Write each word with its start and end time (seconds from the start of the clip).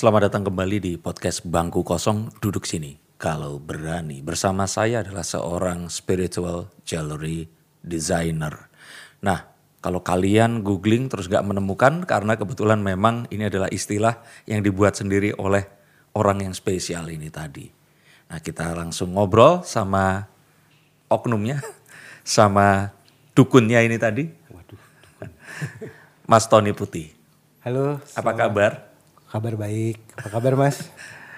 Selamat 0.00 0.32
datang 0.32 0.48
kembali 0.48 0.80
di 0.80 0.92
podcast 0.96 1.44
Bangku 1.44 1.84
Kosong 1.84 2.32
Duduk 2.40 2.64
Sini. 2.64 2.96
Kalau 3.20 3.60
berani, 3.60 4.24
bersama 4.24 4.64
saya 4.64 5.04
adalah 5.04 5.20
seorang 5.20 5.92
spiritual 5.92 6.72
jewelry 6.88 7.52
designer. 7.84 8.72
Nah, 9.20 9.52
kalau 9.84 10.00
kalian 10.00 10.64
googling 10.64 11.12
terus 11.12 11.28
gak 11.28 11.44
menemukan 11.44 12.08
karena 12.08 12.40
kebetulan 12.40 12.80
memang 12.80 13.28
ini 13.28 13.52
adalah 13.52 13.68
istilah 13.68 14.24
yang 14.48 14.64
dibuat 14.64 14.96
sendiri 14.96 15.36
oleh 15.36 15.68
orang 16.16 16.48
yang 16.48 16.56
spesial 16.56 17.04
ini 17.12 17.28
tadi. 17.28 17.68
Nah, 18.32 18.40
kita 18.40 18.72
langsung 18.72 19.12
ngobrol 19.12 19.68
sama 19.68 20.32
oknumnya, 21.12 21.60
sama 22.24 22.96
dukunnya 23.36 23.84
ini 23.84 24.00
tadi. 24.00 24.24
Mas 26.24 26.48
Tony 26.48 26.72
Putih. 26.72 27.12
Halo. 27.60 28.00
Apa 28.16 28.32
kabar? 28.32 28.89
Kabar 29.30 29.54
baik. 29.54 30.18
Apa 30.18 30.42
kabar 30.42 30.58
Mas? 30.58 30.90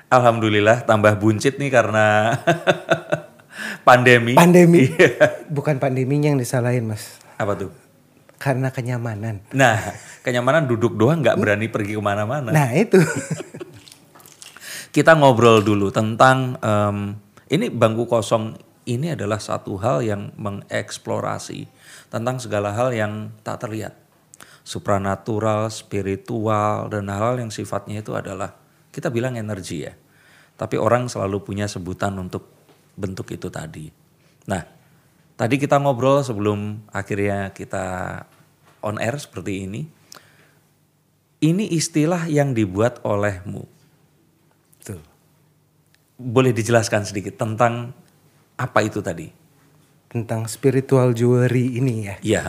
Alhamdulillah 0.09 0.88
tambah 0.88 1.12
buncit 1.20 1.60
nih 1.60 1.69
karena 1.69 2.32
pandemi. 3.88 4.32
Pandemi. 4.32 4.88
Iya. 4.88 5.45
Bukan 5.52 5.77
pandeminya 5.77 6.32
yang 6.32 6.41
disalahin 6.41 6.88
Mas. 6.88 7.20
Apa 7.37 7.52
tuh? 7.52 7.68
Karena 8.41 8.73
kenyamanan. 8.73 9.45
Nah, 9.52 9.77
kenyamanan 10.24 10.65
duduk 10.65 10.96
doang 10.96 11.20
nggak 11.20 11.37
berani 11.37 11.68
pergi 11.68 11.92
ke 11.92 12.01
mana-mana. 12.01 12.48
Nah 12.48 12.73
itu. 12.73 12.96
Kita 14.96 15.12
ngobrol 15.12 15.60
dulu 15.60 15.93
tentang 15.93 16.56
em, 16.65 17.20
ini 17.52 17.68
bangku 17.68 18.09
kosong 18.09 18.56
ini 18.88 19.13
adalah 19.13 19.37
satu 19.37 19.76
hal 19.76 20.01
yang 20.01 20.32
mengeksplorasi 20.40 21.68
tentang 22.09 22.40
segala 22.40 22.73
hal 22.73 22.88
yang 22.96 23.37
tak 23.45 23.68
terlihat. 23.68 24.01
Supranatural, 24.63 25.68
spiritual, 25.74 26.87
dan 26.87 27.10
hal-hal 27.10 27.43
yang 27.43 27.51
sifatnya 27.51 28.01
itu 28.01 28.15
adalah 28.15 28.55
kita 28.95 29.10
bilang 29.10 29.35
energi 29.35 29.82
ya. 29.82 29.95
Tapi 30.54 30.79
orang 30.79 31.10
selalu 31.10 31.43
punya 31.43 31.66
sebutan 31.66 32.15
untuk 32.21 32.46
bentuk 32.95 33.32
itu 33.35 33.51
tadi. 33.51 33.91
Nah, 34.46 34.63
tadi 35.35 35.59
kita 35.59 35.80
ngobrol 35.82 36.23
sebelum 36.23 36.87
akhirnya 36.93 37.51
kita 37.51 37.85
on 38.85 39.02
air 39.02 39.16
seperti 39.16 39.66
ini. 39.66 39.82
Ini 41.43 41.74
istilah 41.74 42.30
yang 42.30 42.54
dibuat 42.54 43.02
olehmu. 43.02 43.66
Tuh. 44.87 45.02
Boleh 46.15 46.54
dijelaskan 46.54 47.02
sedikit 47.02 47.35
tentang 47.35 47.91
apa 48.54 48.79
itu 48.87 49.02
tadi? 49.02 49.26
Tentang 50.07 50.47
spiritual 50.47 51.10
jewelry 51.10 51.82
ini 51.82 52.07
ya. 52.07 52.16
Ya, 52.23 52.43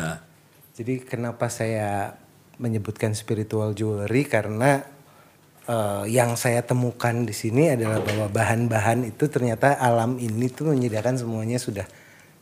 Jadi 0.73 1.05
kenapa 1.05 1.53
saya 1.53 2.17
menyebutkan 2.57 3.13
spiritual 3.13 3.77
jewelry 3.77 4.25
karena 4.25 4.81
eh, 5.69 6.03
yang 6.09 6.33
saya 6.33 6.65
temukan 6.65 7.25
di 7.25 7.33
sini 7.33 7.69
adalah 7.69 8.01
bahwa 8.01 8.25
bahan-bahan 8.33 9.05
itu 9.05 9.29
ternyata 9.29 9.77
alam 9.77 10.17
ini 10.17 10.49
tuh 10.49 10.73
menyediakan 10.73 11.21
semuanya 11.21 11.61
sudah 11.61 11.85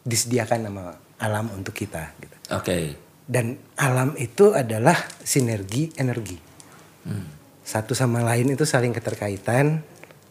disediakan 0.07 0.71
sama 0.71 0.83
alam 1.19 1.51
untuk 1.53 1.75
kita. 1.75 2.15
Gitu. 2.17 2.35
oke. 2.55 2.77
Dan 3.31 3.55
alam 3.79 4.17
itu 4.19 4.51
adalah 4.51 4.97
sinergi 5.23 5.93
energi. 5.95 6.35
Satu 7.63 7.95
sama 7.95 8.19
lain 8.19 8.51
itu 8.51 8.67
saling 8.67 8.91
keterkaitan, 8.91 9.79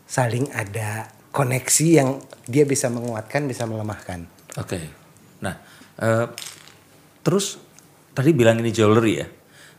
saling 0.04 0.52
ada 0.52 1.08
koneksi 1.32 1.86
yang 1.88 2.20
dia 2.44 2.68
bisa 2.68 2.92
menguatkan, 2.92 3.48
bisa 3.48 3.64
melemahkan. 3.64 4.28
Oke. 4.60 4.84
Nah, 5.40 5.56
eh, 5.96 6.28
terus 7.24 7.69
tadi 8.15 8.31
bilang 8.34 8.59
ini 8.60 8.71
jewelry 8.71 9.15
ya. 9.21 9.26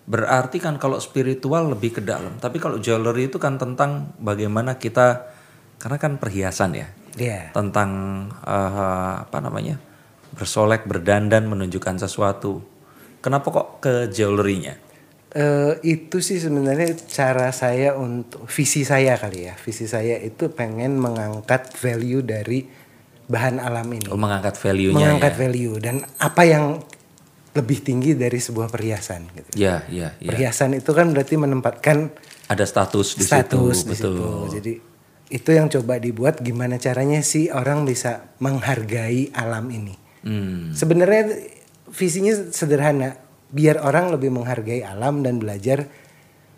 Berarti 0.02 0.58
kan 0.58 0.81
kalau 0.81 0.97
spiritual 0.97 1.72
lebih 1.72 1.97
ke 1.97 2.02
dalam. 2.02 2.42
Tapi 2.42 2.58
kalau 2.58 2.81
jewelry 2.81 3.30
itu 3.30 3.38
kan 3.38 3.56
tentang 3.62 4.18
bagaimana 4.18 4.75
kita 4.81 5.30
karena 5.78 5.97
kan 6.02 6.18
perhiasan 6.18 6.75
ya. 6.75 6.88
Iya. 7.16 7.53
Tentang 7.53 7.90
eh, 8.44 9.14
apa 9.24 9.40
namanya? 9.40 9.91
bersolek, 10.31 10.88
berdandan 10.88 11.44
menunjukkan 11.52 12.00
sesuatu. 12.08 12.64
Kenapa 13.20 13.52
kok 13.52 13.68
ke 13.84 13.94
jewelry-nya? 14.08 14.80
Eh, 15.31 15.74
itu 15.88 16.20
sih 16.20 16.44
sebenarnya 16.44 16.91
cara 17.08 17.56
saya 17.56 17.96
untuk 17.96 18.47
visi 18.52 18.84
saya 18.84 19.16
kali 19.16 19.47
ya. 19.47 19.56
Visi 19.56 19.88
saya 19.88 20.20
itu 20.20 20.52
pengen 20.52 21.00
mengangkat 21.00 21.72
value 21.75 22.24
dari 22.24 22.68
bahan 23.31 23.64
alam 23.64 23.88
ini. 23.88 24.12
Oh, 24.12 24.20
mengangkat 24.20 24.59
value-nya 24.59 24.96
mengangkat 24.97 25.34
ya. 25.36 25.40
value 25.40 25.75
dan 25.80 26.03
apa 26.20 26.44
yang 26.44 26.84
lebih 27.51 27.84
tinggi 27.84 28.16
dari 28.16 28.39
sebuah 28.39 28.72
perhiasan 28.72 29.28
gitu. 29.35 29.50
Ya, 29.59 29.84
ya, 29.91 30.16
ya. 30.23 30.29
Perhiasan 30.31 30.72
itu 30.72 30.91
kan 30.95 31.12
berarti 31.12 31.35
menempatkan 31.35 32.12
Ada 32.47 32.63
status 32.63 33.19
di 33.19 33.28
status 33.28 33.84
situ, 33.84 33.88
di 33.88 33.91
betul. 33.95 34.16
situ. 34.16 34.29
Jadi 34.56 34.73
itu 35.31 35.50
yang 35.51 35.67
coba 35.72 36.00
dibuat 36.00 36.44
gimana 36.44 36.75
caranya 36.79 37.23
sih 37.23 37.51
orang 37.51 37.88
bisa 37.88 38.35
menghargai 38.44 39.31
alam 39.35 39.67
ini. 39.72 39.95
Hmm. 40.23 40.72
Sebenarnya 40.75 41.31
visinya 41.91 42.35
sederhana, 42.51 43.19
biar 43.51 43.84
orang 43.84 44.11
lebih 44.16 44.31
menghargai 44.31 44.84
alam 44.84 45.23
dan 45.23 45.40
belajar 45.40 45.88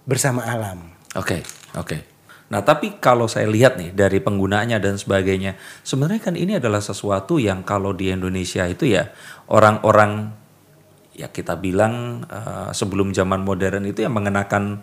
bersama 0.05 0.45
alam. 0.45 0.93
Oke, 1.17 1.45
oke. 1.77 2.13
Nah, 2.53 2.61
tapi 2.61 3.01
kalau 3.01 3.25
saya 3.25 3.49
lihat 3.49 3.81
nih 3.81 3.97
dari 3.97 4.21
penggunaannya 4.21 4.77
dan 4.77 5.01
sebagainya, 5.01 5.57
sebenarnya 5.81 6.21
kan 6.21 6.35
ini 6.37 6.61
adalah 6.61 6.85
sesuatu 6.85 7.41
yang 7.41 7.65
kalau 7.65 7.97
di 7.97 8.13
Indonesia 8.13 8.69
itu 8.69 8.93
ya 8.93 9.09
orang-orang 9.49 10.42
ya 11.13 11.29
kita 11.29 11.57
bilang 11.57 12.25
eh, 12.27 12.69
sebelum 12.73 13.13
zaman 13.13 13.45
modern 13.45 13.85
itu 13.85 14.01
yang 14.05 14.13
mengenakan 14.13 14.81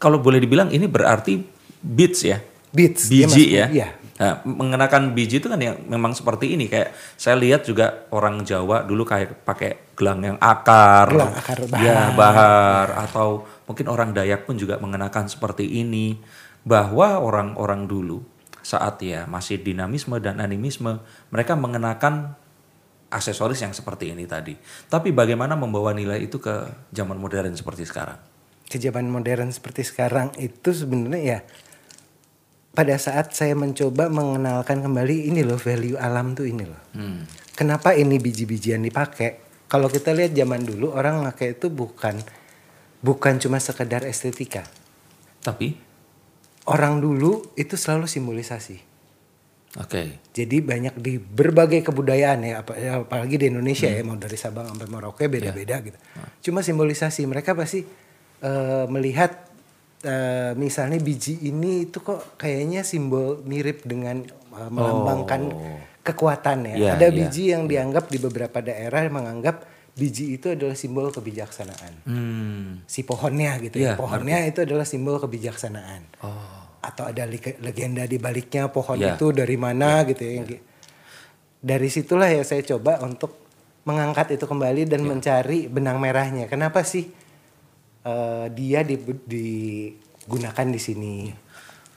kalau 0.00 0.18
boleh 0.22 0.40
dibilang 0.40 0.72
ini 0.72 0.88
berarti 0.88 1.44
beats 1.84 2.24
ya. 2.24 2.40
Beats, 2.70 3.10
dia 3.10 3.26
Biji 3.26 3.44
ya. 3.50 3.66
iya. 3.66 3.88
Nah, 4.20 4.44
mengenakan 4.46 5.16
biji 5.16 5.40
itu 5.40 5.48
kan 5.48 5.56
yang 5.56 5.80
memang 5.88 6.12
seperti 6.12 6.52
ini 6.52 6.68
kayak 6.68 6.92
saya 7.16 7.40
lihat 7.40 7.64
juga 7.64 8.04
orang 8.12 8.44
Jawa 8.44 8.84
dulu 8.84 9.02
kayak 9.02 9.48
pakai 9.48 9.96
gelang 9.96 10.20
yang 10.22 10.38
akar, 10.38 11.08
Gelang 11.08 11.34
akar 11.34 11.58
ya 11.80 12.12
bahar. 12.12 12.14
bahar 12.14 12.86
atau 13.08 13.48
mungkin 13.64 13.88
orang 13.88 14.12
Dayak 14.12 14.44
pun 14.44 14.60
juga 14.60 14.76
mengenakan 14.76 15.24
seperti 15.26 15.66
ini 15.66 16.20
bahwa 16.62 17.16
orang-orang 17.18 17.88
dulu 17.88 18.20
saat 18.60 19.00
ya 19.00 19.24
masih 19.24 19.56
dinamisme 19.64 20.20
dan 20.20 20.36
animisme 20.38 21.00
mereka 21.32 21.56
mengenakan 21.56 22.36
aksesoris 23.10 23.60
yang 23.60 23.74
seperti 23.74 24.14
ini 24.14 24.24
tadi. 24.24 24.54
Tapi 24.86 25.10
bagaimana 25.10 25.58
membawa 25.58 25.90
nilai 25.90 26.22
itu 26.22 26.38
ke 26.38 26.86
zaman 26.94 27.18
modern 27.18 27.52
seperti 27.52 27.84
sekarang? 27.84 28.16
Ke 28.70 28.78
zaman 28.78 29.10
modern 29.10 29.50
seperti 29.50 29.82
sekarang 29.82 30.30
itu 30.38 30.70
sebenarnya 30.70 31.20
ya 31.20 31.38
pada 32.70 32.94
saat 32.96 33.34
saya 33.34 33.58
mencoba 33.58 34.06
mengenalkan 34.06 34.80
kembali 34.80 35.34
ini 35.34 35.42
loh 35.42 35.58
value 35.58 35.98
alam 35.98 36.38
tuh 36.38 36.46
ini 36.46 36.64
loh. 36.64 36.82
Hmm. 36.94 37.26
Kenapa 37.58 37.92
ini 37.98 38.16
biji-bijian 38.16 38.80
dipakai? 38.80 39.50
Kalau 39.66 39.90
kita 39.90 40.14
lihat 40.14 40.32
zaman 40.32 40.62
dulu 40.64 40.94
orang 40.94 41.26
pakai 41.28 41.58
itu 41.58 41.68
bukan 41.68 42.16
bukan 43.02 43.34
cuma 43.42 43.58
sekedar 43.58 44.06
estetika. 44.06 44.64
Tapi 45.42 45.90
Orang 46.68 47.00
dulu 47.00 47.50
itu 47.56 47.74
selalu 47.74 48.04
simbolisasi. 48.04 48.89
Oke. 49.76 50.02
Jadi 50.30 50.56
banyak 50.58 50.94
di 50.96 51.18
berbagai 51.18 51.82
kebudayaan 51.82 52.40
ya, 52.42 52.62
ya, 52.74 52.92
apalagi 53.00 53.36
di 53.36 53.46
Indonesia 53.46 53.86
ya, 53.86 54.00
mau 54.00 54.14
dari 54.14 54.34
Sabang 54.34 54.66
sampai 54.66 54.86
Merauke 54.86 55.26
beda-beda 55.26 55.78
gitu. 55.80 55.98
Cuma 56.40 56.62
simbolisasi 56.62 57.22
mereka 57.24 57.52
pasti 57.52 57.82
eh, 58.40 58.84
melihat 58.86 59.46
eh, 60.00 60.52
misalnya 60.54 60.96
biji 60.96 61.44
ini 61.44 61.86
itu 61.86 62.00
kok 62.00 62.34
kayaknya 62.34 62.82
simbol 62.82 63.44
mirip 63.44 63.84
dengan 63.84 64.24
eh, 64.26 64.70
melambangkan 64.70 65.42
Oh. 65.50 65.78
kekuatan 66.00 66.64
ya. 66.64 66.74
Iya, 66.74 66.90
Ada 66.96 67.06
iya, 67.06 67.14
biji 67.14 67.44
yang 67.52 67.68
dianggap 67.68 68.08
di 68.08 68.16
beberapa 68.16 68.58
daerah 68.58 69.04
menganggap 69.06 69.68
biji 69.92 70.32
itu 70.34 70.48
adalah 70.48 70.72
simbol 70.72 71.12
kebijaksanaan. 71.12 72.08
Hmm. 72.08 72.80
Si 72.88 73.04
pohonnya 73.04 73.60
gitu 73.60 73.76
Iya, 73.76 73.92
ya. 73.92 74.00
Pohonnya 74.00 74.48
itu 74.48 74.64
adalah 74.64 74.88
simbol 74.88 75.20
kebijaksanaan 75.20 76.24
Oh. 76.24 76.59
Atau 76.80 77.04
ada 77.04 77.24
leg- 77.24 77.60
legenda 77.60 78.04
di 78.04 78.16
baliknya 78.16 78.68
pohon 78.68 78.96
Iya. 78.96 79.14
itu 79.14 79.30
dari 79.30 79.54
mana 79.54 80.02
gitu 80.04 80.20
ya. 80.20 80.42
gi- 80.42 80.62
Dari 81.60 81.88
situlah 81.88 82.24
ya 82.26 82.40
saya 82.40 82.64
coba 82.64 82.96
untuk 83.00 83.36
mengangkat 83.82 84.32
itu 84.32 84.44
kembali 84.44 84.84
dan 84.84 85.04
Iya. 85.04 85.08
mencari 85.08 85.58
benang 85.66 85.96
merahnya. 85.96 86.46
Kenapa 86.46 86.80
sih 86.82 87.04
eh, 88.00 88.46
dia 88.50 88.80
di- 88.80 88.96
digunakan 88.96 90.66
di 90.66 90.80
sini? 90.80 91.14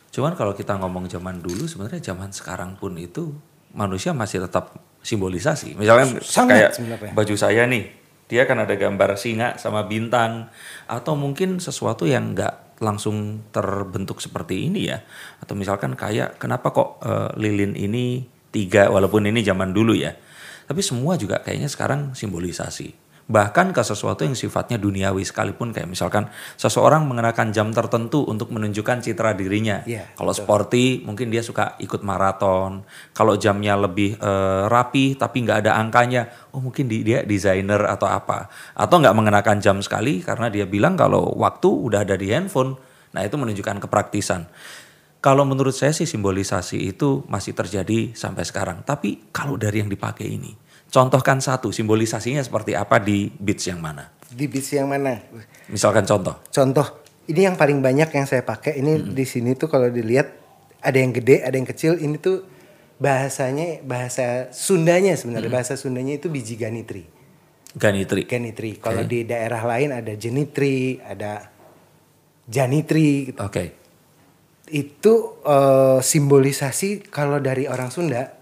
Cuman 0.09 0.35
kalau 0.35 0.51
kita 0.51 0.75
ngomong 0.75 1.07
zaman 1.07 1.39
dulu 1.39 1.63
sebenarnya 1.63 2.03
zaman 2.03 2.29
sekarang 2.29 2.75
pun 2.75 2.93
itu 2.95 3.31
manusia 3.71 4.11
masih 4.11 4.43
tetap 4.43 4.75
simbolisasi. 4.99 5.73
Misalnya 5.73 6.19
Sangat 6.19 6.51
kayak 6.53 6.71
sebenarnya. 6.73 7.11
baju 7.11 7.35
saya 7.35 7.63
nih, 7.65 7.87
dia 8.25 8.43
kan 8.43 8.59
ada 8.59 8.71
gambar 8.73 9.15
singa 9.15 9.55
sama 9.55 9.83
bintang 9.83 10.51
atau 10.85 11.15
mungkin 11.15 11.57
sesuatu 11.57 12.03
yang 12.03 12.31
nggak 12.31 12.62
langsung 12.83 13.47
terbentuk 13.49 14.19
seperti 14.19 14.67
ini 14.67 14.91
ya. 14.91 14.99
Atau 15.39 15.55
misalkan 15.55 15.95
kayak 15.95 16.37
kenapa 16.37 16.75
kok 16.75 16.89
eh, 17.01 17.31
lilin 17.39 17.73
ini 17.79 18.27
tiga 18.53 18.91
walaupun 18.91 19.25
ini 19.25 19.41
zaman 19.41 19.71
dulu 19.71 19.95
ya. 19.95 20.13
Tapi 20.63 20.79
semua 20.83 21.15
juga 21.15 21.41
kayaknya 21.41 21.71
sekarang 21.71 22.13
simbolisasi. 22.13 23.02
Bahkan 23.33 23.73
ke 23.73 23.81
sesuatu 23.81 24.21
yang 24.21 24.37
sifatnya 24.37 24.77
duniawi 24.77 25.25
sekalipun 25.25 25.73
kayak 25.73 25.89
misalkan 25.89 26.29
seseorang 26.53 27.09
mengenakan 27.09 27.49
jam 27.49 27.73
tertentu 27.73 28.21
untuk 28.29 28.53
menunjukkan 28.53 29.01
citra 29.01 29.33
dirinya. 29.33 29.81
Iya, 29.89 30.13
Kalau 30.13 30.29
sporty 30.37 31.01
mungkin 31.01 31.33
dia 31.33 31.41
suka 31.41 31.73
ikut 31.81 32.05
maraton. 32.05 32.85
Kalau 33.17 33.33
jamnya 33.33 33.73
lebih 33.73 34.21
eh, 34.21 34.63
rapi 34.69 35.17
tapi 35.17 35.49
nggak 35.49 35.65
ada 35.65 35.81
angkanya, 35.81 36.29
oh 36.53 36.61
mungkin 36.61 36.85
di- 36.85 37.01
dia 37.01 37.25
desainer 37.25 37.81
atau 37.89 38.05
apa. 38.05 38.53
Atau 38.77 39.01
nggak 39.01 39.17
mengenakan 39.17 39.57
jam 39.57 39.81
sekali 39.81 40.21
karena 40.21 40.53
dia 40.53 40.69
bilang 40.69 40.93
kalau 40.93 41.33
waktu 41.33 41.65
udah 41.73 42.05
ada 42.05 42.13
di 42.13 42.29
handphone. 42.29 42.77
Nah 43.17 43.25
itu 43.25 43.33
menunjukkan 43.33 43.81
kepraktisan. 43.89 44.45
Kalau 45.23 45.47
menurut 45.47 45.71
saya 45.71 45.95
sih 45.95 46.03
simbolisasi 46.03 46.83
itu 46.83 47.23
masih 47.31 47.55
terjadi 47.55 48.11
sampai 48.11 48.43
sekarang. 48.43 48.83
Tapi 48.83 49.31
kalau 49.31 49.55
dari 49.55 49.79
yang 49.79 49.87
dipakai 49.87 50.27
ini, 50.27 50.51
contohkan 50.93 51.41
satu 51.41 51.73
simbolisasinya 51.73 52.45
seperti 52.45 52.77
apa 52.77 53.01
di 53.01 53.33
beats 53.33 53.65
yang 53.65 53.81
mana? 53.81 54.13
Di 54.29 54.45
beats 54.45 54.69
yang 54.69 54.85
mana? 54.85 55.17
Misalkan 55.73 56.05
contoh. 56.05 56.37
Contoh, 56.53 57.01
ini 57.25 57.49
yang 57.49 57.57
paling 57.57 57.81
banyak 57.81 58.13
yang 58.13 58.29
saya 58.29 58.45
pakai. 58.45 58.77
Ini 58.77 59.01
di 59.17 59.25
sini 59.25 59.57
tuh 59.57 59.73
kalau 59.73 59.89
dilihat 59.89 60.29
ada 60.85 60.97
yang 61.01 61.09
gede, 61.09 61.41
ada 61.41 61.55
yang 61.57 61.65
kecil. 61.65 61.97
Ini 61.97 62.21
tuh 62.21 62.45
bahasanya 63.01 63.81
bahasa 63.81 64.53
Sundanya 64.53 65.17
sebenarnya. 65.17 65.49
Bahasa 65.49 65.73
Sundanya 65.73 66.21
itu 66.21 66.29
biji 66.29 66.53
ganitri. 66.59 67.09
Ganitri. 67.73 68.29
Ganitri. 68.29 68.77
Kalau 68.77 69.01
di 69.01 69.25
daerah 69.25 69.65
lain 69.65 69.97
ada 69.97 70.13
jenitri, 70.13 71.01
ada 71.01 71.49
janitri. 72.45 73.33
gitu. 73.33 73.39
Oke. 73.41 73.81
Itu 74.69 75.41
eh, 75.41 75.99
simbolisasi 76.03 77.09
kalau 77.09 77.41
dari 77.41 77.65
orang 77.65 77.89
Sunda 77.89 78.37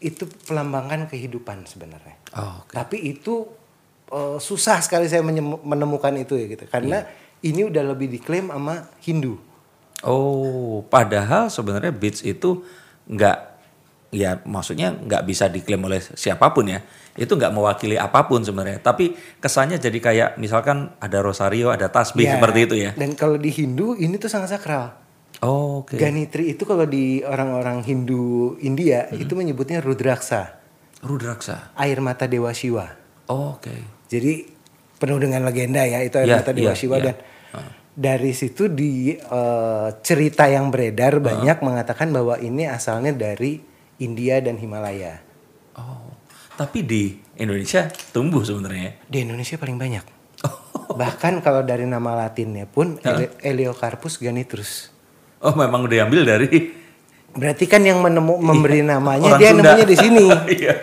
itu 0.00 0.24
pelambangkan 0.48 1.06
kehidupan 1.12 1.68
sebenarnya. 1.68 2.16
Oh, 2.34 2.64
oke. 2.64 2.72
Tapi 2.72 2.96
itu 3.04 3.44
eh, 4.08 4.38
susah 4.40 4.80
sekali 4.80 5.06
saya 5.06 5.20
menemukan 5.24 6.12
itu 6.16 6.40
ya 6.40 6.46
gitu. 6.48 6.64
Karena 6.66 7.04
ini 7.44 7.60
udah 7.68 7.82
lebih 7.94 8.08
diklaim 8.08 8.48
sama 8.48 8.88
Hindu. 9.04 9.36
Oh, 10.00 10.80
padahal 10.88 11.52
sebenarnya 11.52 11.92
beats 11.92 12.24
itu 12.24 12.64
nggak, 13.04 13.38
ya 14.16 14.40
maksudnya 14.48 14.96
nggak 14.96 15.22
bisa 15.28 15.52
diklaim 15.52 15.84
oleh 15.84 16.00
siapa 16.00 16.48
pun 16.56 16.72
ya. 16.72 16.80
Itu 17.20 17.36
nggak 17.36 17.52
mewakili 17.52 18.00
apa 18.00 18.24
pun 18.24 18.40
sebenarnya. 18.40 18.80
Tapi 18.80 19.12
kesannya 19.36 19.76
jadi 19.76 19.98
kayak 20.00 20.28
misalkan 20.40 20.96
ada 20.96 21.20
rosario, 21.20 21.68
ada 21.68 21.92
tasbih 21.92 22.24
Ya, 22.24 22.40
seperti 22.40 22.58
itu 22.64 22.76
ya. 22.80 22.96
Dan 22.96 23.12
kalau 23.12 23.36
di 23.36 23.52
Hindu 23.52 23.92
ini 24.00 24.16
tuh 24.16 24.32
sangat 24.32 24.56
sakral. 24.56 24.96
Oh, 25.40 25.80
oke. 25.80 25.96
Ganitri 25.96 26.52
itu 26.52 26.62
kalau 26.62 26.84
di 26.84 27.24
orang-orang 27.24 27.80
Hindu 27.80 28.56
India 28.60 29.08
itu 29.10 29.32
menyebutnya 29.32 29.80
rudraksa, 29.80 30.60
Rudraksa. 31.00 31.72
air 31.74 31.96
mata 31.98 32.28
dewa 32.28 32.52
Shiva. 32.52 32.92
Oh, 33.26 33.56
oke. 33.56 33.72
Jadi 34.06 34.44
penuh 35.00 35.16
dengan 35.16 35.40
legenda 35.42 35.80
ya 35.80 36.04
itu 36.04 36.20
air 36.20 36.28
Iya, 36.28 36.36
mata 36.36 36.52
dewa 36.52 36.72
iya, 36.72 36.76
Shiva 36.76 36.96
iya. 36.98 37.04
dan 37.08 37.16
dari 37.90 38.32
situ 38.32 38.68
di 38.68 39.12
eh, 39.12 39.88
cerita 40.00 40.44
yang 40.44 40.68
beredar 40.68 41.18
banyak 41.18 41.58
mengatakan 41.60 42.12
bahwa 42.12 42.36
ini 42.36 42.68
asalnya 42.68 43.10
dari 43.10 43.64
India 43.98 44.40
dan 44.40 44.60
Himalaya. 44.60 45.24
Oh, 45.74 46.12
tapi 46.54 46.84
di 46.84 47.16
Indonesia 47.34 47.88
tumbuh 48.12 48.44
sebenarnya. 48.44 48.82
ya? 48.82 48.92
Di 49.08 49.18
Indonesia 49.24 49.56
paling 49.56 49.80
banyak. 49.80 50.04
Bahkan 51.00 51.40
kalau 51.40 51.64
dari 51.64 51.88
nama 51.88 52.12
Latinnya 52.14 52.68
pun 52.68 53.00
Ele- 53.00 53.32
Eleocarpus 53.40 54.20
ganitrus. 54.20 54.89
Oh, 55.40 55.54
memang 55.54 55.84
udah 55.84 55.94
diambil 55.96 56.22
dari 56.22 56.48
Berarti 57.30 57.64
kan 57.64 57.78
yang 57.80 58.02
menemu 58.02 58.42
memberi 58.42 58.82
namanya 58.82 59.30
Orang 59.30 59.38
dia 59.38 59.50
Sunda. 59.54 59.62
nemunya 59.70 59.86
di 59.86 59.96
sini. 59.96 60.24
Iya. 60.58 60.74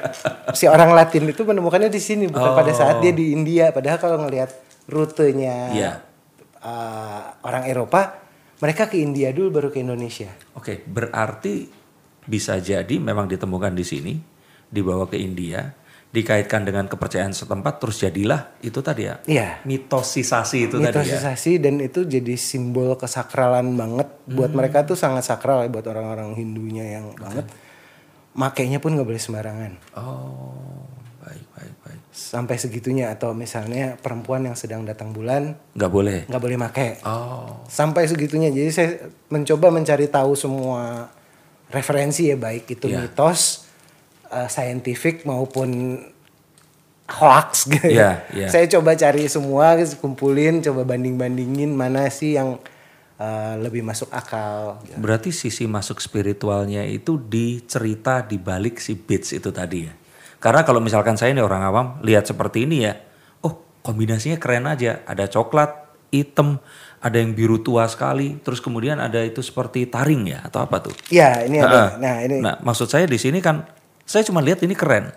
si 0.56 0.64
orang 0.64 0.96
Latin 0.96 1.28
itu 1.28 1.44
menemukannya 1.44 1.92
di 1.92 2.00
sini 2.00 2.26
bukan 2.26 2.56
pada 2.56 2.72
saat 2.72 2.98
Oh. 2.98 3.02
dia 3.04 3.12
di 3.12 3.36
India. 3.36 3.70
Padahal 3.70 4.00
kalau 4.00 4.18
ngelihat 4.24 4.50
rutenya 4.88 5.76
Iya. 5.76 5.92
uh, 6.58 7.36
orang 7.44 7.68
Eropa, 7.68 8.16
mereka 8.58 8.88
ke 8.88 8.98
India 8.98 9.30
dulu 9.30 9.52
baru 9.52 9.70
ke 9.70 9.78
Indonesia. 9.78 10.32
Oke, 10.56 10.82
berarti 10.82 11.68
bisa 12.24 12.58
jadi 12.58 12.96
memang 12.96 13.28
ditemukan 13.28 13.72
di 13.72 13.84
sini, 13.84 14.14
dibawa 14.66 15.04
ke 15.06 15.20
India, 15.20 15.68
dikaitkan 16.08 16.64
dengan 16.64 16.88
kepercayaan 16.88 17.32
setempat, 17.32 17.78
terus 17.78 18.00
jadilah 18.00 18.56
itu 18.60 18.80
tadi 18.80 19.06
ya. 19.06 19.20
Iya. 19.24 19.60
Mitosisasi 19.64 20.58
itu 20.66 20.76
tadi 20.78 20.88
ya. 20.88 21.04
Mitosisasi 21.04 21.60
dan 21.60 21.78
itu 21.78 22.04
jadi 22.04 22.34
simbol 22.34 22.96
kesakralan 22.96 23.76
banget 23.76 24.08
buat 24.26 24.50
Hmm. 24.50 24.58
mereka 24.58 24.82
tuh 24.84 24.96
sangat 24.96 25.24
sakral 25.24 25.62
ya 25.62 25.70
buat 25.70 25.84
orang-orang 25.84 26.32
Hindunya 26.34 26.98
yang 26.98 27.12
banget. 27.14 27.46
Makainya 28.34 28.78
pun 28.78 28.94
nggak 28.94 29.04
boleh 29.06 29.20
sembarangan. 29.20 29.72
Oh, 29.98 30.86
baik, 31.20 31.44
baik, 31.52 31.74
baik. 31.84 32.00
Sampai 32.08 32.56
segitunya 32.56 33.10
atau 33.10 33.34
misalnya 33.34 33.98
perempuan 33.98 34.42
yang 34.42 34.54
sedang 34.54 34.86
datang 34.86 35.12
bulan 35.12 35.60
Nggak 35.74 35.92
boleh. 35.92 36.20
nggak 36.24 36.40
boleh 36.40 36.58
make. 36.58 36.90
Oh, 37.04 37.66
Sampai 37.68 38.08
segitunya. 38.08 38.48
Jadi 38.48 38.70
saya 38.70 38.90
mencoba 39.28 39.70
mencari 39.70 40.08
tahu 40.08 40.34
semua 40.34 41.12
referensi 41.68 42.26
ya 42.26 42.40
baik 42.40 42.72
itu 42.72 42.88
Iya. 42.88 43.04
mitos, 43.04 43.67
uh, 44.32 44.50
scientific 44.52 45.24
maupun 45.24 46.00
hoax 47.08 47.66
gitu. 47.74 47.88
Iya, 47.88 48.28
iya. 48.36 48.48
Saya 48.52 48.68
coba 48.68 48.94
cari 48.94 49.32
semua, 49.32 49.80
kumpulin, 50.00 50.60
coba 50.60 50.84
banding-bandingin 50.84 51.72
mana 51.72 52.12
sih 52.12 52.36
yang 52.36 52.60
uh, 53.18 53.54
lebih 53.60 53.82
masuk 53.82 54.12
akal. 54.12 54.84
berarti 55.00 55.32
sisi 55.32 55.66
masuk 55.66 56.04
spiritualnya 56.04 56.84
itu 56.84 57.16
di 57.18 57.64
cerita 57.64 58.24
di 58.24 58.38
balik 58.38 58.84
si 58.84 59.00
beats 59.00 59.32
itu 59.32 59.50
tadi 59.50 59.88
ya. 59.88 59.94
Karena 60.38 60.62
kalau 60.62 60.78
misalkan 60.78 61.18
saya 61.18 61.34
nih 61.34 61.42
orang 61.42 61.64
awam 61.66 61.88
lihat 62.06 62.30
seperti 62.30 62.70
ini 62.70 62.86
ya, 62.86 62.94
oh 63.42 63.82
kombinasinya 63.82 64.38
keren 64.38 64.70
aja. 64.70 65.02
Ada 65.10 65.26
coklat, 65.34 65.74
hitam, 66.14 66.62
ada 67.02 67.18
yang 67.18 67.34
biru 67.34 67.58
tua 67.66 67.90
sekali, 67.90 68.38
terus 68.46 68.62
kemudian 68.62 69.02
ada 69.02 69.18
itu 69.26 69.42
seperti 69.42 69.90
taring 69.90 70.38
ya 70.38 70.46
atau 70.46 70.62
apa 70.62 70.78
tuh? 70.86 70.94
Ya 71.10 71.42
ini 71.42 71.58
ada. 71.58 71.98
Ha-ha. 71.98 71.98
Nah 71.98 72.16
ini 72.22 72.38
Nah, 72.38 72.62
maksud 72.62 72.86
saya 72.86 73.10
di 73.10 73.18
sini 73.18 73.42
kan 73.42 73.66
saya 74.08 74.24
cuma 74.24 74.40
lihat 74.40 74.64
ini 74.64 74.74
keren. 74.74 75.12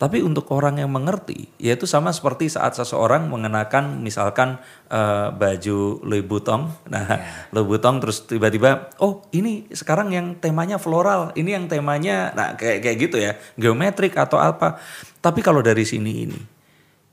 Tapi 0.00 0.18
untuk 0.18 0.50
orang 0.50 0.82
yang 0.82 0.90
mengerti, 0.90 1.46
yaitu 1.62 1.86
sama 1.86 2.10
seperti 2.10 2.50
saat 2.50 2.74
seseorang 2.74 3.30
mengenakan 3.30 4.02
misalkan 4.02 4.58
eh, 4.90 5.30
baju 5.30 6.02
Louis 6.02 6.26
Vuitton. 6.26 6.66
Nah, 6.90 7.06
Louis 7.54 7.76
Vuitton 7.76 8.02
terus 8.02 8.26
tiba-tiba, 8.26 8.90
oh 8.98 9.22
ini 9.30 9.70
sekarang 9.70 10.10
yang 10.10 10.34
temanya 10.42 10.82
floral, 10.82 11.30
ini 11.38 11.54
yang 11.54 11.70
temanya, 11.70 12.34
nah 12.34 12.58
kayak 12.58 12.82
kayak 12.82 12.96
gitu 12.98 13.16
ya, 13.22 13.38
geometrik 13.54 14.18
atau 14.18 14.42
apa. 14.42 14.80
Tapi 15.22 15.38
kalau 15.38 15.62
dari 15.62 15.86
sini 15.86 16.26
ini, 16.26 16.40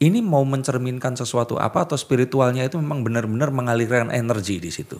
ini 0.01 0.19
mau 0.25 0.41
mencerminkan 0.41 1.13
sesuatu 1.13 1.61
apa 1.61 1.85
atau 1.85 1.99
spiritualnya 1.99 2.65
itu 2.65 2.81
memang 2.81 3.05
benar-benar 3.05 3.53
mengalirkan 3.53 4.09
energi 4.09 4.57
di 4.57 4.71
situ. 4.73 4.97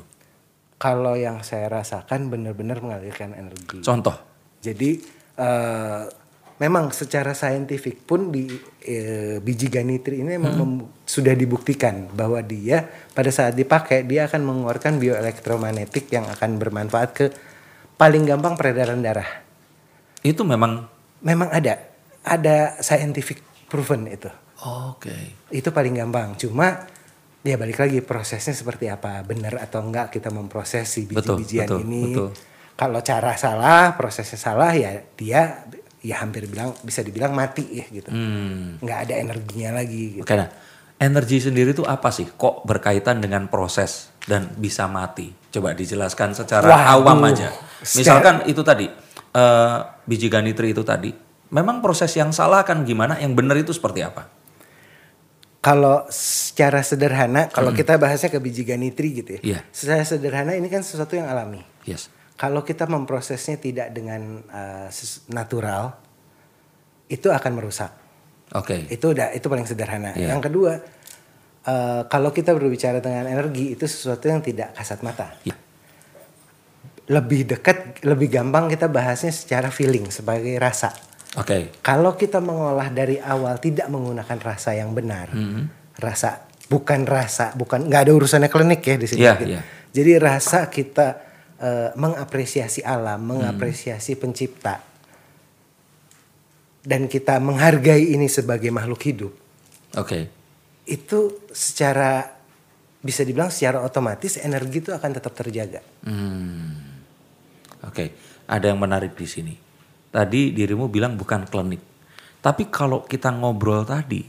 kalau 0.80 1.12
yang 1.12 1.44
saya 1.44 1.68
rasakan 1.68 2.32
benar-benar 2.32 2.80
mengalirkan 2.80 3.36
energi. 3.36 3.84
Contoh, 3.84 4.16
Jadi 4.64 5.19
eh, 5.40 6.04
memang 6.60 6.92
secara 6.92 7.32
saintifik 7.32 8.04
pun 8.04 8.30
di 8.30 8.52
eh, 8.84 9.40
biji 9.40 9.72
ganitri 9.72 10.20
ini 10.20 10.36
memang 10.36 10.54
mem- 10.60 10.88
sudah 11.08 11.32
dibuktikan 11.32 12.12
bahwa 12.12 12.44
dia 12.44 12.84
pada 13.16 13.32
saat 13.32 13.56
dipakai 13.56 14.04
dia 14.04 14.28
akan 14.28 14.44
mengeluarkan 14.44 15.00
bioelektromagnetik 15.00 16.12
yang 16.12 16.28
akan 16.28 16.60
bermanfaat 16.60 17.10
ke 17.16 17.26
paling 17.96 18.28
gampang 18.28 18.60
peredaran 18.60 19.00
darah. 19.00 19.28
itu 20.20 20.44
memang 20.44 20.84
Memang 21.20 21.52
ada 21.52 21.80
ada 22.24 22.80
scientific 22.80 23.40
proven 23.68 24.08
itu. 24.08 24.32
oke. 24.64 25.16
Itu 25.52 25.72
paling 25.72 26.00
gampang. 26.00 26.36
Cuma 26.40 26.88
ya 27.44 27.56
balik 27.56 27.80
lagi 27.80 28.00
prosesnya 28.04 28.56
seperti 28.56 28.88
apa, 28.88 29.24
benar 29.24 29.60
atau 29.60 29.84
enggak 29.84 30.12
kita 30.12 30.32
memproses 30.32 30.88
si 30.88 31.08
Betul, 31.08 31.40
biji-bijian 31.44 31.68
betul, 31.68 31.80
ini. 31.84 32.04
betul. 32.08 32.30
Kalau 32.80 33.04
cara 33.04 33.36
salah, 33.36 34.00
prosesnya 34.00 34.40
salah 34.40 34.72
ya 34.72 35.04
dia 35.20 35.68
ya 36.00 36.24
hampir 36.24 36.48
bilang 36.48 36.72
bisa 36.80 37.04
dibilang 37.04 37.36
mati 37.36 37.68
ya 37.76 37.86
gitu. 37.92 38.08
Hmm. 38.08 38.80
Nggak 38.80 39.00
ada 39.04 39.14
energinya 39.20 39.76
lagi 39.76 40.16
gitu. 40.16 40.24
Oke, 40.24 40.40
nah, 40.40 40.48
energi 40.96 41.44
sendiri 41.44 41.76
itu 41.76 41.84
apa 41.84 42.08
sih? 42.08 42.32
Kok 42.32 42.64
berkaitan 42.64 43.20
dengan 43.20 43.52
proses 43.52 44.08
dan 44.24 44.48
bisa 44.56 44.88
mati? 44.88 45.28
Coba 45.52 45.76
dijelaskan 45.76 46.32
secara 46.32 46.72
Waduh, 46.72 47.04
awam 47.04 47.20
aja. 47.28 47.52
secara- 47.84 48.00
Misalkan 48.00 48.36
itu 48.48 48.62
tadi, 48.64 48.88
eh, 49.36 49.78
biji 50.08 50.32
ganitri 50.32 50.72
itu 50.72 50.88
tadi, 50.88 51.12
memang 51.52 51.84
proses 51.84 52.16
yang 52.16 52.32
salah 52.32 52.64
kan 52.64 52.88
gimana? 52.88 53.20
Yang 53.20 53.34
benar 53.36 53.56
itu 53.60 53.76
seperti 53.76 54.00
apa? 54.08 54.32
Kalau 55.60 56.08
secara 56.08 56.80
sederhana, 56.80 57.52
kalau 57.52 57.76
kita 57.76 58.00
bahasnya 58.00 58.32
ke 58.32 58.40
biji 58.40 58.64
ganitri 58.64 59.12
gitu 59.20 59.36
ya. 59.36 59.40
Hmm. 59.44 59.50
Iya. 59.52 59.60
Secara 59.76 60.04
sederhana 60.08 60.56
ini 60.56 60.72
kan 60.72 60.80
sesuatu 60.80 61.20
yang 61.20 61.28
alami. 61.28 61.60
Yes. 61.84 62.08
Kalau 62.40 62.64
kita 62.64 62.88
memprosesnya 62.88 63.60
tidak 63.60 63.92
dengan 63.92 64.40
uh, 64.48 64.88
natural, 65.36 65.92
itu 67.12 67.28
akan 67.28 67.52
merusak. 67.52 67.92
Oke. 68.56 68.88
Itu 68.88 69.12
udah 69.12 69.34
itu 69.34 69.46
paling 69.50 69.66
sederhana. 69.66 70.14
Iya. 70.14 70.38
Yang 70.38 70.42
kedua, 70.50 70.74
eh, 71.66 72.02
kalau 72.10 72.30
kita 72.34 72.54
berbicara 72.58 72.98
dengan 72.98 73.30
energi 73.30 73.78
itu 73.78 73.86
sesuatu 73.86 74.26
yang 74.30 74.42
tidak 74.42 74.74
kasat 74.78 75.02
mata. 75.06 75.38
Iya. 75.46 75.58
Lebih 77.10 77.58
dekat, 77.58 78.06
lebih 78.06 78.30
gampang 78.30 78.70
kita 78.70 78.86
bahasnya 78.86 79.34
secara 79.34 79.74
feeling 79.74 80.10
sebagai 80.14 80.54
rasa. 80.62 80.94
Oke. 81.38 81.74
Kalau 81.82 82.18
kita 82.18 82.42
mengolah 82.42 82.90
dari 82.90 83.22
awal 83.22 83.58
tidak 83.62 83.90
menggunakan 83.90 84.38
rasa 84.42 84.78
yang 84.78 84.94
benar, 84.94 85.30
rasa 85.98 86.50
bukan 86.70 87.06
rasa, 87.06 87.54
bukan 87.58 87.86
nggak 87.86 88.02
ada 88.10 88.14
urusannya 88.14 88.50
klinik 88.50 88.82
ya 88.86 88.96
di 88.98 89.08
sini. 89.10 89.26
Gitu. 89.26 89.46
iya. 89.58 89.62
Jadi 89.90 90.12
rasa 90.22 90.70
kita 90.70 91.29
eh, 91.60 91.92
mengapresiasi 91.94 92.82
alam, 92.82 93.22
mengapresiasi 93.24 94.16
pencipta, 94.16 94.82
dan 96.82 97.06
kita 97.06 97.38
menghargai 97.38 98.16
ini 98.16 98.26
sebagai 98.32 98.72
makhluk 98.72 99.02
hidup, 99.06 99.34
Oke. 100.00 100.32
itu 100.88 101.46
secara 101.52 102.40
bisa 103.00 103.24
dibilang 103.24 103.48
secara 103.48 103.80
otomatis 103.80 104.36
energi 104.40 104.84
itu 104.84 104.92
akan 104.92 105.12
tetap 105.16 105.32
terjaga. 105.32 105.80
Hmm. 106.04 106.76
Oke, 107.88 108.12
ada 108.44 108.66
yang 108.68 108.80
menarik 108.80 109.16
di 109.16 109.24
sini. 109.24 109.56
Tadi 110.12 110.52
dirimu 110.52 110.92
bilang 110.92 111.16
bukan 111.16 111.48
klinik. 111.48 111.80
Tapi 112.44 112.68
kalau 112.68 113.08
kita 113.08 113.32
ngobrol 113.32 113.88
tadi, 113.88 114.20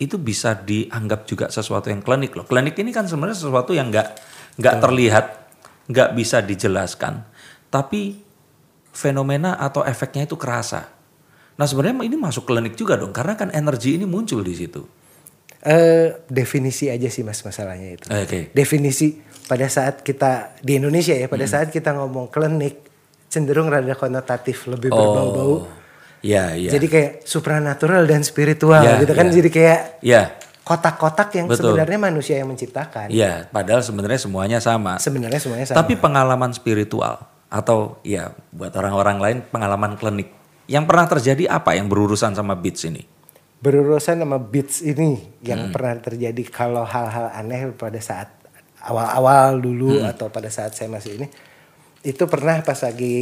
itu 0.00 0.16
bisa 0.16 0.56
dianggap 0.56 1.28
juga 1.28 1.46
sesuatu 1.52 1.92
yang 1.92 2.00
klinik 2.00 2.32
loh. 2.32 2.48
Klinik 2.48 2.76
ini 2.80 2.96
kan 2.96 3.04
sebenarnya 3.04 3.36
sesuatu 3.36 3.76
yang 3.76 3.92
nggak 3.92 4.08
nggak 4.56 4.74
terlihat, 4.80 5.24
nggak 5.86 6.10
bisa 6.14 6.40
dijelaskan. 6.40 7.24
Tapi 7.68 8.16
fenomena 8.94 9.58
atau 9.58 9.82
efeknya 9.82 10.24
itu 10.24 10.38
kerasa. 10.38 10.86
Nah 11.54 11.66
sebenarnya 11.66 12.02
ini 12.02 12.14
masuk 12.14 12.46
klinik 12.46 12.74
juga 12.74 12.94
dong, 12.94 13.10
karena 13.10 13.34
kan 13.34 13.50
energi 13.50 13.98
ini 13.98 14.06
muncul 14.06 14.42
di 14.42 14.54
situ. 14.54 14.82
Eh, 15.64 16.12
definisi 16.28 16.92
aja 16.92 17.08
sih 17.08 17.24
mas 17.24 17.40
masalahnya 17.40 17.96
itu. 17.96 18.06
Oke. 18.10 18.52
Definisi 18.52 19.16
pada 19.48 19.64
saat 19.66 20.04
kita 20.04 20.60
di 20.60 20.76
Indonesia 20.76 21.16
ya, 21.16 21.24
pada 21.24 21.48
saat 21.48 21.72
kita 21.72 21.96
ngomong 21.96 22.28
klinik 22.28 22.84
cenderung 23.32 23.72
rada 23.72 23.96
konotatif, 23.96 24.68
lebih 24.68 24.92
berbau-bau. 24.92 25.66
Iya, 26.24 26.56
iya. 26.56 26.70
Jadi 26.72 26.86
kayak 26.88 27.12
supranatural 27.28 28.04
dan 28.08 28.24
spiritual 28.24 28.80
Ya, 28.80 28.96
gitu 28.96 29.12
kan. 29.12 29.28
ya. 29.28 29.32
Jadi 29.34 29.48
kayak 29.52 29.80
Iya, 30.00 30.22
kotak-kotak 30.64 31.28
yang 31.36 31.46
Betul. 31.46 31.76
sebenarnya 31.76 31.98
manusia 32.00 32.40
yang 32.40 32.48
menciptakan. 32.48 33.12
iya. 33.12 33.44
Padahal 33.46 33.84
sebenarnya 33.84 34.16
semuanya 34.18 34.58
sama. 34.58 34.96
Sebenarnya 34.96 35.36
semuanya 35.36 35.68
sama. 35.68 35.76
Tapi 35.78 35.94
pengalaman 35.94 36.50
spiritual 36.50 37.20
atau 37.52 38.00
ya 38.02 38.32
buat 38.50 38.72
orang-orang 38.74 39.18
lain 39.20 39.38
pengalaman 39.46 39.94
klinik 39.94 40.32
yang 40.66 40.88
pernah 40.88 41.04
terjadi 41.06 41.52
apa 41.52 41.76
yang 41.76 41.86
berurusan 41.86 42.32
sama 42.32 42.56
beats 42.56 42.82
ini? 42.88 43.04
berurusan 43.60 44.20
sama 44.20 44.36
beats 44.36 44.84
ini 44.84 45.16
Hmm. 45.16 45.40
yang 45.40 45.60
pernah 45.72 45.96
terjadi 45.96 46.42
kalau 46.52 46.84
hal-hal 46.84 47.32
aneh 47.32 47.72
pada 47.72 47.96
saat 47.96 48.28
awal-awal 48.84 49.56
dulu 49.56 50.04
Hmm. 50.04 50.12
atau 50.12 50.28
pada 50.28 50.52
saat 50.52 50.76
saya 50.76 50.92
masih 50.92 51.16
ini 51.16 51.26
itu 52.04 52.20
pernah 52.28 52.60
pas 52.60 52.76
lagi 52.84 53.16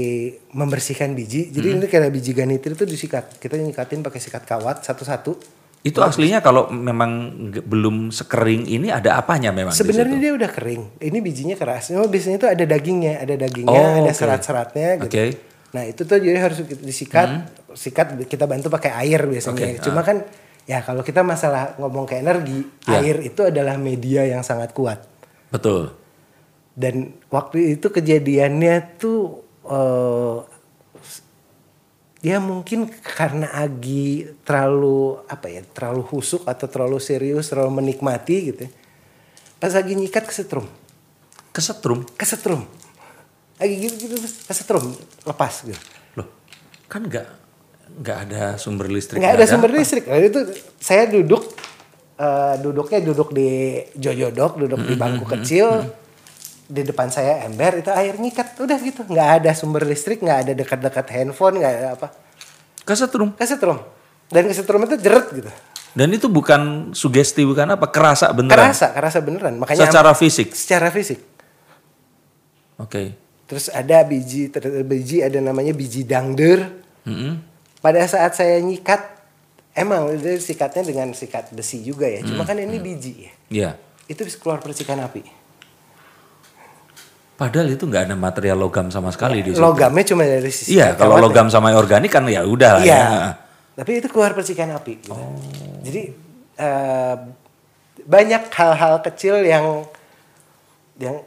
membersihkan 0.51 1.15
biji 1.15 1.47
Hmm. 1.47 1.53
jadi 1.55 1.69
ini 1.79 1.87
kayak 1.87 2.11
biji 2.11 2.35
ganitir 2.35 2.75
itu 2.75 2.83
disikat 2.83 3.39
kita 3.39 3.55
nyikatin 3.55 4.03
pakai 4.03 4.19
sikat 4.19 4.43
kawat 4.43 4.83
satu-satu 4.83 5.62
Itu 5.83 5.99
aslinya 5.99 6.39
kalau 6.39 6.71
memang 6.71 7.35
belum 7.67 8.15
sekering 8.15 8.71
ini 8.71 8.87
ada 8.87 9.19
apanya 9.19 9.51
memang 9.51 9.75
sebenarnya 9.75 10.15
dia 10.15 10.33
udah 10.33 10.47
kering 10.47 11.03
ini 11.03 11.19
bijinya 11.19 11.59
keras 11.59 11.91
Cuma 11.91 12.07
biasanya 12.07 12.39
itu 12.39 12.47
ada 12.47 12.65
dagingnya 12.65 13.19
ada 13.19 13.35
dagingnya 13.35 13.83
Oh, 13.83 13.99
ada 13.99 14.07
oke. 14.07 14.15
serat-seratnya 14.15 15.03
gitu 15.03 15.11
Oke. 15.11 15.25
nah 15.75 15.83
itu 15.83 16.07
tuh 16.07 16.23
jadi 16.23 16.39
harus 16.39 16.63
disikat 16.79 17.51
sikat 17.75 18.15
kita 18.25 18.47
bantu 18.47 18.71
pakai 18.71 18.95
air 18.95 19.27
biasanya 19.27 19.59
Oke, 19.59 19.69
ah. 19.75 19.83
cuma 19.83 20.01
kan 20.01 20.23
ya 20.63 20.79
kalau 20.81 21.03
kita 21.03 21.27
masalah 21.27 21.75
ngomong 21.75 22.07
ke 22.07 22.15
energi 22.15 22.63
Ya. 22.87 23.03
air 23.03 23.19
itu 23.19 23.43
adalah 23.43 23.75
media 23.75 24.23
yang 24.23 24.47
sangat 24.47 24.71
kuat 24.71 25.03
Betul. 25.51 25.99
dan 26.73 27.11
waktu 27.27 27.75
itu 27.75 27.91
kejadiannya 27.91 28.75
tuh 28.97 29.43
eh, 29.67 30.37
dia 32.23 32.39
mungkin 32.39 32.87
karena 33.03 33.51
Agi 33.51 34.31
terlalu 34.47 35.19
apa 35.27 35.51
ya 35.51 35.67
terlalu 35.75 36.07
husuk 36.15 36.47
atau 36.47 36.71
terlalu 36.71 37.03
serius 37.03 37.51
terlalu 37.51 37.83
menikmati 37.83 38.55
gitu 38.55 38.61
ya. 38.67 38.71
pas 39.59 39.75
Agi 39.75 39.99
nyikat 39.99 40.25
kesetrum 40.31 40.71
Kesetrum. 41.53 42.07
kesetrum 42.17 42.63
Agi 43.59 43.75
gitu 43.77 43.95
gitu 44.09 44.17
kesetrum 44.47 44.95
lepas 45.27 45.67
gitu 45.67 45.77
Loh, 46.17 46.31
kan 46.87 47.05
nggak 47.05 47.27
nggak 47.93 48.19
ada 48.31 48.43
sumber 48.57 48.89
listrik. 48.89 49.21
nggak 49.21 49.35
ada 49.37 49.45
sumber 49.45 49.69
apa. 49.69 49.79
listrik 49.83 50.05
Lalu 50.09 50.25
itu 50.33 50.41
saya 50.81 51.05
duduk 51.11 51.43
eh, 52.17 52.55
duduknya 52.63 52.99
duduk 53.03 53.35
di 53.35 53.83
jojodok 53.99 54.53
duduk 54.63 54.81
di 54.87 54.95
bangku 54.97 55.27
kecil 55.29 55.91
di 56.73 56.83
depan 56.83 57.07
saya 57.07 57.45
ember 57.45 57.79
itu 57.79 57.93
air 57.93 58.17
nyikat 58.17 58.57
udah 58.57 58.79
gitu 58.79 59.05
nggak 59.05 59.29
ada 59.39 59.51
sumber 59.53 59.85
listrik 59.85 60.19
nggak 60.19 60.39
ada 60.41 60.53
dekat-dekat 60.55 61.07
handphone 61.11 61.61
nggak 61.61 61.73
ada 61.75 61.89
apa 61.93 62.09
Kesetrum. 62.83 63.37
kesetrum 63.37 63.79
dan 64.27 64.43
kesetrum 64.45 64.81
itu 64.83 64.97
jeret 64.99 65.29
gitu 65.31 65.53
Dan 65.93 66.09
itu 66.09 66.25
bukan 66.27 66.91
sugesti 66.93 67.45
bukan 67.45 67.69
apa, 67.71 67.85
kerasa 67.87 68.33
beneran. 68.33 68.73
kerasa 68.73 68.87
kerasa 68.91 69.19
beneran 69.21 69.61
makanya 69.61 69.85
Secara 69.85 70.17
fisik. 70.17 70.49
secara 70.51 70.89
fisik 70.89 71.21
Oke. 72.77 73.13
terus 73.45 73.69
ada 73.69 74.01
biji 74.03 74.49
ter- 74.49 74.81
biji 74.83 75.21
ada 75.21 75.37
namanya 75.39 75.71
biji 75.71 76.03
dangder 76.03 76.73
Mm-mm. 77.05 77.37
pada 77.79 78.01
saat 78.03 78.33
saya 78.33 78.57
nyikat 78.59 79.05
emang 79.73 80.09
itu 80.11 80.41
sikatnya 80.43 80.81
dengan 80.83 81.13
sikat 81.13 81.53
besi 81.53 81.85
juga 81.85 82.05
ya 82.05 82.21
cuma 82.23 82.43
kan 82.43 82.57
ini 82.57 82.81
biji 82.81 83.13
ya 83.21 83.33
Iya. 83.53 83.71
itu 84.07 84.25
bisa 84.25 84.37
keluar 84.37 84.59
percikan 84.59 84.97
api 84.99 85.42
Padahal 87.43 87.69
itu 87.69 87.83
nggak 87.83 88.03
ada 88.07 88.15
material 88.15 88.55
logam 88.57 88.87
sama 88.89 89.11
sekali 89.11 89.43
di 89.43 89.51
situ. 89.51 89.59
logamnya 89.59 90.05
cuma 90.07 90.23
dari 90.23 90.47
sisi 90.49 90.79
Iya, 90.79 90.95
kalau 90.95 91.19
kawat 91.19 91.19
ya. 91.19 91.27
logam 91.27 91.47
sama 91.49 91.69
organik 91.75 92.07
kan 92.09 92.23
ya 92.25 92.47
udah 92.47 92.71
lah 92.79 92.83
Iya. 92.83 92.95
ya. 92.95 93.31
Tapi 93.75 93.91
itu 93.99 94.07
keluar 94.07 94.31
percikan 94.31 94.71
api. 94.71 94.93
Gitu. 94.97 95.11
Oh. 95.11 95.35
Jadi 95.83 96.03
eh, 96.55 97.15
banyak 98.03 98.43
hal-hal 98.49 98.95
kecil 99.03 99.43
yang 99.43 99.83
yang 100.97 101.19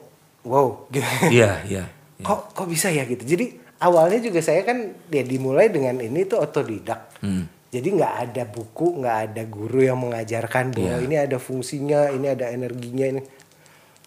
wow 0.44 0.88
gitu. 0.88 1.04
Iya, 1.28 1.52
iya. 1.66 1.84
kok 2.18 2.56
kok 2.56 2.68
bisa 2.68 2.88
ya 2.88 3.04
gitu. 3.04 3.22
Jadi 3.22 3.46
awalnya 3.78 4.24
juga 4.24 4.40
saya 4.40 4.64
kan 4.64 4.78
ya 5.10 5.20
dimulai 5.22 5.68
dengan 5.68 6.00
ini 6.00 6.24
tuh 6.24 6.40
otodidak. 6.40 7.12
Hmm. 7.20 7.52
Jadi 7.68 7.92
nggak 7.92 8.14
ada 8.24 8.44
buku, 8.48 9.04
nggak 9.04 9.18
ada 9.28 9.44
guru 9.44 9.84
yang 9.84 10.00
mengajarkan 10.00 10.72
bahwa 10.72 10.96
Iya. 10.96 11.04
ini 11.04 11.16
ada 11.20 11.36
fungsinya, 11.36 12.08
ini 12.08 12.28
ada 12.30 12.48
energinya 12.48 13.06
ini. 13.10 13.22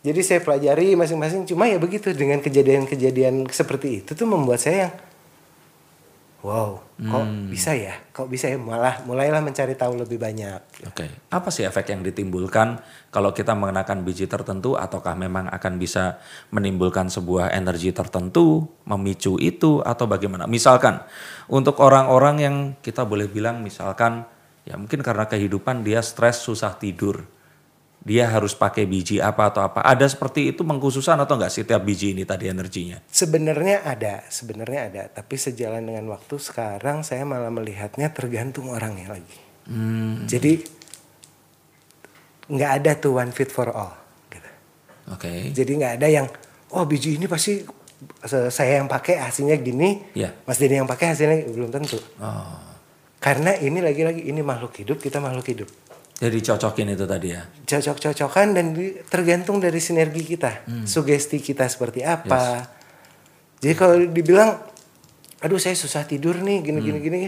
Jadi 0.08 0.20
saya 0.24 0.40
pelajari 0.40 0.96
masing-masing. 0.96 1.44
Cuma 1.44 1.68
ya 1.68 1.76
begitu 1.76 2.08
dengan 2.16 2.40
kejadian-kejadian 2.40 3.44
seperti 3.52 4.00
itu 4.00 4.16
tuh 4.16 4.24
membuat 4.24 4.64
saya 4.64 4.88
yang 4.88 4.94
wow, 6.38 6.78
kok 6.96 7.24
Hmm. 7.26 7.50
bisa 7.50 7.74
ya? 7.74 7.98
Kok 8.14 8.30
bisa 8.30 8.46
ya? 8.46 8.56
Malah 8.56 9.02
mulailah 9.04 9.42
mencari 9.42 9.74
tahu 9.74 9.98
lebih 9.98 10.22
banyak. 10.22 10.86
Oke, 10.86 11.10
apa 11.28 11.48
sih 11.50 11.66
efek 11.66 11.90
yang 11.90 12.06
ditimbulkan 12.06 12.78
kalau 13.10 13.34
kita 13.34 13.58
mengenakan 13.58 14.06
biji 14.06 14.30
tertentu 14.30 14.78
ataukah 14.78 15.18
memang 15.18 15.50
akan 15.50 15.82
bisa 15.82 16.22
menimbulkan 16.54 17.10
sebuah 17.10 17.50
energi 17.50 17.90
tertentu, 17.90 18.70
memicu 18.86 19.34
itu 19.42 19.82
atau 19.82 20.06
bagaimana? 20.06 20.46
Misalkan 20.46 21.02
untuk 21.50 21.82
orang-orang 21.82 22.36
yang 22.38 22.56
kita 22.80 23.02
boleh 23.02 23.26
bilang 23.26 23.60
misalkan 23.60 24.22
ya 24.62 24.78
mungkin 24.78 25.02
karena 25.02 25.26
kehidupan 25.26 25.82
dia 25.82 26.00
stres 26.06 26.38
susah 26.38 26.78
tidur. 26.78 27.37
Dia 28.08 28.24
harus 28.32 28.56
pakai 28.56 28.88
biji 28.88 29.20
apa 29.20 29.52
atau 29.52 29.60
apa. 29.60 29.84
Ada 29.84 30.08
seperti 30.08 30.48
itu 30.56 30.64
mengkhususan 30.64 31.20
atau 31.20 31.36
enggak 31.36 31.52
sih 31.52 31.68
tiap 31.68 31.84
biji 31.84 32.16
ini 32.16 32.24
tadi 32.24 32.48
energinya? 32.48 33.04
Sebenarnya 33.12 33.84
ada, 33.84 34.24
sebenarnya 34.32 34.80
ada. 34.88 35.02
Tapi 35.12 35.36
sejalan 35.36 35.84
dengan 35.84 36.08
waktu 36.16 36.40
sekarang 36.40 37.04
saya 37.04 37.28
malah 37.28 37.52
melihatnya 37.52 38.08
tergantung 38.16 38.72
orangnya 38.72 39.12
lagi. 39.12 39.38
Hmm, 39.68 40.24
Jadi 40.24 40.64
nggak 42.48 42.70
ada 42.80 42.90
tuh 42.96 43.20
one 43.20 43.28
fit 43.36 43.52
for 43.52 43.68
all. 43.68 43.92
Gitu. 44.32 44.50
oke. 45.12 45.52
Jadi 45.52 45.72
nggak 45.76 45.92
ada 46.00 46.08
yang 46.08 46.26
oh 46.72 46.88
biji 46.88 47.20
ini 47.20 47.28
pasti 47.28 47.60
saya 48.48 48.78
yang 48.80 48.88
pakai 48.88 49.18
hasilnya 49.18 49.58
gini, 49.58 50.14
Iya. 50.14 50.30
Mas 50.46 50.56
Denny 50.56 50.78
yang 50.78 50.88
pakai 50.88 51.12
hasilnya 51.12 51.50
belum 51.50 51.70
tentu. 51.74 51.98
Oh. 52.22 52.56
Karena 53.18 53.52
ini 53.58 53.82
lagi-lagi 53.82 54.22
ini 54.22 54.38
makhluk 54.40 54.78
hidup, 54.78 55.02
kita 55.02 55.18
makhluk 55.18 55.46
hidup. 55.50 55.68
Jadi 56.18 56.38
cocokin 56.42 56.98
itu 56.98 57.06
tadi 57.06 57.28
ya. 57.30 57.42
Cocok-cocokan 57.62 58.46
dan 58.50 58.74
tergantung 59.06 59.62
dari 59.62 59.78
sinergi 59.78 60.26
kita, 60.26 60.66
Hmm. 60.66 60.82
sugesti 60.82 61.38
kita 61.38 61.70
seperti 61.70 62.02
apa. 62.02 62.66
Jadi 63.62 63.74
kalau 63.78 63.94
dibilang, 64.02 64.58
aduh 65.38 65.62
saya 65.62 65.78
susah 65.78 66.02
tidur 66.02 66.42
nih, 66.42 66.58
gini 66.62 66.78
gini 66.82 66.98
gini, 66.98 67.20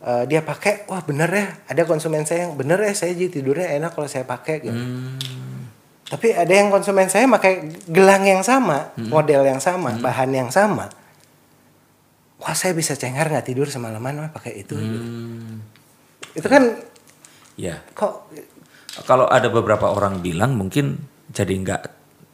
Eh, 0.00 0.24
dia 0.24 0.40
pakai, 0.40 0.88
wah 0.88 1.04
bener 1.04 1.28
ya, 1.28 1.46
ada 1.68 1.84
konsumen 1.84 2.24
saya 2.24 2.48
yang 2.48 2.56
bener 2.56 2.80
ya 2.80 2.96
saya 2.96 3.12
jadi 3.12 3.36
tidurnya 3.36 3.68
enak 3.76 3.92
kalau 3.92 4.08
saya 4.08 4.24
pakai 4.24 4.64
gitu. 4.64 4.72
Hmm. 4.72 5.20
Tapi 6.08 6.32
ada 6.32 6.48
yang 6.48 6.72
konsumen 6.72 7.04
saya 7.12 7.28
pakai 7.28 7.68
gelang 7.84 8.24
yang 8.24 8.40
sama, 8.40 8.96
Hmm. 8.96 9.12
model 9.12 9.44
yang 9.44 9.60
sama, 9.60 10.00
bahan 10.00 10.32
yang 10.32 10.48
sama. 10.48 10.88
Wah 12.40 12.56
saya 12.56 12.72
bisa 12.72 12.96
cengar 12.96 13.28
nggak 13.28 13.52
tidur 13.52 13.68
semalaman 13.68 14.32
pakai 14.32 14.64
itu. 14.64 14.72
gitu. 14.72 15.04
Hmm. 15.04 15.60
Itu 16.32 16.48
kan 16.48 16.80
Ya. 17.58 17.82
kok 17.94 18.30
Kalau 19.06 19.30
ada 19.30 19.46
beberapa 19.46 19.86
orang 19.86 20.18
bilang 20.18 20.58
mungkin 20.58 20.98
jadi 21.30 21.54
nggak 21.54 21.82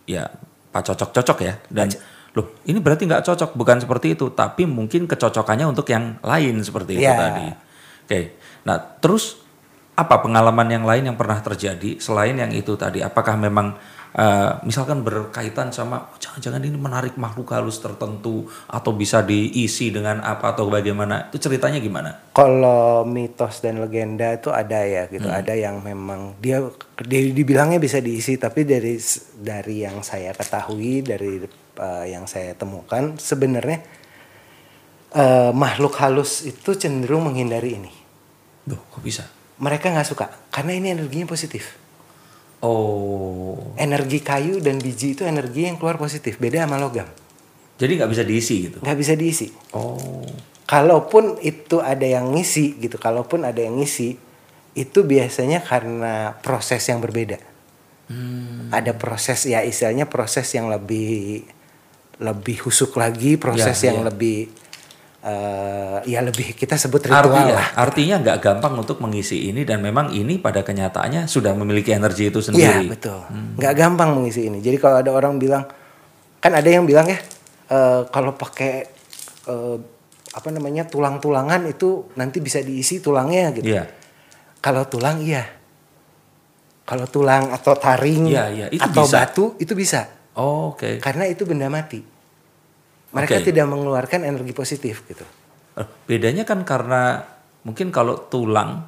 ya 0.09 0.25
pak 0.73 0.83
cocok-cocok 0.89 1.39
ya 1.45 1.55
dan 1.69 1.93
loh 2.37 2.53
ini 2.69 2.79
berarti 2.85 3.09
nggak 3.09 3.25
cocok, 3.25 3.51
bukan 3.57 3.81
seperti 3.81 4.13
itu, 4.13 4.29
tapi 4.29 4.69
mungkin 4.69 5.09
kecocokannya 5.09 5.73
untuk 5.73 5.89
yang 5.89 6.21
lain 6.21 6.61
seperti 6.61 7.01
itu 7.01 7.09
Ya. 7.09 7.17
tadi. 7.17 7.49
Oke, 8.05 8.21
nah 8.69 8.77
terus 8.77 9.41
apa 9.97 10.21
pengalaman 10.21 10.69
yang 10.69 10.85
lain 10.85 11.09
yang 11.09 11.17
pernah 11.17 11.41
terjadi 11.41 11.97
selain 11.97 12.37
yang 12.37 12.53
itu 12.53 12.77
tadi? 12.77 13.01
Apakah 13.01 13.41
memang 13.41 13.81
eh, 14.17 14.53
misalkan 14.65 15.05
berkaitan 15.05 15.69
sama 15.71 16.09
"Oh, 16.09 16.19
jangan-jangan 16.19 16.65
ini 16.65 16.79
menarik 16.81 17.15
makhluk 17.21 17.53
halus 17.53 17.79
tertentu 17.85 18.49
atau 18.67 18.91
bisa 18.97 19.21
diisi 19.21 19.93
dengan 19.93 20.25
apa 20.25 20.57
atau 20.57 20.73
bagaimana? 20.73 21.29
Itu 21.29 21.47
ceritanya 21.47 21.77
gimana? 21.79 22.33
Kalau 22.33 23.05
mitos 23.05 23.61
dan 23.61 23.85
legenda 23.85 24.33
itu 24.33 24.49
ada 24.49 24.81
ya 24.89 25.05
gitu, 25.13 25.29
ada 25.29 25.53
yang 25.53 25.85
memang 25.85 26.41
dia, 26.41 26.65
dia 27.05 27.21
dibilangnya 27.29 27.77
bisa 27.77 28.01
diisi, 28.01 28.41
tapi 28.41 28.65
dari 28.65 28.97
dari 29.37 29.85
yang 29.85 30.01
saya 30.01 30.33
ketahui 30.33 31.05
dari 31.05 31.45
eh, 31.77 32.05
yang 32.09 32.25
saya 32.25 32.57
temukan 32.57 33.21
sebenarnya 33.21 33.85
eh, 35.13 35.51
makhluk 35.53 35.97
halus 36.01 36.45
itu 36.49 36.73
cenderung 36.75 37.29
menghindari 37.29 37.77
ini. 37.77 37.93
Duh, 38.67 38.81
kok 38.91 39.05
bisa? 39.05 39.29
Mereka 39.57 39.93
nggak 39.93 40.09
suka 40.09 40.27
karena 40.53 40.73
ini 40.77 40.93
energinya 40.93 41.29
positif. 41.29 41.86
Oh, 42.65 43.61
Energi 43.77 44.25
kayu 44.25 44.59
dan 44.65 44.81
biji 44.81 45.13
itu 45.13 45.23
energi 45.23 45.69
yang 45.69 45.77
keluar 45.77 46.01
positif, 46.01 46.41
beda 46.41 46.65
sama 46.65 46.81
logam, 46.81 47.05
jadi 47.77 48.01
nggak 48.01 48.11
bisa 48.11 48.25
diisi 48.25 48.55
gitu? 48.71 48.79
nggak 48.81 48.99
bisa 48.99 49.13
diisi. 49.13 49.53
Oh, 49.77 50.25
Kalaupun 50.67 51.39
itu 51.47 51.79
ada 51.79 52.03
yang 52.03 52.35
ngisi 52.35 52.75
gitu, 52.83 52.99
kalaupun 52.99 53.47
ada 53.47 53.63
yang 53.63 53.79
ngisi, 53.79 54.19
itu 54.75 54.99
biasanya 55.07 55.63
karena 55.63 56.35
proses 56.43 56.83
yang 56.91 56.99
berbeda. 56.99 57.39
Hmm. 58.11 58.67
Ada 58.75 58.91
proses 58.99 59.47
ya 59.47 59.63
istilahnya 59.63 60.11
proses 60.11 60.51
yang 60.51 60.67
lebih 60.67 61.47
lebih 62.19 62.67
husuk 62.67 62.99
lagi, 62.99 63.39
proses 63.39 63.79
Ya, 63.79 63.93
yang 63.95 64.03
ya. 64.03 64.11
lebih 64.11 64.51
eh, 65.27 65.99
ya 66.07 66.23
lebih 66.23 66.55
kita 66.55 66.79
sebut 66.79 67.03
ritual 67.03 67.19
artinya, 67.27 67.55
lah. 67.59 67.67
artinya 67.75 68.17
nggak 68.23 68.39
gampang 68.39 68.75
untuk 68.79 69.03
mengisi 69.03 69.51
ini 69.51 69.67
dan 69.67 69.83
memang 69.83 70.15
ini 70.15 70.39
pada 70.39 70.63
kenyataannya 70.63 71.27
sudah 71.27 71.51
memiliki 71.53 71.91
energi 71.91 72.31
itu 72.31 72.39
Iya 72.39 72.47
sendiri. 72.47 72.87
betul, 72.95 73.19
nggak 73.59 73.75
gampang 73.75 74.15
mengisi 74.15 74.47
ini. 74.47 74.63
Jadi 74.63 74.79
kalau 74.79 75.03
ada 75.03 75.11
orang 75.11 75.35
bilang, 75.37 75.67
kan 76.39 76.53
ada 76.55 76.69
yang 76.71 76.87
bilang 76.87 77.11
ya, 77.11 77.19
eh, 77.67 78.01
kalau 78.07 78.39
pakai 78.39 78.87
eh, 79.47 79.77
apa 80.37 80.49
namanya 80.53 80.85
tulang-tulangan 80.85 81.65
itu 81.67 82.13
nanti 82.15 82.39
bisa 82.39 82.61
diisi 82.61 83.01
tulangnya 83.01 83.51
gitu. 83.51 83.67
Iya. 83.73 83.89
Kalau 84.61 84.87
tulang 84.87 85.19
iya. 85.19 85.43
Kalau 86.87 87.07
tulang 87.11 87.51
atau 87.51 87.75
taring 87.75 88.31
Iya, 88.31 88.45
iya, 88.55 88.67
itu 88.71 88.79
atau 88.79 89.03
bisa. 89.11 89.17
batu 89.19 89.45
itu 89.59 89.75
bisa. 89.75 90.07
Oh, 90.39 90.71
Oke. 90.71 91.03
Karena 91.03 91.27
itu 91.27 91.43
benda 91.43 91.67
mati. 91.67 91.99
Mereka 93.17 93.41
Oke. 93.41 93.47
tidak 93.49 93.67
mengeluarkan 93.67 94.21
energi 94.29 94.53
positif 94.53 95.03
gitu. 95.09 95.25
Eh, 95.77 95.89
Bedanya 96.05 96.45
kan 96.45 96.61
karena 96.63 97.25
mungkin 97.65 97.89
kalau 97.89 98.29
tulang, 98.29 98.85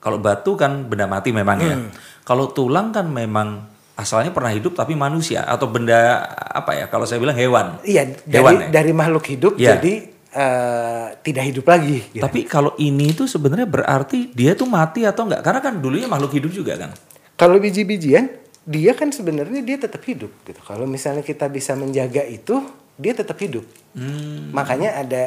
kalau 0.00 0.18
batu 0.18 0.56
kan 0.56 0.88
benda 0.88 1.04
mati 1.04 1.30
memang 1.30 1.58
ya. 1.60 1.76
Hmm. 1.76 1.92
Kalau 2.24 2.50
tulang 2.50 2.90
kan 2.90 3.06
memang 3.12 3.68
asalnya 3.92 4.32
pernah 4.32 4.50
hidup 4.50 4.72
tapi 4.72 4.96
manusia 4.96 5.44
atau 5.44 5.68
benda 5.68 6.24
apa 6.32 6.74
ya? 6.74 6.84
Kalau 6.88 7.04
saya 7.04 7.20
bilang 7.20 7.36
hewan. 7.36 7.78
Iya, 7.84 8.16
dari 8.24 8.34
Hewan 8.40 8.54
ya? 8.56 8.66
dari 8.72 8.92
makhluk 8.96 9.24
hidup 9.28 9.52
Iya. 9.60 9.78
jadi 9.78 9.94
eh, 10.32 11.06
tidak 11.20 11.44
hidup 11.52 11.66
lagi 11.68 11.98
gitu. 12.08 12.24
Tapi 12.24 12.48
kalau 12.48 12.72
ini 12.80 13.12
itu 13.12 13.28
sebenarnya 13.28 13.68
berarti 13.68 14.32
dia 14.32 14.56
tuh 14.56 14.66
mati 14.66 15.04
atau 15.04 15.28
enggak? 15.28 15.44
Karena 15.44 15.60
kan 15.60 15.76
dulunya 15.78 16.08
makhluk 16.08 16.32
hidup 16.32 16.50
juga 16.50 16.74
kan. 16.80 16.90
Kalau 17.36 17.60
biji-bijian, 17.60 18.32
dia 18.62 18.92
kan 18.94 19.10
sebenarnya 19.10 19.60
dia 19.66 19.76
tetap 19.76 20.00
hidup 20.06 20.30
gitu. 20.46 20.60
Kalau 20.62 20.86
misalnya 20.86 21.26
kita 21.26 21.50
bisa 21.50 21.74
menjaga 21.74 22.22
itu, 22.22 22.62
dia 22.96 23.12
tetap 23.12 23.36
hidup. 23.38 23.64
Hmm. 23.94 24.52
Makanya 24.52 25.00
ada 25.00 25.22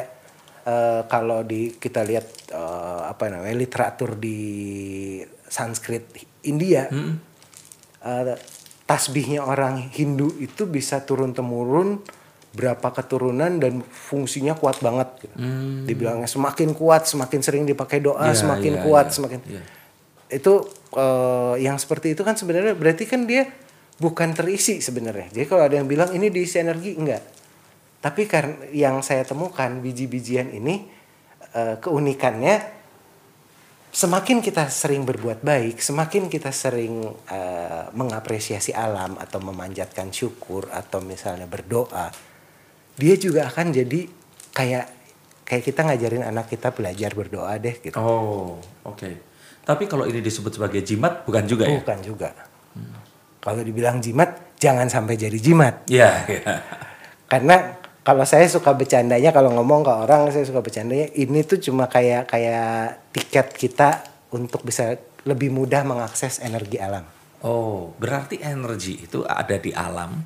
eh, 0.66 1.02
kalau 1.06 1.42
di 1.42 1.74
kita 1.74 2.02
lihat 2.02 2.26
eh, 2.50 3.02
apa 3.06 3.30
namanya 3.30 3.54
literatur 3.54 4.18
di 4.18 4.38
Sanskrit 5.46 6.06
India, 6.42 6.90
Hmm. 6.90 7.18
eh, 8.02 8.34
tasbihnya 8.86 9.42
orang 9.42 9.90
Hindu 9.90 10.30
itu 10.38 10.66
bisa 10.66 11.02
turun 11.02 11.34
temurun 11.34 12.02
berapa 12.56 12.88
keturunan 12.88 13.60
dan 13.60 13.84
fungsinya 13.84 14.56
kuat 14.56 14.80
banget. 14.80 15.28
Gitu. 15.28 15.34
Dibilangnya 15.84 16.24
semakin 16.24 16.72
kuat, 16.72 17.04
semakin 17.04 17.40
sering 17.44 17.64
dipakai 17.68 18.00
doa, 18.00 18.16
Hmm. 18.16 18.32
Iya, 18.32 18.40
semakin 18.40 18.72
iya, 18.74 18.82
kuat, 18.82 19.06
iya. 19.10 19.14
semakin 19.14 19.40
Iya. 19.44 19.62
itu 20.26 20.54
eh, 20.96 21.54
yang 21.62 21.76
seperti 21.76 22.16
itu 22.16 22.24
kan 22.24 22.34
sebenarnya 22.34 22.72
berarti 22.72 23.04
kan 23.04 23.28
dia 23.28 23.46
bukan 24.00 24.32
terisi 24.32 24.80
sebenarnya. 24.80 25.28
Jadi 25.30 25.44
kalau 25.44 25.62
ada 25.68 25.76
yang 25.76 25.84
bilang 25.86 26.08
ini 26.16 26.32
diisi 26.32 26.56
energi 26.56 26.96
enggak. 26.96 27.20
Tapi 28.00 28.22
karena 28.28 28.70
yang 28.70 29.02
saya 29.02 29.26
temukan 29.26 29.68
biji-bijian 29.82 30.52
ini 30.52 30.86
eh, 31.56 31.76
keunikannya 31.80 32.76
semakin 33.96 34.44
kita 34.44 34.68
sering 34.68 35.08
berbuat 35.08 35.40
baik, 35.40 35.80
semakin 35.80 36.28
kita 36.28 36.52
sering 36.52 37.08
eh, 37.32 37.84
mengapresiasi 37.96 38.76
alam 38.76 39.16
atau 39.16 39.40
memanjatkan 39.40 40.12
syukur 40.12 40.68
atau 40.68 41.00
misalnya 41.00 41.48
berdoa, 41.48 42.12
dia 42.96 43.14
juga 43.16 43.48
akan 43.48 43.72
jadi 43.72 44.04
kayak 44.52 44.86
kayak 45.46 45.62
kita 45.64 45.80
ngajarin 45.86 46.24
anak 46.26 46.52
kita 46.52 46.74
belajar 46.76 47.10
berdoa 47.16 47.56
deh 47.56 47.76
gitu. 47.80 47.96
Oh, 47.96 48.60
oke. 48.84 49.10
Tapi 49.66 49.84
kalau 49.90 50.06
ini 50.06 50.22
disebut 50.22 50.60
sebagai 50.60 50.84
jimat 50.84 51.26
bukan 51.26 51.42
juga 51.48 51.66
ya? 51.66 51.80
Bukan 51.80 51.98
juga. 52.04 52.30
Kalau 53.42 53.62
dibilang 53.62 54.02
jimat, 54.02 54.58
jangan 54.58 54.90
sampai 54.90 55.14
jadi 55.14 55.38
jimat. 55.38 55.86
Iya, 55.86 56.10
iya. 56.26 56.54
Karena 57.30 57.78
kalau 58.06 58.22
saya 58.22 58.46
suka 58.46 58.70
bercandanya, 58.70 59.34
kalau 59.34 59.50
ngomong 59.50 59.82
ke 59.82 59.90
orang 59.90 60.30
saya 60.30 60.46
suka 60.46 60.62
bercandanya, 60.62 61.10
ini 61.18 61.42
tuh 61.42 61.58
cuma 61.58 61.90
kayak 61.90 62.30
kayak 62.30 63.02
tiket 63.10 63.50
kita 63.50 64.06
untuk 64.30 64.62
bisa 64.62 64.94
lebih 65.26 65.50
mudah 65.50 65.82
mengakses 65.82 66.38
energi 66.38 66.78
alam. 66.78 67.02
Oh, 67.42 67.98
berarti 67.98 68.38
energi 68.38 69.02
itu 69.02 69.26
ada 69.26 69.58
di 69.58 69.74
alam 69.74 70.22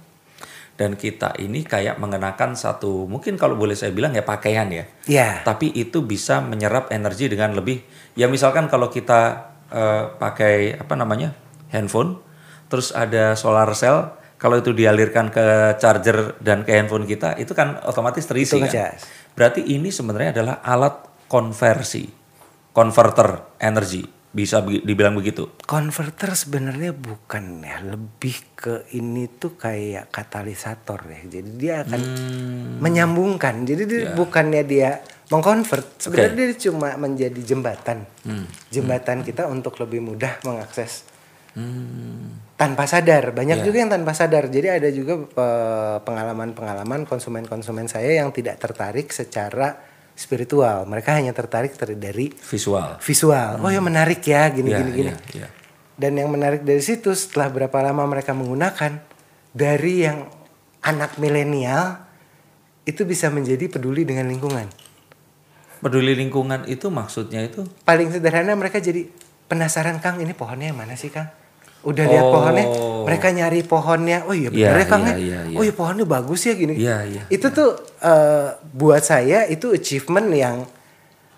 dan 0.76 0.96
kita 0.96 1.36
ini 1.40 1.64
kayak 1.64 1.96
mengenakan 1.96 2.52
satu 2.52 3.04
mungkin 3.08 3.40
kalau 3.40 3.56
boleh 3.56 3.72
saya 3.72 3.96
bilang 3.96 4.12
ya 4.12 4.28
pakaian 4.28 4.68
ya. 4.68 4.84
Ya, 5.08 5.30
Tapi 5.40 5.72
itu 5.72 6.04
bisa 6.04 6.44
menyerap 6.44 6.92
energi 6.92 7.32
dengan 7.32 7.56
lebih 7.56 7.80
ya 8.12 8.28
misalkan 8.28 8.68
kalau 8.68 8.92
kita 8.92 9.52
eh, 9.72 10.04
pakai 10.20 10.76
apa 10.76 10.94
namanya? 11.00 11.32
handphone 11.70 12.18
terus 12.66 12.90
ada 12.90 13.38
solar 13.38 13.70
cell 13.78 14.19
kalau 14.40 14.56
itu 14.56 14.72
dialirkan 14.72 15.28
ke 15.28 15.76
charger 15.76 16.40
dan 16.40 16.64
ke 16.64 16.72
handphone 16.72 17.04
kita 17.04 17.36
itu 17.36 17.52
kan 17.52 17.76
otomatis 17.84 18.24
terisi 18.24 18.56
Itu 18.56 18.64
kan. 18.64 18.72
ngecas. 18.72 19.00
Berarti 19.36 19.60
ini 19.68 19.92
sebenarnya 19.92 20.32
adalah 20.32 20.64
alat 20.64 20.96
konversi, 21.28 22.08
converter 22.72 23.60
energi, 23.60 24.00
bisa 24.32 24.64
bi- 24.64 24.80
dibilang 24.80 25.12
begitu. 25.12 25.60
converter 25.68 26.32
sebenarnya 26.32 26.96
bukan 26.96 27.60
ya, 27.60 27.84
lebih 27.84 28.56
ke 28.56 28.74
ini 28.96 29.28
tuh 29.28 29.60
kayak 29.60 30.08
katalisator 30.08 31.04
ya. 31.04 31.20
Jadi 31.38 31.50
dia 31.60 31.74
akan 31.84 32.00
menyambungkan. 32.80 33.68
Jadi 33.68 33.82
dia 33.84 34.02
bukannya 34.16 34.62
dia 34.64 35.04
mengkonvert, 35.30 36.00
sebenarnya 36.00 36.48
dia 36.48 36.70
cuma 36.70 36.96
menjadi 36.96 37.38
jembatan. 37.44 38.08
Jembatan 38.72 39.20
kita 39.20 39.46
untuk 39.46 39.76
lebih 39.78 40.00
mudah 40.00 40.40
mengakses 40.42 41.09
tanpa 42.54 42.84
sadar. 42.84 43.32
Banyak 43.32 43.62
juga 43.62 43.76
yang 43.78 43.90
tanpa 43.90 44.12
sadar. 44.12 44.46
Jadi 44.46 44.68
ada 44.70 44.88
juga 44.88 45.14
eh, 45.18 45.96
pengalaman-pengalaman 46.00 47.04
konsumen-konsumen 47.04 47.86
saya 47.86 48.22
yang 48.22 48.30
tidak 48.30 48.58
tertarik 48.58 49.10
secara 49.10 49.80
spiritual. 50.14 50.84
Mereka 50.84 51.16
hanya 51.16 51.32
tertarik 51.32 51.74
ter- 51.74 51.96
dari 51.96 52.30
Visual. 52.30 53.00
visual. 53.00 53.58
Oh 53.60 53.70
ya 53.70 53.80
menarik 53.80 54.20
ya 54.22 54.46
gini 54.50 54.70
Iya, 54.70 54.78
gini 54.78 54.90
gini. 54.92 55.12
iya, 55.12 55.16
iya. 55.36 55.48
Dan 55.96 56.16
yang 56.16 56.32
menarik 56.32 56.64
dari 56.64 56.80
situ 56.80 57.12
setelah 57.12 57.52
berapa 57.52 57.76
lama 57.80 58.04
mereka 58.06 58.32
menggunakan 58.32 59.00
dari 59.52 60.04
yang 60.04 60.28
anak 60.80 61.20
milenial 61.20 62.08
itu 62.84 63.04
bisa 63.04 63.28
menjadi 63.28 63.68
peduli 63.68 64.08
dengan 64.08 64.24
lingkungan. 64.24 64.64
Peduli 65.80 66.12
lingkungan 66.12 66.68
itu 66.68 66.88
maksudnya 66.88 67.40
itu 67.40 67.64
Paling 67.84 68.12
sederhana 68.12 68.52
mereka 68.52 68.80
jadi 68.80 69.08
penasaran 69.48 69.96
Kang 70.00 70.20
ini 70.20 70.32
pohonnya 70.32 70.72
yang 70.72 70.80
mana 70.80 70.92
sih 70.96 71.08
Kang? 71.08 71.28
Udah 71.80 72.04
lihat 72.04 72.22
Oh. 72.22 72.32
pohonnya, 72.34 72.66
mereka 73.02 73.28
nyari 73.30 73.60
pohonnya. 73.62 74.18
Oh 74.24 74.32
iya 74.32 74.48
Iya, 74.48 74.68
bener 74.68 74.76
ya 74.76 74.86
Kang 74.86 75.02
iya, 75.02 75.08
ya? 75.08 75.16
iya, 75.16 75.38
iya. 75.48 75.56
Oh 75.56 75.62
iya 75.62 75.72
pohonnya 75.72 76.04
bagus 76.04 76.40
ya 76.42 76.52
gini. 76.52 76.74
Iya, 76.76 76.96
iya, 77.04 77.22
Itu 77.26 77.48
tuh 77.48 77.70
eh, 77.98 78.48
buat 78.70 79.00
saya 79.00 79.46
itu 79.46 79.70
achievement 79.70 80.28
yang 80.30 80.56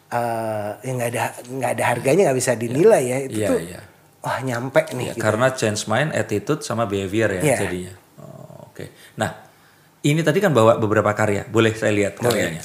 eh, 0.08 0.70
yang 0.82 0.94
nggak 0.98 1.10
ada 1.10 1.22
nggak 1.40 1.70
ada 1.72 1.84
harganya 1.86 2.22
nggak 2.26 2.38
bisa 2.38 2.52
dinilai 2.54 3.02
ya. 3.04 3.18
Itu 3.22 3.36
Iya, 3.36 3.48
tuh 3.48 3.58
iya. 3.60 3.80
wah 4.18 4.38
nyampe 4.40 4.82
nih. 4.90 5.04
ya, 5.04 5.12
gitu. 5.14 5.22
karena 5.22 5.46
change 5.52 5.86
mind, 5.86 6.10
attitude 6.12 6.60
sama 6.60 6.84
behavior 6.84 7.30
ya 7.32 7.42
Iya. 7.42 7.56
jadinya. 7.60 7.92
Oh, 8.18 8.66
Oke. 8.66 8.90
Nah, 9.14 9.30
ini 10.02 10.20
tadi 10.20 10.38
kan 10.38 10.50
bawa 10.50 10.74
beberapa 10.76 11.10
karya. 11.12 11.46
Boleh 11.46 11.70
saya 11.72 11.92
lihat 11.92 12.18
karyanya? 12.18 12.62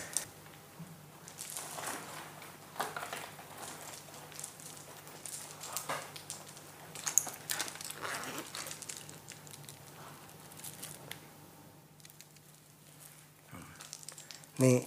Nih 14.57 14.81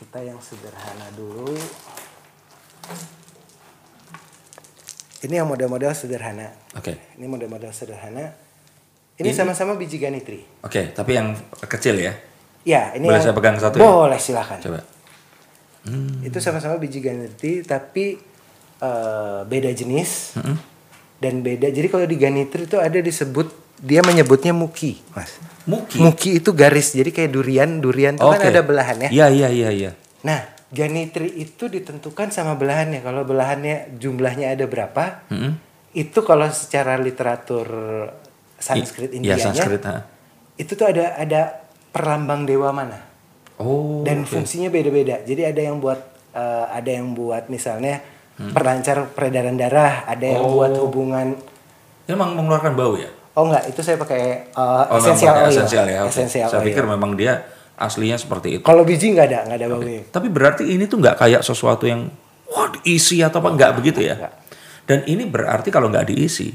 kita 0.00 0.18
yang 0.20 0.40
sederhana 0.40 1.08
dulu. 1.14 1.52
Ini 5.24 5.40
yang 5.40 5.48
model-model 5.48 5.92
sederhana. 5.96 6.52
Oke. 6.76 7.00
Ini 7.16 7.24
model-model 7.24 7.72
sederhana. 7.72 8.28
Ini 9.16 9.30
sama-sama 9.32 9.72
biji 9.78 9.96
ganitri. 9.96 10.44
Oke, 10.60 10.92
tapi 10.92 11.16
yang 11.16 11.32
kecil 11.64 11.96
ya. 11.96 12.12
Ya, 12.66 12.92
ini 12.92 13.08
Boleh 13.08 13.20
yang- 13.20 13.24
saya 13.24 13.36
pegang 13.36 13.56
satu 13.56 13.76
ya? 13.78 13.84
Boleh 13.84 14.20
silakan. 14.20 14.58
Coba. 14.60 14.80
Itu 16.24 16.40
sama-sama 16.40 16.76
biji 16.76 17.00
ganitri 17.00 17.60
tapi 17.60 18.16
eh, 18.74 19.40
beda 19.46 19.70
jenis 19.72 20.36
Mm-mm. 20.36 20.56
dan 21.20 21.40
beda. 21.40 21.72
Jadi 21.72 21.88
kalau 21.88 22.04
di 22.04 22.16
ganitri 22.20 22.68
itu 22.68 22.76
ada 22.76 22.98
disebut 23.00 23.48
dia 23.78 24.00
menyebutnya 24.00 24.52
muki, 24.52 25.00
mas. 25.12 25.34
Muki. 25.64 25.96
Muki 25.96 26.30
itu 26.38 26.52
garis, 26.52 26.92
jadi 26.92 27.08
kayak 27.08 27.30
durian, 27.32 27.80
durian 27.80 28.14
itu 28.14 28.22
kan 28.22 28.36
Oke. 28.36 28.52
ada 28.52 28.60
belahannya. 28.60 29.08
Iya, 29.08 29.32
iya, 29.32 29.48
iya, 29.48 29.70
iya. 29.72 29.90
Nah, 30.20 30.44
ganitri 30.68 31.32
itu 31.34 31.66
ditentukan 31.66 32.28
sama 32.28 32.52
belahannya. 32.54 33.00
Kalau 33.00 33.24
belahannya 33.24 33.96
jumlahnya 33.96 34.52
ada 34.52 34.68
berapa, 34.68 35.24
Mm-mm. 35.32 35.56
itu 35.92 36.18
kalau 36.20 36.46
secara 36.48 37.00
literatur 37.00 37.64
Sanskrit 38.54 39.12
I- 39.12 39.16
Indianya, 39.18 39.40
Iya, 39.40 39.46
Sanskrit. 39.50 39.82
ha. 39.84 40.04
itu 40.54 40.72
tuh 40.74 40.86
ada 40.86 41.16
ada 41.16 41.64
perlambang 41.90 42.44
dewa 42.44 42.70
mana. 42.70 43.00
Oh. 43.54 44.02
dan 44.02 44.26
oke. 44.26 44.34
fungsinya 44.34 44.66
beda-beda. 44.66 45.22
Jadi 45.22 45.46
ada 45.46 45.62
yang 45.62 45.78
buat 45.78 46.00
eh, 46.34 46.66
ada 46.68 46.90
yang 46.90 47.14
buat 47.14 47.46
misalnya 47.46 48.02
Hmm. 48.34 48.50
perlancar 48.50 49.14
peredaran 49.14 49.54
darah, 49.54 50.02
ada 50.04 50.26
yang 50.26 50.42
Oh. 50.42 50.58
buat 50.58 50.74
hubungan 50.74 51.38
Dia 52.02 52.18
memang 52.18 52.34
mengeluarkan 52.34 52.74
bau 52.74 52.98
ya? 52.98 53.06
Oh 53.34 53.44
enggak, 53.44 53.66
itu 53.66 53.80
saya 53.80 53.96
pakai 53.96 54.20
eh, 54.46 54.84
Oh, 54.86 54.94
essential 54.94 55.34
oil. 55.36 55.50
Esensial 55.50 55.86
ya. 55.86 56.00
oke. 56.02 56.10
Essential 56.10 56.46
Saya 56.46 56.60
oil. 56.62 56.66
pikir 56.68 56.84
memang 56.84 57.14
dia 57.14 57.42
aslinya 57.74 58.14
seperti 58.14 58.58
itu. 58.58 58.62
Kalau 58.62 58.82
biji 58.82 59.10
nggak 59.10 59.26
ada, 59.26 59.38
nggak 59.44 59.58
ada 59.58 59.66
baunya. 59.68 60.02
Tapi 60.06 60.26
berarti 60.28 60.62
ini 60.64 60.86
tuh 60.86 60.98
nggak 60.98 61.18
kayak 61.18 61.42
sesuatu 61.42 61.84
yang 61.84 62.06
wah 62.46 62.70
diisi 62.72 63.18
atau 63.18 63.38
apa 63.38 63.50
nggak 63.50 63.72
begitu 63.74 64.00
ya? 64.00 64.14
Nggak. 64.14 64.32
Dan 64.84 64.98
ini 65.04 65.24
berarti 65.24 65.68
kalau 65.68 65.90
nggak 65.90 66.06
diisi, 66.06 66.54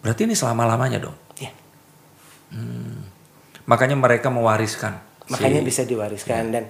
berarti 0.00 0.24
ini 0.24 0.32
selama 0.32 0.64
lamanya 0.64 1.02
dong. 1.02 1.16
Iya. 1.36 1.52
Makanya 3.66 3.94
mereka 3.94 4.28
mewariskan. 4.28 4.98
Makanya 5.28 5.60
si- 5.60 5.66
bisa 5.66 5.82
diwariskan 5.84 6.50
dan 6.50 6.64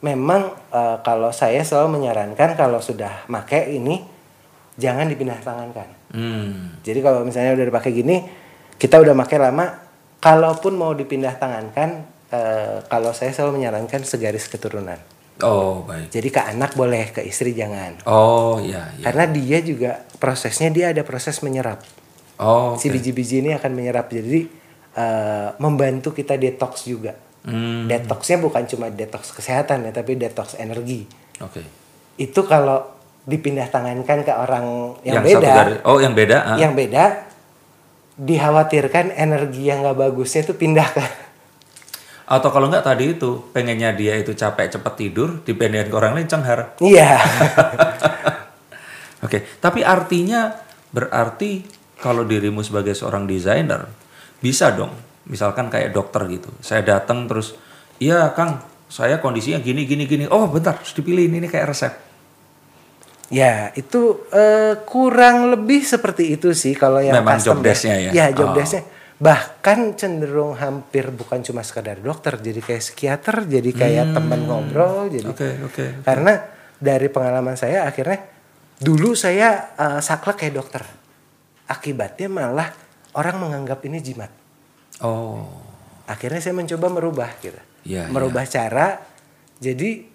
memang 0.00 0.54
eh, 0.70 0.96
kalau 1.02 1.28
saya 1.30 1.60
selalu 1.60 2.00
menyarankan 2.00 2.54
kalau 2.54 2.78
sudah 2.78 3.26
make 3.26 3.66
ini 3.66 4.00
jangan 4.76 5.04
dipindah 5.04 5.36
tangankan. 5.40 5.88
Hmm. 6.12 6.78
Jadi 6.80 7.00
kalau 7.00 7.24
misalnya 7.24 7.52
udah 7.52 7.66
dipakai 7.66 7.90
gini, 7.90 8.22
kita 8.76 9.00
udah 9.00 9.16
pakai 9.16 9.38
lama, 9.40 9.66
kalaupun 10.20 10.76
mau 10.76 10.92
dipindah 10.92 11.36
tangankan, 11.36 12.04
eh, 12.28 12.78
kalau 12.88 13.12
saya 13.16 13.32
selalu 13.32 13.60
menyarankan 13.62 14.04
segaris 14.04 14.48
keturunan. 14.48 14.98
Oh 15.44 15.84
baik. 15.84 16.08
Jadi 16.08 16.28
ke 16.32 16.40
anak 16.40 16.72
boleh, 16.72 17.12
ke 17.12 17.20
istri 17.20 17.52
jangan. 17.52 18.00
Oh 18.08 18.56
iya. 18.56 18.88
iya. 18.96 19.04
Karena 19.04 19.28
dia 19.28 19.60
juga 19.60 20.00
prosesnya 20.16 20.72
dia 20.72 20.86
ada 20.96 21.04
proses 21.04 21.44
menyerap. 21.44 21.84
Oh. 22.40 22.72
Si 22.80 22.88
oke. 22.88 22.96
biji-biji 22.96 23.44
ini 23.44 23.52
akan 23.52 23.72
menyerap. 23.76 24.08
Jadi 24.08 24.48
eh, 24.96 25.48
membantu 25.60 26.16
kita 26.16 26.40
detox 26.40 26.88
juga. 26.88 27.12
Hmm. 27.44 27.84
Detoxnya 27.84 28.40
bukan 28.40 28.64
cuma 28.64 28.88
detox 28.88 29.30
kesehatan 29.30 29.84
ya, 29.86 29.92
tapi 29.92 30.16
detox 30.16 30.56
energi. 30.56 31.04
Oke. 31.44 31.60
Itu 32.16 32.48
kalau 32.48 32.96
dipindah 33.28 33.68
tangankan 33.68 34.24
ke 34.24 34.32
orang 34.32 34.96
yang, 35.04 35.20
satu 35.20 35.28
beda, 35.36 35.50
garis- 35.52 35.82
Oh 35.84 35.98
yang 36.00 36.14
beda. 36.16 36.36
ah. 36.46 36.56
yang 36.56 36.72
beda 36.72 37.25
dikhawatirkan 38.16 39.12
energi 39.12 39.68
yang 39.68 39.84
nggak 39.84 39.96
bagusnya 39.96 40.48
itu 40.48 40.56
pindah 40.56 40.88
ke 40.88 41.04
Atau 42.26 42.50
kalau 42.50 42.66
nggak 42.66 42.82
tadi 42.82 43.14
itu 43.14 43.38
pengennya 43.54 43.94
dia 43.94 44.18
itu 44.18 44.34
capek 44.34 44.66
cepet 44.74 44.94
tidur, 44.98 45.38
dipindahin 45.46 45.86
ke 45.86 45.94
orang 45.94 46.18
lain 46.18 46.26
cenghar. 46.26 46.74
iya 46.82 47.22
Oke, 49.24 49.46
tapi 49.62 49.86
artinya 49.86 50.50
berarti 50.90 51.62
kalau 52.02 52.26
dirimu 52.26 52.66
sebagai 52.66 52.98
seorang 52.98 53.30
desainer 53.30 53.86
bisa 54.42 54.74
dong, 54.74 54.90
misalkan 55.30 55.70
kayak 55.70 55.94
dokter 55.94 56.26
gitu. 56.28 56.50
Saya 56.60 56.82
datang 56.82 57.30
terus, 57.30 57.54
iya 58.02 58.30
Kang, 58.34 58.58
saya 58.90 59.22
kondisinya 59.22 59.62
gini 59.62 59.86
gini 59.86 60.04
gini. 60.06 60.24
Oh 60.28 60.50
bentar, 60.50 60.78
harus 60.78 60.92
dipilih 60.94 61.30
ini 61.30 61.46
kayak 61.46 61.66
resep. 61.70 62.05
Ya, 63.26 63.74
itu 63.74 64.22
eh, 64.30 64.78
kurang 64.86 65.50
lebih 65.50 65.82
seperti 65.82 66.38
itu 66.38 66.54
sih 66.54 66.72
kalau 66.72 67.02
yang 67.02 67.18
Memang 67.18 67.36
custom 67.36 67.58
job 67.58 67.66
desk-nya 67.66 67.96
ya? 67.98 68.10
Ya, 68.14 68.26
job 68.30 68.50
Oh. 68.50 68.54
desk-nya. 68.54 68.86
Bahkan 69.16 69.78
cenderung 69.96 70.54
hampir 70.54 71.08
bukan 71.08 71.40
cuma 71.40 71.64
sekadar 71.64 71.96
dokter, 71.98 72.36
jadi 72.36 72.60
kayak 72.60 72.82
psikiater, 72.84 73.36
jadi 73.44 73.70
kayak 73.72 74.06
teman 74.12 74.44
ngobrol, 74.44 75.08
jadi 75.08 75.26
Hmm. 75.26 75.34
Oke 75.34 75.48
oke. 75.64 75.86
karena 76.04 76.32
dari 76.76 77.08
pengalaman 77.08 77.56
saya 77.56 77.82
akhirnya 77.82 78.20
dulu 78.76 79.16
saya 79.16 79.72
eh, 79.74 80.00
saklek 80.00 80.36
kayak 80.38 80.54
dokter. 80.54 80.82
Akibatnya 81.66 82.28
malah 82.28 82.70
orang 83.12 83.36
menganggap 83.40 83.82
ini 83.82 83.98
jimat. 83.98 84.30
Oh, 85.00 85.42
Akhirnya 86.06 86.38
saya 86.38 86.54
mencoba 86.54 86.86
merubah 86.86 87.34
gitu. 87.42 87.58
Iya, 87.82 88.06
merubah 88.06 88.46
cara. 88.46 89.02
Jadi 89.58 90.06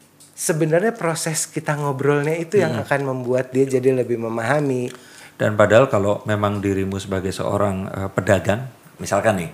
sebenarnya 0.42 0.98
proses 0.98 1.46
kita 1.46 1.78
ngobrolnya 1.78 2.34
itu 2.34 2.58
yang 2.58 2.74
Hmm. 2.74 2.84
akan 2.84 3.00
membuat 3.06 3.54
dia 3.54 3.70
jadi 3.70 3.94
lebih 3.94 4.18
memahami. 4.18 4.90
dan 5.38 5.54
padahal 5.54 5.86
kalau 5.86 6.22
memang 6.24 6.58
dirimu 6.58 6.98
sebagai 6.98 7.30
seorang 7.30 7.86
eh, 7.88 8.10
pedagang, 8.10 8.62
misalkan 8.98 9.38
nih, 9.38 9.50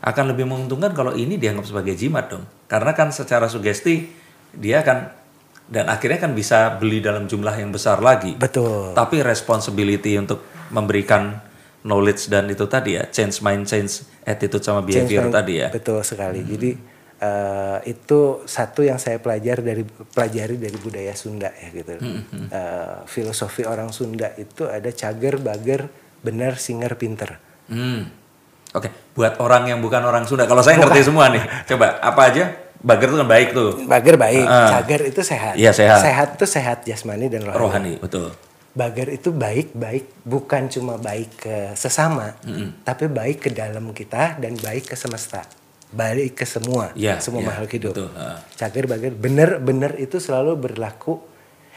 akan 0.00 0.24
lebih 0.32 0.44
menguntungkan 0.44 0.92
kalau 0.92 1.12
ini 1.12 1.36
dianggap 1.36 1.64
sebagai 1.64 1.92
jimat 1.92 2.28
dong. 2.28 2.44
Karena 2.64 2.92
kan 2.92 3.08
secara 3.08 3.48
sugesti 3.48 4.04
dia 4.52 4.80
akan 4.80 5.08
dan 5.64 5.88
akhirnya 5.88 6.20
kan 6.20 6.32
bisa 6.32 6.76
beli 6.76 7.00
dalam 7.00 7.24
jumlah 7.24 7.56
yang 7.56 7.72
besar 7.72 8.04
lagi. 8.04 8.36
Betul. 8.36 8.92
Tapi 8.92 9.24
responsibility 9.24 10.12
untuk 10.14 10.44
memberikan 10.68 11.40
knowledge 11.80 12.28
dan 12.28 12.44
itu 12.46 12.64
tadi 12.64 12.96
ya, 12.96 13.08
change 13.08 13.40
mind, 13.40 13.64
change 13.64 14.04
attitude 14.22 14.60
sama 14.60 14.80
behavior 14.80 15.24
Change 15.24 15.32
mind- 15.32 15.36
tadi 15.36 15.52
ya. 15.56 15.68
Betul 15.72 16.04
sekali. 16.04 16.44
Jadi 16.44 16.70
eh, 17.24 17.78
itu 17.88 18.44
satu 18.44 18.84
yang 18.84 19.00
saya 19.00 19.16
pelajari 19.16 19.62
dari 19.64 19.82
pelajari 19.86 20.60
dari 20.60 20.76
budaya 20.76 21.16
Sunda 21.16 21.48
ya 21.48 21.68
gitu. 21.72 21.96
Hmm, 21.96 22.20
Eh, 22.52 22.96
filosofi 23.06 23.64
orang 23.64 23.88
Sunda 23.90 24.28
itu 24.36 24.68
ada 24.68 24.92
cager, 24.92 25.40
bager, 25.40 25.88
benar, 26.20 26.60
singer, 26.60 26.92
pinter. 26.94 27.40
Hmm. 27.66 28.12
Oke, 28.74 28.90
buat 29.14 29.38
orang 29.38 29.70
yang 29.70 29.78
bukan 29.78 30.02
orang 30.02 30.26
Sunda, 30.26 30.44
kalau 30.44 30.60
saya 30.60 30.76
ngerti 30.76 31.00
semua 31.00 31.30
nih, 31.30 31.40
coba 31.64 31.96
apa 31.98 32.22
aja? 32.28 32.44
Bager 32.84 33.08
itu 33.08 33.16
kan 33.16 33.30
baik 33.30 33.48
tuh, 33.50 33.70
Bager 33.88 34.20
baik, 34.20 34.44
Ah. 34.44 34.68
cager 34.76 35.08
itu 35.08 35.24
sehat. 35.24 35.54
Iya, 35.56 35.72
sehat. 35.72 36.04
Sehat 36.04 36.28
itu 36.36 36.44
sehat 36.44 36.78
jasmani 36.84 37.32
dan 37.32 37.48
rohani. 37.48 37.56
rohani, 37.56 37.92
betul. 37.96 38.28
Bager 38.74 39.08
itu 39.08 39.30
baik 39.30 39.72
baik 39.72 40.04
bukan 40.26 40.66
cuma 40.66 40.98
baik 40.98 41.30
ke 41.38 41.56
sesama, 41.72 42.34
tapi 42.82 43.06
baik 43.06 43.46
ke 43.46 43.50
dalam 43.54 43.94
kita 43.94 44.36
dan 44.36 44.58
baik 44.58 44.90
ke 44.90 44.96
semesta, 44.98 45.46
baik 45.94 46.34
ke 46.34 46.44
semua, 46.44 46.90
Iya, 46.92 47.22
semua 47.22 47.40
iya, 47.40 47.48
makhluk 47.48 47.70
hidup. 47.72 47.92
betul, 47.94 48.10
ah. 48.18 48.42
Cager 48.52 48.84
bager 48.84 49.14
bener 49.14 49.50
bener 49.58 49.94
itu 49.96 50.18
selalu 50.18 50.58
berlaku 50.60 51.22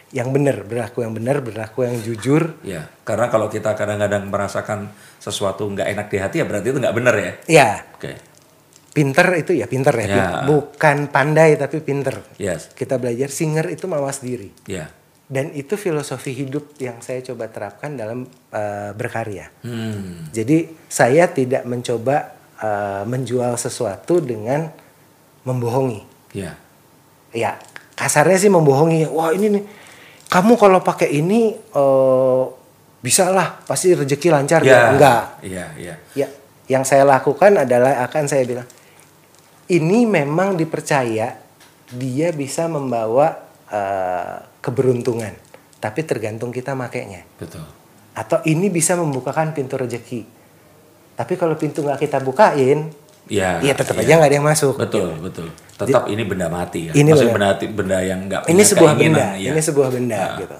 yang 0.09 0.31
benar, 0.31 0.63
berlaku 0.63 1.03
yang 1.03 1.13
benar, 1.13 1.43
berlaku 1.43 1.83
yang 1.83 1.99
jujur. 1.99 2.57
Ya, 2.63 2.87
karena 3.03 3.27
kalau 3.27 3.45
kita 3.45 3.75
kadang-kadang 3.75 4.25
merasakan 4.25 4.89
sesuatu 5.19 5.67
nggak 5.67 5.87
enak 5.87 6.07
di 6.07 6.17
hati 6.17 6.35
ya 6.39 6.45
berarti 6.47 6.67
itu 6.71 6.79
nggak 6.79 6.95
benar 6.95 7.15
ya. 7.15 7.31
Ya, 7.45 7.69
Oke, 7.93 8.15
pinter 8.89 9.27
itu 9.35 9.51
ya 9.53 9.67
pinter 9.67 9.93
ya, 9.93 10.07
Ya. 10.07 10.25
bukan 10.43 11.11
pandai 11.11 11.53
tapi 11.53 11.83
pinter. 11.83 12.23
yes, 12.35 12.71
Kita 12.71 12.97
belajar 12.97 13.29
singer 13.29 13.69
itu 13.69 13.85
mawas 13.85 14.19
diri. 14.19 14.49
ya. 14.65 14.89
Dan 15.27 15.51
itu 15.51 15.75
filosofi 15.75 16.31
hidup 16.31 16.79
yang 16.79 17.03
saya 17.03 17.19
coba 17.19 17.51
terapkan 17.51 17.99
dalam 17.99 18.23
eh, 18.47 18.91
berkarya. 18.95 19.51
Hmm, 19.59 20.31
Jadi 20.31 20.71
saya 20.87 21.27
tidak 21.27 21.67
mencoba 21.67 22.36
eh, 22.61 23.03
menjual 23.07 23.57
sesuatu 23.57 24.21
dengan 24.21 24.69
membohongi. 25.47 26.01
ya, 26.35 26.53
Ya 27.31 27.57
kasarnya 27.97 28.37
sih 28.37 28.51
membohongi. 28.53 29.09
Wah 29.09 29.33
ini 29.33 29.57
nih, 29.57 29.63
kamu 30.29 30.53
kalau 30.61 30.79
pakai 30.85 31.09
ini 31.17 31.57
eh, 31.57 32.43
bisa 33.01 33.33
lah, 33.33 33.57
pasti 33.65 33.97
rezeki 33.97 34.29
lancar. 34.29 34.61
Ya. 34.61 34.93
Enggak. 34.93 35.41
Iya, 35.41 35.65
iya. 35.81 35.95
Ya, 36.13 36.27
yang 36.69 36.85
saya 36.85 37.03
lakukan 37.03 37.57
adalah 37.57 38.05
akan 38.05 38.29
saya 38.29 38.45
bilang, 38.45 38.69
ini 39.73 40.05
memang 40.05 40.53
dipercaya 40.53 41.41
dia 41.89 42.29
bisa 42.35 42.69
membawa 42.69 43.33
eh, 43.73 44.37
keberuntungan, 44.61 45.33
tapi 45.81 46.05
tergantung 46.05 46.53
kita 46.53 46.77
makainya. 46.77 47.25
Betul. 47.41 47.65
Atau 48.13 48.41
ini 48.45 48.69
bisa 48.69 48.93
membukakan 48.97 49.53
pintu 49.53 49.77
rezeki, 49.77 50.36
tapi 51.17 51.33
kalau 51.33 51.57
pintu 51.57 51.81
nggak 51.81 51.97
kita 51.99 52.21
bukain, 52.21 52.93
Ya, 53.27 53.59
ya 53.59 53.75
tetap 53.75 53.99
iya. 53.99 54.07
aja 54.07 54.23
nggak 54.23 54.29
ada 54.31 54.37
yang 54.39 54.47
masuk. 54.47 54.79
Betul, 54.79 55.19
betul. 55.19 55.51
Tetap 55.75 56.07
ini 56.07 56.23
benda 56.23 56.47
mati 56.47 56.87
ya. 56.87 56.95
Ini 56.95 57.11
Maksudnya 57.11 57.35
benda- 57.35 57.59
benda, 57.59 57.75
benda 57.75 57.97
yang 57.99 58.19
nggak 58.23 58.41
Ini 58.47 58.63
sebuah 58.63 58.93
benda, 58.95 59.27
ya. 59.35 59.51
ini 59.51 59.59
sebuah 59.59 59.89
benda 59.91 60.15
Ah. 60.15 60.35
gitu. 60.39 60.57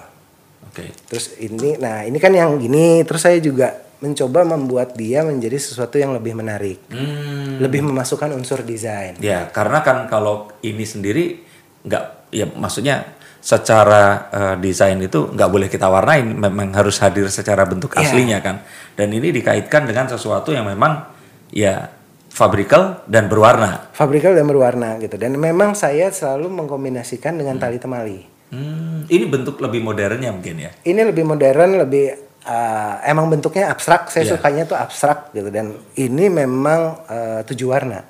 Oke. 0.67 0.83
Terus 1.07 1.25
ini, 1.39 1.79
nah 1.79 2.03
ini 2.03 2.19
kan 2.19 2.29
yang 2.29 2.59
gini. 2.59 3.01
Terus 3.01 3.23
saya 3.23 3.39
juga 3.39 3.71
mencoba 3.97 4.43
membuat 4.43 4.93
dia 4.93 5.23
menjadi 5.23 5.55
sesuatu 5.55 5.95
yang 5.95 6.11
lebih 6.11 6.35
menarik, 6.35 6.83
Hmm. 6.85 7.57
lebih 7.57 7.81
memasukkan 7.81 8.29
unsur 8.29 8.61
desain. 8.61 9.15
Ya, 9.17 9.47
karena 9.47 9.79
kan 9.79 10.05
kalau 10.05 10.51
ini 10.59 10.83
sendiri 10.83 11.41
nggak, 11.81 12.03
ya 12.29 12.51
maksudnya 12.51 13.16
secara 13.39 14.03
eh, 14.29 14.55
desain 14.59 14.97
itu 14.97 15.31
nggak 15.31 15.49
boleh 15.49 15.67
kita 15.67 15.87
warnain, 15.87 16.27
memang 16.27 16.73
harus 16.75 16.99
hadir 16.99 17.27
secara 17.27 17.63
bentuk 17.63 17.95
Iya. 17.95 18.03
aslinya 18.03 18.37
kan. 18.41 18.61
Dan 18.93 19.13
ini 19.13 19.31
dikaitkan 19.31 19.85
dengan 19.85 20.05
sesuatu 20.05 20.51
yang 20.51 20.67
memang 20.67 21.05
ya 21.49 21.89
fabrikal 22.27 23.01
dan 23.09 23.25
berwarna. 23.25 23.89
Fabrikal 23.95 24.37
dan 24.37 24.45
berwarna 24.45 25.01
gitu. 25.01 25.17
Dan 25.17 25.37
memang 25.37 25.73
saya 25.73 26.13
selalu 26.13 26.53
mengkombinasikan 26.53 27.33
dengan 27.33 27.57
tali 27.57 27.81
temali. 27.81 28.19
Hmm, 28.47 29.03
ini 29.09 29.25
bentuk 29.27 29.57
lebih 29.59 29.81
modernnya 29.81 30.31
mungkin 30.31 30.55
ya. 30.61 30.71
Ini 30.85 31.01
lebih 31.03 31.25
modern, 31.27 31.81
lebih 31.83 32.05
uh, 32.45 33.01
emang 33.03 33.27
bentuknya 33.27 33.73
abstrak. 33.73 34.07
Saya 34.07 34.23
Iya. 34.23 34.31
sukanya 34.37 34.63
tuh 34.63 34.77
abstrak 34.77 35.33
gitu. 35.33 35.49
Dan 35.49 35.73
ini 35.97 36.29
memang 36.29 37.01
uh, 37.09 37.41
tujuh 37.43 37.67
warna. 37.67 38.05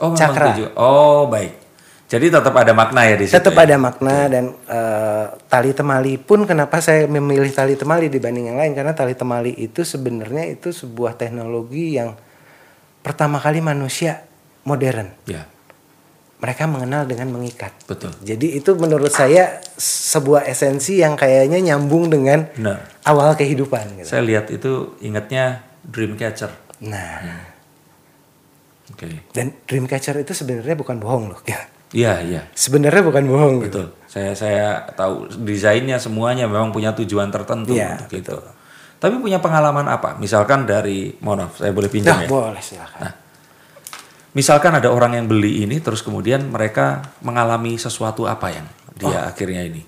Oh, 0.00 0.16
Cakra. 0.16 0.56
tujuh. 0.56 0.72
Oh, 0.80 1.28
baik. 1.28 1.59
Jadi 2.10 2.26
tetap 2.26 2.50
ada 2.58 2.74
makna 2.74 3.06
ya 3.06 3.14
di 3.14 3.30
situ. 3.30 3.38
Tetap 3.38 3.54
ya? 3.54 3.70
ada 3.70 3.76
makna 3.78 4.26
dan 4.26 4.50
uh, 4.66 5.30
tali 5.46 5.70
temali 5.70 6.18
pun 6.18 6.42
kenapa 6.42 6.82
saya 6.82 7.06
memilih 7.06 7.54
tali 7.54 7.78
temali 7.78 8.10
dibanding 8.10 8.50
yang 8.50 8.58
lain 8.58 8.74
karena 8.74 8.90
tali 8.90 9.14
temali 9.14 9.54
itu 9.54 9.86
sebenarnya 9.86 10.50
itu 10.50 10.74
sebuah 10.74 11.14
teknologi 11.14 11.94
yang 11.94 12.18
pertama 13.06 13.38
kali 13.38 13.62
manusia 13.62 14.26
modern. 14.66 15.06
Ya, 15.30 15.46
Mereka 16.42 16.66
mengenal 16.66 17.06
dengan 17.06 17.30
mengikat. 17.30 17.70
betul. 17.86 18.10
Jadi 18.26 18.58
itu 18.58 18.74
menurut 18.74 19.14
saya 19.14 19.62
sebuah 19.78 20.50
esensi 20.50 20.98
yang 20.98 21.14
kayaknya 21.14 21.62
nyambung 21.62 22.10
dengan 22.10 22.50
Benar. 22.58 22.90
awal 23.06 23.38
kehidupan 23.38 24.02
gitu. 24.02 24.18
Saya 24.18 24.26
lihat 24.26 24.50
itu 24.50 24.98
ingatnya 24.98 25.62
Dreamcatcher. 25.86 26.50
Nah, 26.82 27.46
Oke. 28.90 29.30
dan 29.30 29.54
Dreamcatcher 29.70 30.18
itu 30.18 30.34
sebenarnya 30.34 30.74
bukan 30.74 30.98
bohong 30.98 31.30
loh. 31.30 31.40
Iya, 31.90 32.22
iya. 32.22 32.42
Sebenarnya 32.54 33.02
bukan 33.02 33.24
bohong 33.26 33.54
gitu. 33.66 33.90
Betul. 33.90 34.06
Saya 34.06 34.30
saya 34.34 34.66
tahu 34.94 35.26
desainnya 35.42 35.98
semuanya 35.98 36.46
memang 36.46 36.70
punya 36.70 36.94
tujuan 36.94 37.30
tertentu 37.34 37.74
Iya, 37.74 37.98
untuk 37.98 38.10
itu. 38.14 38.36
Tapi 39.00 39.16
punya 39.18 39.40
pengalaman 39.40 39.88
apa? 39.88 40.14
Misalkan 40.20 40.68
dari, 40.68 41.16
mohon 41.24 41.48
maaf, 41.48 41.56
saya 41.58 41.72
boleh 41.72 41.88
Nah, 41.88 41.94
pinjam 41.94 42.16
ya. 42.20 42.28
boleh 42.28 42.62
silakan. 42.62 43.10
Misalkan 44.30 44.72
ada 44.78 44.92
orang 44.94 45.18
yang 45.18 45.26
beli 45.26 45.66
ini, 45.66 45.82
terus 45.82 46.06
kemudian 46.06 46.46
mereka 46.46 47.02
mengalami 47.24 47.74
sesuatu 47.74 48.30
apa 48.30 48.54
yang 48.54 48.66
dia 48.94 49.26
akhirnya 49.26 49.66
ini? 49.66 49.82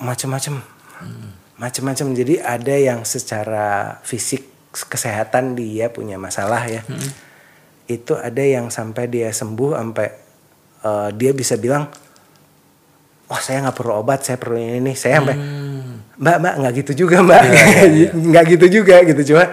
Macam-macam. 0.00 0.64
Macam-macam. 1.60 2.06
Jadi 2.16 2.40
ada 2.40 2.74
yang 2.78 3.04
secara 3.04 4.00
fisik 4.00 4.48
kesehatan 4.72 5.52
dia 5.52 5.92
punya 5.92 6.16
masalah 6.16 6.64
ya. 6.64 6.80
Itu 7.84 8.16
ada 8.16 8.40
yang 8.40 8.72
sampai 8.72 9.10
dia 9.12 9.28
sembuh 9.28 9.76
sampai 9.76 10.21
eh, 10.82 11.08
dia 11.14 11.30
bisa 11.32 11.54
bilang, 11.56 11.88
wah 13.26 13.40
saya 13.40 13.64
nggak 13.64 13.76
perlu 13.76 13.92
obat, 13.96 14.20
saya 14.26 14.36
perlu 14.36 14.60
ini 14.60 14.92
nih. 14.92 14.96
Saya 14.98 15.22
sampai 15.22 15.36
Mbak, 16.12 16.36
Mbak 16.38 16.54
nggak 16.60 16.72
gitu 16.84 16.92
juga 17.06 17.16
Mbak, 17.24 17.42
nggak 18.30 18.44
gitu 18.58 18.66
juga 18.68 18.96
gitu. 19.02 19.34
Cuma 19.34 19.44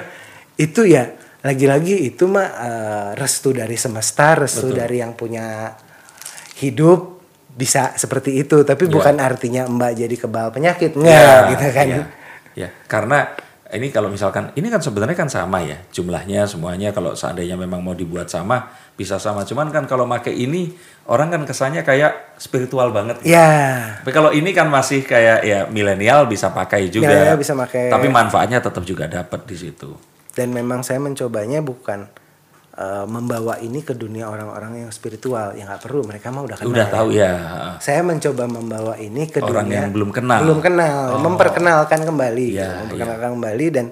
itu 0.59 0.81
ya 0.83 1.15
lagi-lagi 1.39 1.95
itu 2.11 2.27
mah 2.27 2.47
eh, 2.59 3.09
restu 3.15 3.55
dari 3.55 3.79
semesta, 3.79 4.35
restu 4.35 4.75
dari 4.75 4.99
yang 4.99 5.15
punya 5.15 5.71
hidup 6.59 7.17
bisa 7.49 7.95
seperti 7.95 8.39
itu, 8.39 8.63
tapi 8.67 8.87
bukan 8.87 9.19
artinya 9.19 9.67
Mbak 9.67 9.91
jadi 9.95 10.15
kebal 10.15 10.47
penyakit. 10.51 10.95
Nggak 10.95 11.11
Ya, 11.11 11.49
gitu 11.55 11.65
kan? 11.71 11.85
ya, 11.87 11.99
ya. 12.55 12.69
karena 12.87 13.35
ini 13.69 13.93
kalau 13.93 14.09
misalkan 14.09 14.49
ini 14.57 14.67
kan 14.67 14.81
sebenarnya 14.81 15.13
kan 15.13 15.29
sama 15.29 15.61
ya 15.63 15.77
jumlahnya 15.93 16.49
semuanya. 16.49 16.89
Kalau 16.91 17.13
seandainya 17.15 17.55
memang 17.55 17.79
mau 17.85 17.93
dibuat 17.93 18.27
sama 18.27 18.67
bisa 18.99 19.15
sama. 19.15 19.47
Cuman 19.47 19.71
kan 19.71 19.87
kalau 19.87 20.03
pakai 20.03 20.35
ini 20.35 20.75
orang 21.07 21.31
kan 21.31 21.41
kesannya 21.47 21.81
kayak 21.81 22.35
spiritual 22.35 22.91
banget. 22.91 23.23
gitu. 23.23 23.31
Ya, 23.31 23.95
Tapi 24.03 24.11
kalau 24.11 24.35
ini 24.35 24.51
kan 24.51 24.67
masih 24.67 25.07
kayak 25.07 25.39
ya 25.41 25.59
milenial 25.65 26.27
bisa 26.27 26.51
pakai 26.51 26.91
juga. 26.91 27.07
Milenial 27.07 27.39
bisa 27.39 27.55
pakai. 27.55 27.87
Tapi 27.87 28.11
manfaatnya 28.11 28.59
tetap 28.59 28.83
juga 28.83 29.07
dapat 29.07 29.47
di 29.47 29.55
situ. 29.55 29.95
dan 30.29 30.55
memang 30.55 30.83
saya 30.83 30.99
mencobanya 30.99 31.59
bukan 31.59 32.07
eh, 32.73 33.05
membawa 33.05 33.59
ini 33.59 33.83
ke 33.83 33.91
dunia 33.91 34.23
orang-orang 34.23 34.87
yang 34.87 34.91
spiritual 34.93 35.51
yang 35.51 35.67
nggak 35.67 35.83
perlu 35.83 36.03
mereka 36.03 36.31
mah 36.31 36.47
udah 36.47 36.55
kenal. 36.55 36.71
Udah 36.71 36.87
tahu 36.87 37.07
ya. 37.11 37.33
Saya 37.79 38.03
mencoba 38.03 38.47
membawa 38.47 38.95
ini 38.95 39.27
ke 39.27 39.43
Orang 39.43 39.67
dunia 39.67 39.83
yang 39.83 39.91
belum 39.91 40.11
kenal. 40.15 40.39
belum 40.39 40.59
kenal, 40.63 41.19
memperkenalkan 41.19 42.07
kembali, 42.07 42.47
gitu. 42.55 42.61
Ya, 42.63 42.79
memperkenalkan 42.79 43.29
kembali 43.35 43.65
dan 43.67 43.85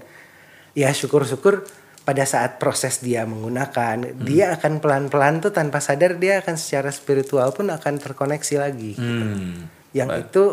ya 0.72 0.88
syukur-syukur 0.94 1.68
pada 2.08 2.24
saat 2.24 2.56
proses 2.56 2.98
dia 2.98 3.28
menggunakan, 3.28 4.00
Hmm. 4.00 4.24
dia 4.24 4.56
akan 4.56 4.80
pelan-pelan 4.80 5.44
tuh 5.44 5.52
tanpa 5.52 5.78
sadar 5.78 6.16
dia 6.16 6.40
akan 6.40 6.56
secara 6.56 6.88
spiritual 6.90 7.52
pun 7.52 7.68
akan 7.68 7.94
terkoneksi 7.98 8.56
lagi. 8.58 8.96
Hmm. 8.96 9.68
Yang 9.92 10.10
itu 10.24 10.44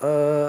eh, 0.00 0.48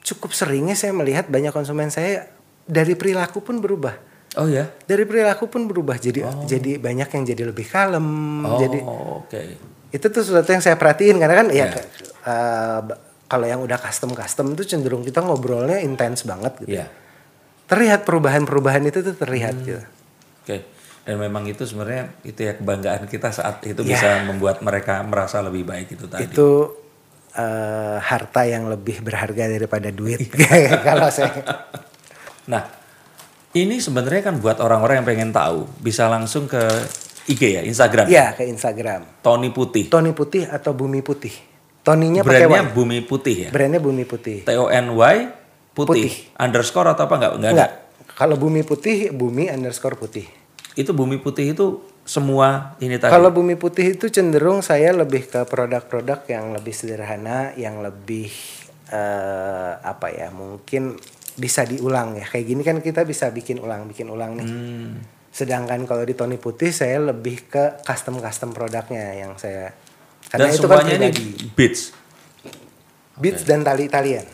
cukup 0.00 0.30
seringnya 0.30 0.72
saya 0.72 0.90
melihat 0.92 1.26
banyak 1.26 1.50
konsumen 1.50 1.86
saya 1.86 2.30
dari 2.62 2.94
perilaku 2.94 3.38
pun 3.40 3.58
berubah. 3.58 3.98
Oh 4.34 4.46
ya. 4.46 4.64
Dari 4.80 5.02
perilaku 5.02 5.44
pun 5.46 5.66
berubah 5.66 5.98
jadi 5.98 6.24
jadi 6.42 6.78
banyak 6.78 7.08
yang 7.10 7.24
jadi 7.26 7.42
lebih 7.44 7.66
kalem, 7.66 8.06
Oh 8.42 8.56
jadi 8.56 8.78
oke. 8.80 9.42
itu 9.90 10.06
tuh 10.08 10.22
sesuatu 10.22 10.48
yang 10.48 10.62
saya 10.62 10.74
perhatiin 10.74 11.18
karena 11.18 11.34
kan 11.36 11.48
ya 11.50 11.66
Ya. 11.66 11.82
b- 12.80 12.96
kalau 13.26 13.44
yang 13.44 13.60
udah 13.60 13.76
custom 13.76 14.12
custom 14.12 14.52
tuh 14.52 14.62
cenderung 14.62 15.02
kita 15.02 15.20
ngobrolnya 15.20 15.76
intens 15.78 16.22
banget 16.22 16.56
gitu. 16.58 16.78
Iya. 16.78 16.86
Terlihat 17.66 18.04
perubahan-perubahan 18.04 18.82
itu 18.84 19.00
tuh 19.00 19.14
terlihat 19.14 19.54
Hmm. 19.54 19.64
gitu. 19.64 19.82
Oke. 20.42 20.56
Dan 21.02 21.18
memang 21.18 21.42
itu 21.44 21.66
sebenarnya 21.66 22.14
itu 22.22 22.40
ya 22.40 22.54
kebanggaan 22.54 23.10
kita 23.10 23.34
saat 23.34 23.58
itu 23.66 23.82
Ya. 23.82 23.96
bisa 23.96 24.08
membuat 24.22 24.62
mereka 24.62 25.02
merasa 25.02 25.42
lebih 25.42 25.66
baik 25.66 25.90
itu 25.90 26.06
tadi. 26.06 26.24
Itu 26.24 26.78
eh, 27.32 27.96
harta 27.98 28.44
yang 28.44 28.68
lebih 28.68 29.00
berharga 29.00 29.48
daripada 29.48 29.88
duit 29.88 30.20
kalau 30.86 31.08
saya. 31.08 31.32
Nah, 32.44 32.68
ini 33.52 33.80
sebenarnya 33.80 34.28
kan 34.28 34.36
buat 34.36 34.60
orang-orang 34.60 35.00
yang 35.00 35.08
pengen 35.08 35.30
tahu 35.32 35.64
bisa 35.80 36.12
langsung 36.12 36.44
ke 36.44 36.60
IG 37.24 37.56
ya, 37.56 37.62
Instagram. 37.64 38.04
Iya 38.06 38.36
ke 38.36 38.44
Instagram. 38.44 39.24
Tony 39.24 39.48
Putih. 39.48 39.88
Tony 39.88 40.12
Putih 40.12 40.44
atau 40.44 40.76
Bumi 40.76 41.00
Putih. 41.00 41.32
Toninya 41.82 42.22
pakai. 42.22 42.68
Bumi 42.70 43.02
Putih 43.02 43.36
ya. 43.46 43.50
Brandnya 43.50 43.82
Bumi 43.82 44.04
Putih. 44.04 44.46
T 44.46 44.50
O 44.54 44.70
N 44.70 44.92
Y 44.94 45.16
Putih. 45.72 46.08
Putih. 46.08 46.12
Underscore 46.36 46.92
atau 46.92 47.08
apa 47.08 47.14
enggak? 47.16 47.32
Enggak. 47.36 47.52
Enggak. 47.52 47.70
Kalau 48.12 48.36
Bumi 48.36 48.62
Putih, 48.62 49.08
Bumi 49.10 49.48
underscore 49.48 49.96
Putih. 49.96 50.28
Itu 50.76 50.92
Bumi 50.92 51.16
Putih 51.20 51.52
itu 51.52 51.80
semua 52.04 52.76
ini 52.82 53.00
tadi. 53.00 53.12
Kalau 53.12 53.32
Bumi 53.32 53.56
Putih 53.56 53.96
itu 53.96 54.12
cenderung 54.12 54.60
saya 54.60 54.92
lebih 54.92 55.28
ke 55.28 55.48
produk-produk 55.48 56.24
yang 56.28 56.52
lebih 56.52 56.74
sederhana, 56.76 57.56
yang 57.56 57.80
lebih 57.80 58.28
eh, 58.92 59.72
apa 59.80 60.12
ya? 60.12 60.28
Mungkin 60.28 60.96
bisa 61.40 61.64
diulang 61.64 62.20
ya. 62.20 62.28
Kayak 62.28 62.46
gini 62.46 62.62
kan 62.62 62.76
kita 62.84 63.08
bisa 63.08 63.32
bikin 63.32 63.56
ulang, 63.62 63.88
bikin 63.88 64.12
ulang 64.12 64.36
nih. 64.36 64.48
Hmm. 64.48 64.92
Sedangkan 65.32 65.88
kalau 65.88 66.04
di 66.04 66.12
Tony 66.12 66.36
Putih 66.36 66.68
saya 66.68 67.00
lebih 67.00 67.48
ke 67.48 67.80
custom-custom 67.88 68.52
produknya 68.52 69.16
yang 69.16 69.40
saya 69.40 69.72
Dan 70.28 70.44
karena 70.44 70.48
itu 70.52 70.66
kan 70.68 70.84
semuanya 70.84 70.96
ini 71.00 71.08
pribadi. 71.08 71.26
beats. 71.56 71.82
Beats 73.16 73.42
dan 73.48 73.64
tali-talian. 73.64 74.24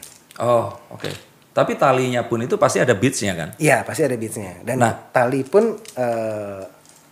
Oh, 0.43 0.75
oke. 0.91 1.28
Tapi 1.59 1.75
talinya 1.75 2.23
pun 2.23 2.39
itu 2.39 2.55
pasti 2.55 2.79
ada 2.79 2.95
beatsnya 2.95 3.35
kan? 3.35 3.49
Iya 3.59 3.83
pasti 3.83 4.07
ada 4.07 4.15
beatsnya. 4.15 4.63
Dan 4.63 4.79
Nah. 4.79 4.95
tali 5.11 5.43
pun 5.43 5.75
eh, 5.75 6.63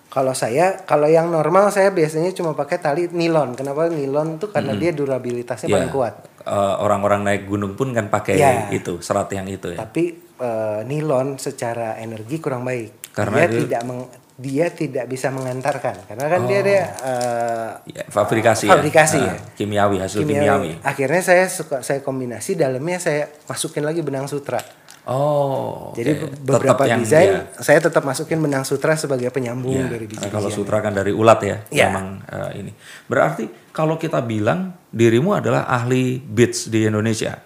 kalau 0.06 0.32
saya 0.32 0.86
kalau 0.86 1.10
yang 1.10 1.28
normal 1.28 1.68
saya 1.68 1.90
biasanya 1.90 2.30
cuma 2.30 2.54
pakai 2.54 2.78
tali 2.78 3.10
nilon. 3.10 3.52
Kenapa 3.52 3.90
nilon 3.90 4.38
tuh 4.38 4.48
karena 4.48 4.72
dia 4.72 4.94
durabilitasnya 4.94 5.66
paling 5.66 5.90
Ya. 5.90 5.94
kuat. 5.94 6.14
Eh, 6.40 6.74
orang-orang 6.78 7.26
naik 7.26 7.42
gunung 7.44 7.74
pun 7.74 7.90
kan 7.90 8.06
pakai 8.06 8.38
Ya. 8.38 8.70
itu 8.70 9.02
serat 9.02 9.26
yang 9.30 9.44
itu 9.46 9.74
ya. 9.74 9.82
Tapi 9.82 10.04
eh, 10.36 10.80
nilon 10.84 11.36
secara 11.36 11.98
energi 11.98 12.38
kurang 12.38 12.62
baik. 12.62 13.10
Karena 13.10 13.44
dia 13.44 13.48
dia- 13.48 13.60
tidak 13.66 13.82
meng- 13.82 14.10
dia 14.36 14.68
tidak 14.68 15.08
bisa 15.08 15.32
mengantarkan 15.32 15.96
karena 16.04 16.26
kan 16.28 16.40
dia 16.44 16.60
dia 16.60 16.82
eh, 17.00 17.70
Ya, 17.88 18.04
fabrikasi, 18.06 18.68
Fabrikasi 18.68 19.16
ya. 19.18 19.26
ya. 19.26 19.34
Ah, 19.34 19.52
Kimiawi 19.54 19.96
hasil 19.96 20.20
kimiawi. 20.20 20.44
kimiawi. 20.44 20.70
Akhirnya 20.84 21.22
saya 21.22 21.44
suka 21.48 21.80
saya 21.80 22.00
kombinasi 22.00 22.52
dalamnya 22.52 22.98
saya 22.98 23.32
masukin 23.44 23.80
lagi 23.82 24.00
benang 24.00 24.28
sutra. 24.28 24.60
Oh, 25.06 25.94
Jadi 25.94 26.10
oke. 26.12 26.20
be- 26.42 26.58
beberapa 26.58 26.82
Tetap 26.82 26.90
yang 26.90 27.00
desain 27.00 27.30
dia- 27.30 27.46
saya 27.56 27.78
tetap 27.78 28.02
masukin 28.02 28.42
benang 28.42 28.66
sutra 28.66 28.92
sebagai 28.92 29.30
penyambung 29.30 29.70
Iya, 29.72 29.86
dari 29.88 30.04
nah, 30.04 30.18
biji 30.18 30.26
kalau 30.28 30.50
sutra 30.50 30.82
kan 30.82 30.92
dari 30.92 31.14
ulat 31.14 31.40
ya, 31.40 31.56
Iya. 31.70 31.86
memang 31.88 32.06
eh, 32.26 32.50
ini. 32.58 32.72
Berarti 33.06 33.46
kalau 33.70 33.94
kita 33.94 34.18
bilang 34.20 34.74
dirimu 34.90 35.30
adalah 35.32 35.64
ahli 35.64 36.18
beats 36.18 36.66
di 36.66 36.84
Indonesia, 36.84 37.38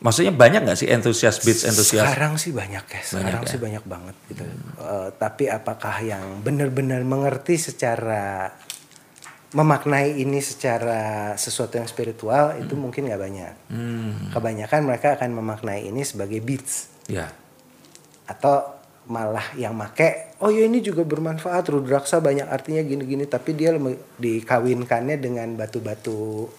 maksudnya 0.00 0.32
banyak 0.32 0.60
nggak 0.68 0.78
sih 0.78 0.88
entusias 0.92 1.40
beats 1.40 1.64
entusias? 1.64 2.04
Sekarang 2.04 2.36
sih 2.36 2.52
banyak 2.52 2.84
ya, 2.84 3.00
sekarang 3.02 3.42
ya? 3.44 3.48
sih 3.48 3.58
banyak 3.60 3.84
banget 3.88 4.16
gitu. 4.28 4.42
Eh, 4.80 5.08
tapi 5.16 5.48
apakah 5.48 5.96
yang 6.04 6.44
benar-benar 6.44 7.00
mengerti 7.02 7.56
secara 7.56 8.52
memaknai 9.56 10.20
ini 10.20 10.42
secara 10.44 11.32
sesuatu 11.40 11.80
yang 11.80 11.88
spiritual 11.88 12.60
itu 12.60 12.76
mungkin 12.76 13.08
nggak 13.08 13.22
banyak. 13.22 13.54
Hmm. 13.72 14.28
Kebanyakan 14.34 14.80
mereka 14.84 15.16
akan 15.16 15.30
memaknai 15.32 15.88
ini 15.88 16.04
sebagai 16.04 16.42
beats 16.44 16.92
Ya. 17.06 17.30
atau 18.26 18.74
malah 19.06 19.54
yang 19.54 19.70
make 19.78 20.34
oh 20.42 20.50
ya 20.50 20.66
ini 20.66 20.82
juga 20.82 21.06
bermanfaat 21.06 21.70
rudraksa 21.70 22.18
banyak 22.18 22.50
artinya 22.50 22.82
gini-gini 22.82 23.22
tapi 23.22 23.54
dia 23.54 23.70
dikawinkannya 24.18 25.14
dengan 25.14 25.54
batu-batu 25.54 26.50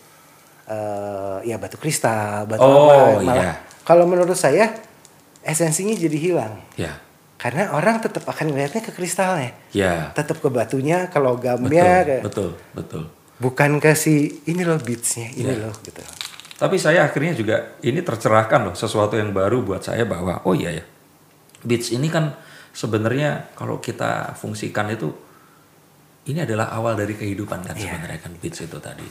eh, 0.67 1.37
ya 1.43 1.55
batu 1.55 1.75
kristal 1.75 2.43
batu 2.45 2.59
Oh, 2.59 2.91
apa 2.91 3.21
malah 3.21 3.35
iya. 3.35 3.53
kalau 3.81 4.03
menurut 4.03 4.35
saya 4.35 4.67
esensinya 5.41 5.93
jadi 5.93 6.17
hilang 6.17 6.59
Ya. 6.75 6.99
karena 7.37 7.71
orang 7.71 7.97
tetap 7.97 8.23
akan 8.23 8.51
melihatnya 8.51 8.81
ke 8.81 8.91
kristalnya 8.91 9.55
Ya. 9.71 10.11
tetap 10.11 10.37
ke 10.37 10.47
batunya 10.47 11.07
ke 11.07 11.17
logamnya 11.17 12.03
ke- 12.03 12.19
Betul, 12.19 12.19
betul, 12.19 12.49
betul. 12.73 13.03
bukan 13.37 13.79
ke 13.79 13.93
si 13.93 14.43
ini 14.43 14.61
loh 14.61 14.75
beatsnya 14.77 15.31
ini 15.31 15.49
Ya. 15.49 15.63
loh 15.63 15.75
gitu 15.81 16.03
Tapi 16.57 16.75
saya 16.75 17.05
akhirnya 17.05 17.31
juga 17.31 17.55
ini 17.79 18.01
tercerahkan 18.01 18.59
loh 18.63 18.73
sesuatu 18.73 19.13
yang 19.13 19.29
baru 19.29 19.61
buat 19.61 19.79
saya 19.79 20.03
bahwa 20.03 20.41
oh 20.41 20.51
iya 20.51 20.73
ya. 20.73 20.85
Beats 21.61 21.89
ini 21.91 22.09
kan 22.09 22.33
sebenarnya 22.71 23.53
kalau 23.53 23.77
kita 23.77 24.33
fungsikan 24.33 24.89
itu 24.89 25.13
ini 26.25 26.41
adalah 26.41 26.69
awal 26.71 26.93
dari 26.93 27.13
kehidupan 27.13 27.61
kan 27.61 27.71
sebenarnya 27.73 28.19
kan 28.19 28.33
beats 28.35 28.57
itu 28.59 28.73
tadi. 28.77 29.05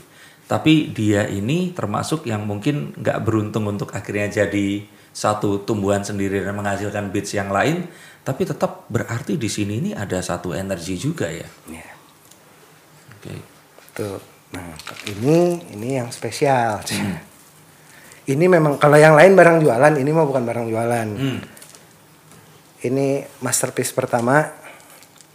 Tapi 0.47 0.95
dia 0.95 1.27
ini 1.27 1.75
termasuk 1.75 2.23
yang 2.25 2.47
mungkin 2.47 2.95
nggak 2.95 3.19
beruntung 3.21 3.67
untuk 3.67 3.91
akhirnya 3.91 4.47
jadi 4.47 4.87
satu 5.11 5.65
tumbuhan 5.65 6.01
sendiri 6.01 6.39
dan 6.41 6.55
menghasilkan 6.55 7.11
beats 7.11 7.33
yang 7.33 7.51
lain, 7.51 7.89
tapi 8.23 8.45
tetap 8.45 8.85
berarti 8.87 9.35
di 9.35 9.49
sini 9.49 9.81
ini 9.81 9.91
ada 9.91 10.21
satu 10.21 10.53
energi 10.53 10.95
juga 10.95 11.27
ya. 11.27 11.49
ya 11.67 11.89
Oke. 13.17 13.35
tuh 13.93 14.19
nah 14.47 14.71
ini 15.09 15.59
ini 15.73 15.99
yang 15.99 16.13
spesial 16.13 16.79
ini 18.27 18.45
memang 18.47 18.79
kalau 18.79 18.95
yang 18.95 19.19
lain 19.19 19.35
barang 19.35 19.59
jualan 19.59 19.95
ini 19.97 20.11
mah 20.11 20.23
bukan 20.23 20.45
barang 20.45 20.67
jualan 20.69 21.09
Hmm. 21.11 21.41
ini 22.85 23.27
masterpiece 23.41 23.91
pertama 23.91 24.47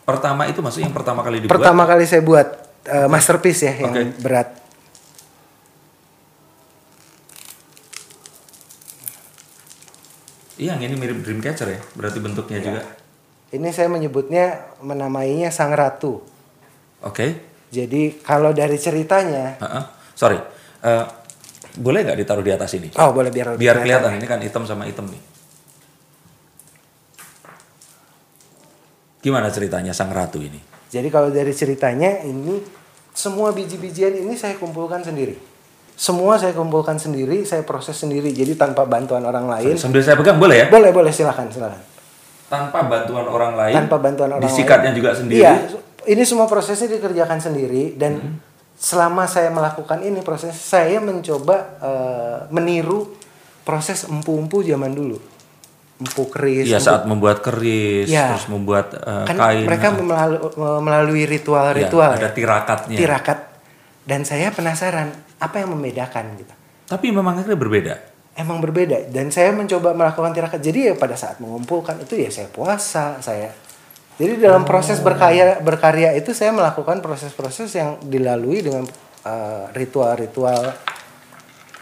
Pertama 0.01 0.47
itu 0.47 0.59
maksudnya 0.59 0.87
yang 0.87 0.95
pertama 0.95 1.19
kali 1.21 1.41
dibuat. 1.41 1.51
pertama 1.51 1.83
kali 1.83 2.03
saya 2.05 2.21
buat 2.21 2.47
eh, 2.85 3.07
masterpiece 3.07 3.61
ya 3.63 3.73
yang 3.81 3.91
Oke. 3.91 4.03
berat 4.19 4.49
Iya, 10.61 10.77
yang 10.77 10.93
ini 10.93 10.95
mirip 10.95 11.25
Dreamcatcher 11.25 11.73
ya, 11.73 11.79
berarti 11.97 12.21
bentuknya 12.21 12.61
juga. 12.61 12.81
ini 13.51 13.67
saya 13.73 13.89
menyebutnya 13.89 14.77
menamainya 14.79 15.49
sang 15.49 15.73
ratu 15.73 16.21
Oke. 17.01 17.41
jadi 17.67 18.15
kalau 18.21 18.53
dari 18.53 18.77
ceritanya 18.77 19.57
Heeh. 19.57 19.83
Sorry, 20.13 20.37
Eh, 20.81 21.05
boleh 21.77 22.01
nggak 22.01 22.17
ditaruh 22.21 22.45
di 22.45 22.53
atas 22.53 22.73
ini? 22.77 22.89
oh 22.95 23.09
boleh 23.09 23.29
biar 23.29 23.57
Biar 23.57 23.81
kelihatan 23.81 24.17
ini 24.17 24.25
kan 24.25 24.37
hitam 24.41 24.63
sama 24.63 24.85
hitam 24.85 25.09
nih. 25.09 25.21
Gimana 29.21 29.53
ceritanya 29.53 29.93
sang 29.93 30.09
ratu 30.09 30.41
ini? 30.41 30.57
Jadi 30.89 31.07
kalau 31.13 31.29
dari 31.29 31.53
ceritanya 31.53 32.25
ini 32.25 32.57
semua 33.13 33.53
biji-bijian 33.53 34.17
ini 34.17 34.33
saya 34.33 34.57
kumpulkan 34.57 35.05
sendiri. 35.05 35.37
Semua 36.01 36.33
saya 36.33 36.57
kumpulkan 36.57 36.97
sendiri, 36.97 37.45
saya 37.45 37.61
proses 37.61 37.93
sendiri. 37.93 38.33
Jadi 38.33 38.57
tanpa 38.57 38.89
bantuan 38.89 39.21
orang 39.21 39.45
lain. 39.45 39.77
Sambil 39.77 40.01
saya 40.01 40.17
pegang 40.17 40.41
boleh 40.41 40.65
ya? 40.65 40.67
Boleh, 40.67 40.89
boleh 40.89 41.13
silakan, 41.13 41.45
silakan. 41.53 41.77
Tanpa 42.49 42.89
bantuan 42.89 43.29
orang 43.29 43.53
lain. 43.53 43.75
Tanpa 43.77 44.01
bantuan 44.01 44.33
orang 44.33 44.41
Disikatnya 44.41 44.89
lain. 44.89 44.97
juga 44.97 45.13
sendiri. 45.13 45.45
Iya, 45.45 45.53
ini 46.09 46.25
semua 46.25 46.49
prosesnya 46.49 46.89
dikerjakan 46.89 47.37
sendiri 47.37 47.93
dan 47.95 48.17
Hmm. 48.17 48.35
selama 48.73 49.29
saya 49.29 49.53
melakukan 49.53 50.01
ini 50.01 50.25
proses 50.25 50.57
saya 50.57 50.97
mencoba 50.97 51.77
eh, 51.77 52.37
meniru 52.49 53.13
proses 53.61 54.03
empu-empu 54.03 54.65
zaman 54.65 54.89
dulu. 54.89 55.21
Empu 56.01 56.23
keris. 56.27 56.65
Iya 56.65 56.81
saat 56.81 57.05
membuat 57.05 57.45
keris, 57.45 58.09
Iya. 58.09 58.33
terus 58.33 58.49
membuat 58.49 58.89
eh, 58.97 59.25
kan 59.29 59.37
kain. 59.37 59.69
mereka 59.69 59.93
eh, 59.93 60.01
melalui, 60.01 60.41
melalui 60.81 61.21
iya, 61.21 61.29
ritual-ritual 61.29 62.09
ada 62.09 62.25
ya. 62.25 62.33
tirakatnya. 62.33 62.97
tirakat 62.97 63.39
dan 64.03 64.25
saya 64.25 64.49
penasaran 64.49 65.13
apa 65.41 65.57
yang 65.57 65.73
membedakan 65.73 66.37
gitu 66.37 66.53
Tapi 66.85 67.09
memang 67.09 67.35
akhirnya 67.35 67.57
berbeda. 67.57 67.95
emang 68.31 68.61
berbeda 68.61 69.11
dan 69.11 69.27
saya 69.27 69.51
mencoba 69.51 69.91
melakukan 69.91 70.31
tirakat 70.31 70.61
jadi 70.61 70.79
ya 70.79 70.93
pada 70.95 71.19
saat 71.19 71.41
mengumpulkan 71.41 71.99
itu 71.99 72.15
ya 72.15 72.29
saya 72.29 72.47
puasa 72.47 73.19
saya 73.19 73.51
jadi 74.15 74.39
dalam 74.39 74.63
proses 74.63 75.01
berkarya 75.01 75.59
berkarya 75.59 76.13
itu 76.13 76.31
saya 76.31 76.53
melakukan 76.53 77.01
proses-proses 77.01 77.73
yang 77.73 77.99
dilalui 77.99 78.61
dengan 78.61 78.85
uh, 79.25 79.67
ritual-ritual 79.73 80.71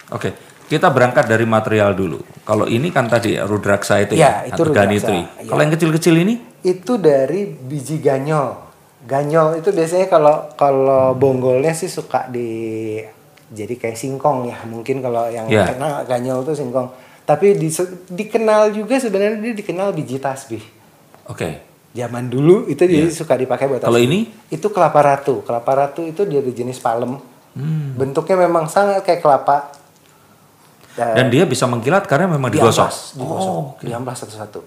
Oke, 0.10 0.34
kita 0.66 0.90
berangkat 0.90 1.30
dari 1.30 1.46
material 1.46 1.94
dulu. 1.94 2.18
Kalau 2.42 2.66
ini 2.66 2.90
kan 2.90 3.06
tadi 3.06 3.38
rudraksa 3.38 4.02
itu 4.02 4.18
Ya, 4.18 4.42
ya, 4.42 4.50
itu 4.50 4.62
ganitri. 4.74 5.22
ya. 5.22 5.46
Kalau 5.46 5.62
yang 5.62 5.74
kecil-kecil 5.74 6.16
ini? 6.18 6.36
itu 6.60 7.00
dari 7.00 7.48
biji 7.48 8.04
ganyol 8.04 8.52
ganyol 9.08 9.56
itu 9.56 9.72
biasanya 9.72 10.12
kalau 10.12 10.52
kalau 10.60 11.16
bonggolnya 11.16 11.72
sih 11.72 11.88
suka 11.88 12.28
di 12.28 13.00
jadi 13.50 13.74
kayak 13.76 13.96
singkong 13.96 14.46
ya 14.46 14.58
mungkin 14.64 15.00
kalau 15.00 15.26
yang 15.28 15.46
Ya. 15.46 15.66
kenal 15.68 16.04
ganyol 16.04 16.42
itu 16.42 16.54
singkong 16.56 16.90
tapi 17.24 17.54
di, 17.54 17.70
dikenal 18.08 18.70
juga 18.72 18.96
sebenarnya 18.96 19.38
dia 19.40 19.54
dikenal 19.56 19.92
biji 19.92 20.18
tasbih 20.18 20.62
Oke. 21.26 21.62
zaman 21.90 22.26
dulu 22.26 22.66
itu 22.66 22.82
dia 22.84 23.10
suka 23.10 23.34
dipakai 23.34 23.66
buat 23.66 23.80
Iya. 23.80 23.86
Kalau 23.86 24.00
ini? 24.00 24.30
itu 24.48 24.68
kelapa 24.68 25.00
ratu 25.00 25.42
kelapa 25.42 25.72
ratu 25.80 26.02
itu 26.04 26.24
dari 26.24 26.50
jenis 26.50 26.78
palem 26.78 27.18
Hmm. 27.50 27.94
bentuknya 27.96 28.38
memang 28.40 28.66
sangat 28.66 29.02
kayak 29.02 29.20
kelapa 29.20 29.74
Dan 30.92 31.16
Dan 31.16 31.28
dia 31.30 31.44
bisa 31.46 31.64
mengkilat 31.64 32.04
karena 32.04 32.28
memang 32.28 32.52
digosok. 32.52 33.16
digosok, 33.16 33.48
Oh, 33.48 33.66
diamplas 33.80 34.20
satu-satu. 34.20 34.60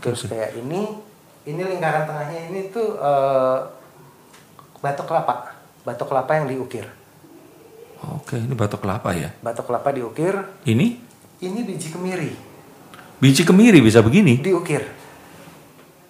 Terus 0.00 0.26
kayak 0.26 0.58
ini, 0.58 0.98
ini 1.44 1.62
lingkaran 1.62 2.04
tengahnya 2.04 2.50
ini 2.50 2.68
tuh 2.68 2.98
eh, 2.98 3.58
batok 4.76 5.06
kelapa, 5.06 5.54
batok 5.80 6.08
kelapa 6.08 6.30
yang 6.34 6.46
diukir. 6.48 6.90
Oke, 8.20 8.36
ini 8.36 8.52
batok 8.52 8.84
kelapa 8.84 9.16
ya. 9.16 9.32
Batok 9.40 9.72
kelapa 9.72 9.88
diukir, 9.94 10.34
Ini 10.68 10.86
ini 11.44 11.60
biji 11.66 11.92
kemiri 11.92 12.54
biji 13.20 13.42
kemiri 13.44 13.80
bisa 13.80 14.04
begini. 14.04 14.40
diukir. 14.40 14.84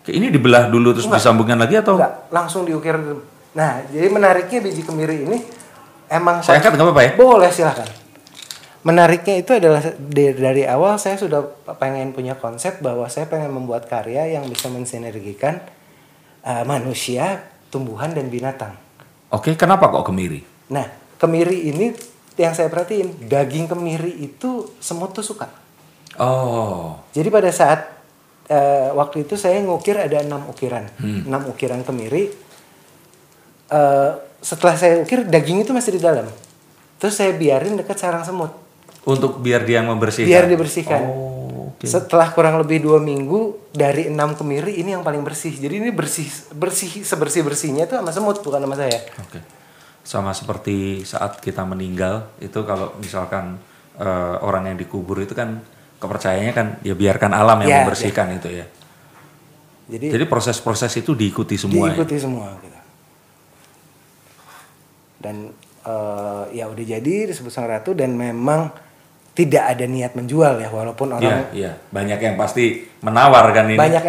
Ini 0.04 0.28
dibelah 0.28 0.68
dulu 0.68 0.92
terus 0.92 1.08
Enggak. 1.08 1.22
disambungkan 1.22 1.56
lagi 1.56 1.80
atau? 1.80 1.96
Enggak, 1.96 2.28
langsung 2.28 2.68
diukir. 2.68 2.92
Nah, 3.56 3.80
jadi 3.88 4.08
menariknya 4.12 4.60
biji 4.60 4.82
kemiri 4.84 5.24
ini 5.24 5.38
emang 6.12 6.44
Saya 6.44 6.60
angkat 6.60 6.76
nggak 6.76 6.84
apa-apa 6.84 7.02
ya? 7.02 7.10
Boleh 7.16 7.50
silahkan. 7.54 7.88
Menariknya 8.84 9.40
itu 9.40 9.56
adalah 9.56 9.80
dari, 9.96 10.36
dari 10.36 10.62
awal 10.68 11.00
saya 11.00 11.16
sudah 11.16 11.40
pengen 11.80 12.12
punya 12.12 12.36
konsep 12.36 12.84
bahwa 12.84 13.08
saya 13.08 13.24
pengen 13.24 13.56
membuat 13.56 13.88
karya 13.88 14.36
yang 14.36 14.44
bisa 14.44 14.68
mensinergikan 14.68 15.64
uh, 16.44 16.68
manusia, 16.68 17.48
tumbuhan 17.72 18.12
dan 18.12 18.28
binatang. 18.28 18.76
Oke, 19.32 19.56
kenapa 19.56 19.88
kok 19.88 20.04
kemiri? 20.04 20.44
Nah, 20.68 20.84
kemiri 21.24 21.72
ini 21.72 21.86
yang 22.36 22.52
saya 22.52 22.68
perhatiin 22.68 23.24
daging 23.24 23.66
kemiri 23.66 24.12
itu 24.20 24.68
semut 24.78 25.10
tuh 25.10 25.24
suka. 25.24 25.48
Oh, 26.14 27.00
Jadi 27.10 27.26
pada 27.26 27.50
saat 27.50 27.90
eh, 28.44 28.92
waktu 28.92 29.24
itu 29.24 29.34
saya 29.34 29.56
ngukir 29.58 29.96
ada 29.96 30.20
enam 30.20 30.44
ukiran, 30.46 30.84
Hmm. 31.00 31.24
enam 31.26 31.48
ukiran 31.48 31.80
kemiri. 31.80 32.28
Eh, 33.66 34.10
setelah 34.38 34.76
saya 34.76 35.00
ukir 35.00 35.24
daging 35.24 35.64
itu 35.64 35.72
masih 35.72 35.96
di 35.96 36.02
dalam. 36.04 36.28
Terus 37.00 37.16
saya 37.16 37.32
biarin 37.32 37.74
dekat 37.74 37.96
sarang 37.96 38.20
semut, 38.22 38.52
untuk 39.04 39.40
biar 39.40 39.64
dia 39.64 39.80
membersihkan. 39.80 40.28
biar 40.28 40.44
dibersihkan. 40.44 41.00
Oh. 41.08 41.72
Setelah 41.84 42.32
kurang 42.32 42.56
lebih 42.56 42.80
dua 42.80 42.96
minggu 42.96 43.68
dari 43.68 44.08
enam 44.08 44.32
kemiri 44.32 44.80
ini 44.80 44.96
yang 44.96 45.04
paling 45.04 45.20
bersih. 45.20 45.52
Jadi 45.52 45.84
ini 45.84 45.92
bersih 45.92 46.24
bersih 46.56 47.04
sebersih 47.04 47.44
bersihnya 47.44 47.84
itu 47.84 47.92
sama 47.92 48.08
semut 48.08 48.40
bukan 48.40 48.60
sama 48.60 48.76
saya. 48.78 49.04
Oke. 49.20 49.40
Sama 50.04 50.30
seperti 50.30 51.00
saat 51.02 51.40
kita 51.40 51.64
meninggal 51.64 52.28
itu 52.38 52.60
kalau 52.62 52.92
misalkan 53.00 53.56
eh, 53.96 54.36
orang 54.38 54.68
yang 54.68 54.76
dikubur 54.76 55.18
itu 55.18 55.32
kan 55.32 55.58
kepercayaannya 55.96 56.52
kan 56.52 56.66
ya 56.84 56.92
biarkan 56.92 57.32
alam 57.32 57.64
yang 57.64 57.70
Ya, 57.70 57.78
membersihkan 57.82 58.36
itu 58.36 58.52
ya. 58.52 58.66
Jadi, 59.84 60.12
Jadi 60.12 60.24
proses-proses 60.24 60.92
itu 60.94 61.12
diikuti 61.12 61.56
semua 61.56 61.88
ya. 61.88 61.96
diikuti 61.96 62.16
semua 62.16 62.52
gitu. 62.60 62.78
Dan 65.18 65.36
eh, 65.84 66.42
ya 66.52 66.64
udah 66.68 66.84
jadi 66.84 67.14
disebut 67.28 67.48
sang 67.48 67.64
ratu 67.64 67.96
dan 67.96 68.12
memang 68.12 68.68
tidak 69.34 69.74
ada 69.74 69.84
niat 69.84 70.14
menjual 70.14 70.60
ya 70.60 70.68
walaupun 70.68 71.10
Iya, 71.10 71.16
orang 71.18 71.40
iya. 71.52 71.72
Banyak 71.90 72.18
yang 72.18 72.36
pasti 72.36 72.86
menawar 73.00 73.50
kan 73.50 73.66
ini. 73.66 73.74
banyak 73.74 74.04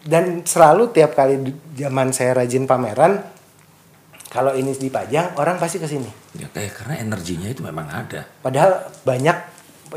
dan 0.00 0.40
selalu 0.42 0.88
tiap 0.90 1.12
kali 1.12 1.36
zaman 1.74 2.08
saya 2.10 2.32
rajin 2.34 2.64
pameran 2.64 3.20
kalau 4.30 4.54
ini 4.54 4.70
dipajang 4.72 5.34
orang 5.36 5.58
pasti 5.58 5.82
ke 5.82 5.90
sini. 5.90 6.06
Ya, 6.38 6.46
kayak 6.48 6.78
karena 6.78 6.94
energinya 7.02 7.50
itu 7.50 7.60
memang 7.60 7.90
ada. 7.90 8.22
Padahal 8.38 8.86
banyak 9.02 9.36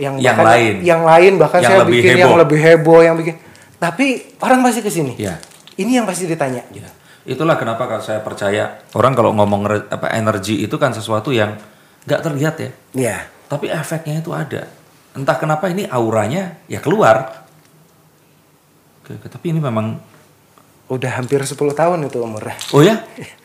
yang 0.01 0.17
Yang 0.17 0.35
bahkan 0.35 0.49
lain. 0.49 0.73
yang 0.81 1.01
lain 1.05 1.33
bahkan 1.37 1.61
Yang 1.61 1.69
saya 1.69 1.79
lebih 1.85 1.93
bikin 2.01 2.15
yang 2.17 2.29
heboh. 2.33 2.41
lebih 2.41 2.59
heboh 2.59 2.99
yang 2.99 3.15
bikin 3.15 3.35
tapi 3.77 4.07
orang 4.39 4.59
pasti 4.63 4.79
ke 4.81 4.89
sini. 4.89 5.13
Iya. 5.19 5.37
Ini 5.75 6.01
yang 6.01 6.07
pasti 6.07 6.23
ditanya. 6.25 6.63
Ya. 6.71 6.87
Itulah 7.27 7.59
kenapa 7.59 7.85
kalau 7.85 7.99
saya 7.99 8.23
percaya 8.23 8.79
orang 8.95 9.13
kalau 9.13 9.35
ngomong 9.35 9.67
apa 9.91 10.07
energi 10.15 10.63
itu 10.63 10.75
kan 10.79 10.95
sesuatu 10.95 11.29
yang 11.29 11.53
nggak 12.03 12.21
terlihat 12.23 12.55
ya, 12.59 12.69
Iya. 12.95 13.17
tapi 13.47 13.67
efeknya 13.67 14.19
itu 14.19 14.31
ada. 14.31 14.67
Entah 15.13 15.37
kenapa 15.37 15.67
ini 15.67 15.83
auranya 15.85 16.57
ya 16.65 16.79
keluar. 16.79 17.45
Oke, 19.03 19.19
oke, 19.19 19.27
tapi 19.27 19.51
ini 19.51 19.59
memang 19.59 19.99
Udah 20.91 21.15
hampir 21.15 21.39
10 21.39 21.55
tahun 21.73 22.05
itu 22.05 22.17
umurnya. 22.19 22.55
Oh 22.75 22.83
ya? 22.83 23.03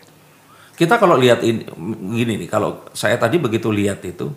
Kita 0.79 0.95
kalau 0.95 1.19
lihat 1.19 1.43
ini 1.43 1.67
gini 2.15 2.39
nih, 2.39 2.49
kalau 2.49 2.87
saya 2.95 3.19
tadi 3.19 3.43
begitu 3.43 3.67
lihat 3.75 3.99
itu, 4.07 4.31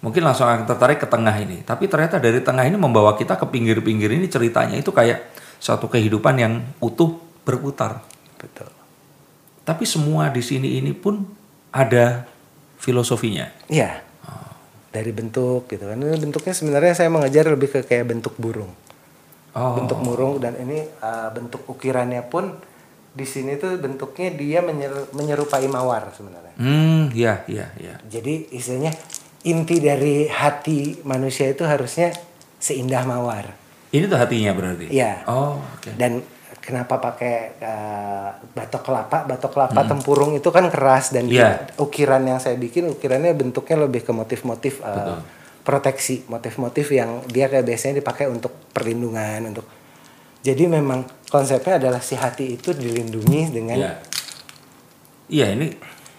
mungkin 0.00 0.24
langsung 0.24 0.48
akan 0.48 0.64
tertarik 0.64 0.96
ke 0.96 1.04
tengah 1.04 1.36
ini. 1.36 1.60
Tapi 1.60 1.84
ternyata 1.84 2.16
dari 2.16 2.40
tengah 2.40 2.64
ini 2.64 2.80
membawa 2.80 3.12
kita 3.12 3.36
ke 3.36 3.44
pinggir-pinggir 3.44 4.08
ini 4.08 4.24
ceritanya 4.24 4.80
itu 4.80 4.88
kayak 4.88 5.36
suatu 5.60 5.92
kehidupan 5.92 6.34
yang 6.40 6.64
utuh 6.80 7.20
berputar. 7.44 8.00
Betul. 8.40 8.72
Tapi 9.62 9.84
semua 9.84 10.32
di 10.32 10.40
sini 10.40 10.80
ini 10.80 10.96
pun 10.96 11.22
ada 11.70 12.24
filosofinya. 12.82 13.52
Iya. 13.68 14.02
Dari 14.92 15.12
bentuk 15.12 15.68
gitu 15.68 15.88
kan. 15.88 15.96
Ini 15.96 16.18
bentuknya 16.18 16.52
sebenarnya 16.56 16.92
saya 16.96 17.08
mengajar 17.08 17.52
lebih 17.52 17.68
ke 17.68 17.80
kayak 17.84 18.12
bentuk 18.16 18.34
burung. 18.40 18.72
Oh, 19.52 19.76
Bentuk 19.76 20.00
burung 20.00 20.40
dan 20.40 20.56
ini 20.56 20.80
uh, 21.04 21.28
bentuk 21.28 21.68
ukirannya 21.68 22.24
pun 22.24 22.56
di 23.12 23.22
sini 23.22 23.54
tuh 23.54 23.76
bentuknya 23.76 24.28
dia 24.30 24.58
menyer- 24.60 25.12
menyerupai 25.12 25.64
mawar 25.66 26.08
sebenarnya. 26.10 26.54
hmm, 26.54 27.12
ya, 27.12 27.44
ya, 27.44 27.68
ya. 27.74 27.94
Jadi 28.02 28.48
istilahnya 28.50 28.92
inti 29.42 29.76
dari 29.78 30.24
hati 30.26 31.00
manusia 31.02 31.46
itu 31.46 31.62
harusnya 31.62 32.12
seindah 32.56 33.02
mawar. 33.02 33.52
Ini 33.90 34.06
tuh 34.06 34.16
hatinya 34.16 34.52
berarti. 34.52 34.88
Iya. 34.88 35.26
Oh, 35.26 35.60
oke. 35.60 35.92
Dan 35.92 36.24
kenapa 36.58 36.96
pakai 36.96 37.58
uh, 37.58 38.28
batok 38.48 38.82
kelapa? 38.82 39.26
Batok 39.26 39.50
kelapa 39.50 39.80
tempurung 39.84 40.32
itu 40.32 40.48
kan 40.48 40.68
keras 40.68 41.10
dan 41.10 41.26
Hmm. 41.26 41.34
Iya. 41.34 41.48
di- 41.68 41.76
ukiran 41.76 42.22
yang 42.22 42.38
saya 42.38 42.56
bikin 42.56 42.88
ukirannya 42.88 43.34
bentuknya 43.34 43.76
lebih 43.78 44.00
ke 44.00 44.12
motif-motif 44.12 44.80
uh, 44.80 44.88
Betul. 44.88 45.18
proteksi, 45.62 46.24
motif-motif 46.26 46.88
yang 46.88 47.20
dia 47.26 47.46
kayak 47.46 47.66
biasanya 47.66 47.98
dipakai 47.98 48.26
untuk 48.26 48.56
perlindungan 48.72 49.44
untuk. 49.46 49.66
Jadi 50.42 50.66
memang 50.66 51.06
konsepnya 51.30 51.78
adalah 51.78 52.02
si 52.02 52.18
hati 52.18 52.58
itu 52.58 52.74
dilindungi 52.74 53.40
dengan 53.54 53.78
Iya. 53.78 53.92
Iya, 55.32 55.46
ini 55.54 55.66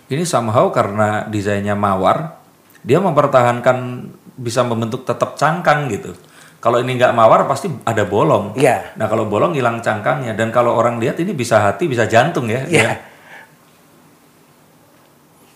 ini 0.09 0.23
somehow 0.23 0.71
karena 0.71 1.27
desainnya 1.27 1.75
mawar, 1.75 2.39
dia 2.81 2.97
mempertahankan 3.03 4.09
bisa 4.39 4.65
membentuk 4.65 5.05
tetap 5.05 5.35
cangkang 5.37 5.91
gitu. 5.91 6.15
Kalau 6.63 6.79
ini 6.79 6.95
nggak 6.95 7.11
mawar 7.11 7.43
pasti 7.43 7.67
ada 7.83 8.07
bolong. 8.07 8.55
Iya. 8.55 8.95
Nah 8.95 9.11
kalau 9.11 9.27
bolong 9.27 9.51
hilang 9.51 9.83
cangkangnya 9.83 10.31
dan 10.31 10.47
kalau 10.47 10.71
orang 10.79 10.95
lihat 10.95 11.19
ini 11.19 11.35
bisa 11.35 11.59
hati 11.59 11.91
bisa 11.91 12.07
jantung 12.07 12.47
ya. 12.47 12.63
Iya. 12.63 12.83
Ya. 12.87 12.93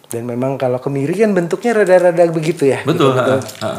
Dan 0.08 0.24
memang 0.28 0.60
kalau 0.60 0.80
kemiri 0.80 1.16
kan 1.16 1.32
bentuknya 1.32 1.84
rada-rada 1.84 2.24
begitu 2.32 2.68
ya. 2.68 2.84
Betul. 2.84 3.16
gitu, 3.16 3.40
ha, 3.64 3.68
ha. 3.68 3.72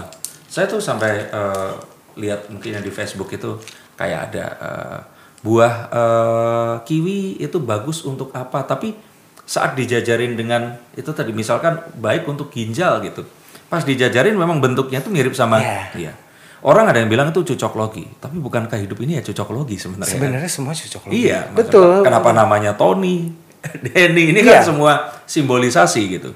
Saya 0.49 0.69
tuh 0.69 0.81
sampai 0.81 1.29
eh, 1.29 1.73
lihat 2.17 2.49
mungkin 2.49 2.81
di 2.81 2.93
Facebook 2.93 3.29
itu 3.33 3.61
kayak 3.99 4.21
ada 4.31 4.47
eh, 4.57 4.99
buah 5.43 5.75
eh, 5.91 6.75
kiwi 6.87 7.43
itu 7.43 7.59
bagus 7.59 8.07
untuk 8.07 8.31
apa, 8.33 8.63
tapi 8.63 8.95
saat 9.43 9.75
dijajarin 9.75 10.37
dengan 10.37 10.77
itu 10.93 11.09
tadi 11.11 11.33
misalkan 11.33 11.81
baik 11.99 12.25
untuk 12.25 12.49
ginjal 12.49 13.01
gitu. 13.03 13.27
Pas 13.67 13.83
dijajarin 13.83 14.33
memang 14.33 14.63
bentuknya 14.63 15.03
tuh 15.03 15.11
mirip 15.11 15.35
sama 15.35 15.59
Iya. 15.61 15.83
iya. 15.99 16.13
Orang 16.59 16.91
ada 16.91 16.99
yang 16.99 17.07
bilang 17.07 17.31
itu 17.31 17.47
cocok 17.55 17.73
logi, 17.79 18.03
tapi 18.19 18.43
bukankah 18.43 18.83
hidup 18.83 18.99
ini 18.99 19.19
ya 19.19 19.23
cocok 19.23 19.49
logi 19.55 19.79
sebenarnya? 19.79 20.11
Sebenarnya 20.19 20.51
semua 20.51 20.75
cocok 20.75 21.03
logi. 21.07 21.15
Iya, 21.31 21.47
betul. 21.55 22.03
Kenapa 22.03 22.35
namanya 22.35 22.75
Tony, 22.75 23.31
Denny 23.85 24.35
ini 24.35 24.43
kan 24.43 24.61
Iya. 24.61 24.67
semua 24.67 24.93
simbolisasi 25.23 26.03
gitu. 26.19 26.31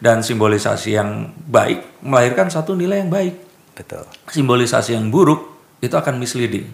Dan 0.00 0.24
simbolisasi 0.24 0.96
yang 0.96 1.30
baik 1.46 2.02
melahirkan 2.02 2.50
satu 2.50 2.72
nilai 2.74 3.04
yang 3.04 3.12
baik. 3.12 3.36
Betul. 3.76 4.08
Simbolisasi 4.26 4.96
yang 4.96 5.06
buruk 5.12 5.54
itu 5.78 5.92
akan 5.94 6.18
misleading. 6.18 6.66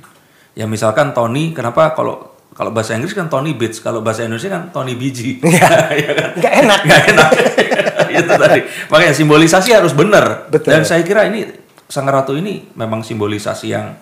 Ya 0.56 0.64
misalkan 0.64 1.12
Tony, 1.12 1.52
kenapa 1.52 1.92
kalau 1.92 2.32
kalau 2.56 2.72
bahasa 2.72 2.96
Inggris 2.96 3.12
kan 3.12 3.28
Tony 3.28 3.52
Beach, 3.52 3.84
kalau 3.84 4.00
bahasa 4.00 4.24
Indonesia 4.24 4.48
kan 4.48 4.72
Tony 4.72 4.96
Biji. 4.96 5.36
Iya. 5.44 5.68
Iya 5.92 6.10
kan? 6.18 6.30
Nggak 6.40 6.54
enak. 6.64 6.80
Nggak 6.88 7.02
enak. 7.12 7.30
itu 8.16 8.32
tadi. 8.32 8.60
Makanya 8.88 9.12
simbolisasi 9.12 9.68
harus 9.76 9.92
benar. 9.92 10.48
Betul. 10.48 10.72
Dan 10.72 10.82
saya 10.88 11.04
kira 11.04 11.28
ini 11.28 11.44
Sang 11.86 12.08
Ratu 12.08 12.32
ini 12.34 12.72
memang 12.72 13.04
simbolisasi 13.04 13.66
yang 13.70 13.92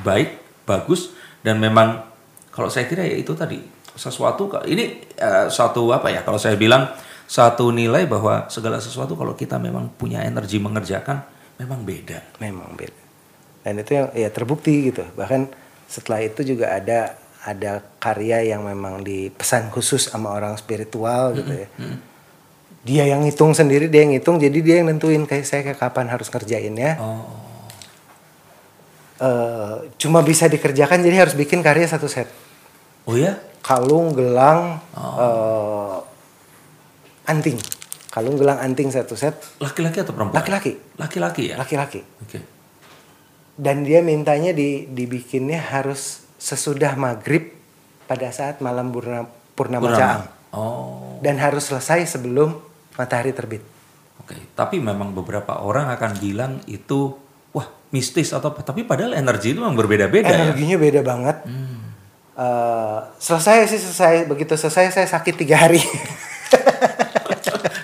baik, 0.00 0.64
bagus 0.64 1.12
dan 1.44 1.60
memang 1.60 2.02
kalau 2.50 2.72
saya 2.72 2.88
kira 2.88 3.06
ya 3.06 3.14
itu 3.14 3.36
tadi 3.36 3.60
sesuatu 3.94 4.50
ini 4.66 5.14
eh, 5.14 5.46
suatu 5.46 5.90
apa 5.94 6.10
ya 6.10 6.26
kalau 6.26 6.38
saya 6.40 6.58
bilang 6.58 6.90
satu 7.28 7.70
nilai 7.70 8.08
bahwa 8.08 8.48
segala 8.48 8.80
sesuatu 8.80 9.12
kalau 9.14 9.36
kita 9.36 9.60
memang 9.60 9.92
punya 9.94 10.24
energi 10.24 10.56
mengerjakan 10.56 11.22
memang 11.60 11.84
beda. 11.84 12.40
Memang 12.40 12.72
beda. 12.72 13.04
Dan 13.62 13.84
itu 13.84 13.90
yang 13.92 14.08
ya 14.16 14.32
terbukti 14.32 14.88
gitu. 14.88 15.04
Bahkan 15.12 15.67
setelah 15.88 16.20
itu 16.20 16.44
juga 16.44 16.70
ada 16.70 17.16
ada 17.42 17.80
karya 17.96 18.44
yang 18.44 18.62
memang 18.62 19.00
dipesan 19.00 19.72
khusus 19.72 20.06
sama 20.06 20.30
orang 20.30 20.54
spiritual 20.54 21.32
gitu 21.32 21.64
ya. 21.64 21.68
Dia 22.78 23.04
yang 23.06 23.24
ngitung 23.24 23.52
sendiri, 23.52 23.88
dia 23.88 24.04
yang 24.04 24.12
ngitung, 24.12 24.36
jadi 24.36 24.58
dia 24.58 24.74
yang 24.78 24.88
nentuin 24.88 25.24
kayak 25.24 25.44
saya 25.44 25.60
kayak 25.62 25.80
kapan 25.80 26.06
harus 26.06 26.28
ngerjainnya. 26.28 26.94
Oh, 26.98 27.24
Eh, 29.18 29.76
cuma 29.98 30.22
bisa 30.22 30.46
dikerjakan 30.46 31.02
jadi 31.02 31.26
harus 31.26 31.34
bikin 31.34 31.58
karya 31.58 31.90
satu 31.90 32.06
set. 32.06 32.30
oh 33.02 33.18
ya? 33.18 33.34
Kalung, 33.66 34.14
gelang, 34.14 34.78
eh, 34.94 35.96
anting. 37.26 37.58
Kalung, 38.08 38.38
gelang, 38.38 38.62
anting 38.62 38.94
satu 38.94 39.18
set. 39.18 39.34
Laki-laki 39.58 40.06
atau 40.06 40.14
perempuan? 40.14 40.38
Laki-laki, 40.38 40.78
Laki-laki 40.94 41.50
ya. 41.50 41.58
laki-laki. 41.58 42.00
Oke. 42.22 42.38
Dan 43.58 43.82
dia 43.82 44.00
mintanya 44.00 44.54
di 44.54 44.86
dibikinnya 44.86 45.58
harus 45.58 46.22
sesudah 46.38 46.94
maghrib 46.94 47.50
pada 48.06 48.30
saat 48.30 48.62
malam 48.62 48.94
purna, 48.94 49.26
purnama, 49.58 50.30
Oh. 50.48 51.20
dan 51.20 51.36
harus 51.36 51.68
selesai 51.68 52.08
sebelum 52.08 52.56
matahari 52.96 53.36
terbit. 53.36 53.60
Oke, 54.24 54.32
tapi 54.56 54.80
memang 54.80 55.12
beberapa 55.12 55.60
orang 55.60 55.92
akan 55.92 56.16
bilang 56.16 56.52
itu 56.64 57.12
wah 57.52 57.68
mistis 57.92 58.32
atau 58.32 58.48
apa, 58.48 58.64
tapi 58.64 58.86
padahal 58.86 59.12
energi 59.12 59.52
itu 59.52 59.60
memang 59.60 59.76
berbeda-beda 59.76 60.32
ya. 60.32 60.48
Energinya 60.48 60.78
beda 60.80 61.00
banget. 61.04 61.36
Eh, 62.38 62.98
selesai 63.18 63.66
sih 63.66 63.82
selesai 63.82 64.30
begitu 64.30 64.54
selesai 64.54 64.94
saya 64.94 65.08
sakit 65.10 65.34
tiga 65.36 65.68
hari. 65.68 65.82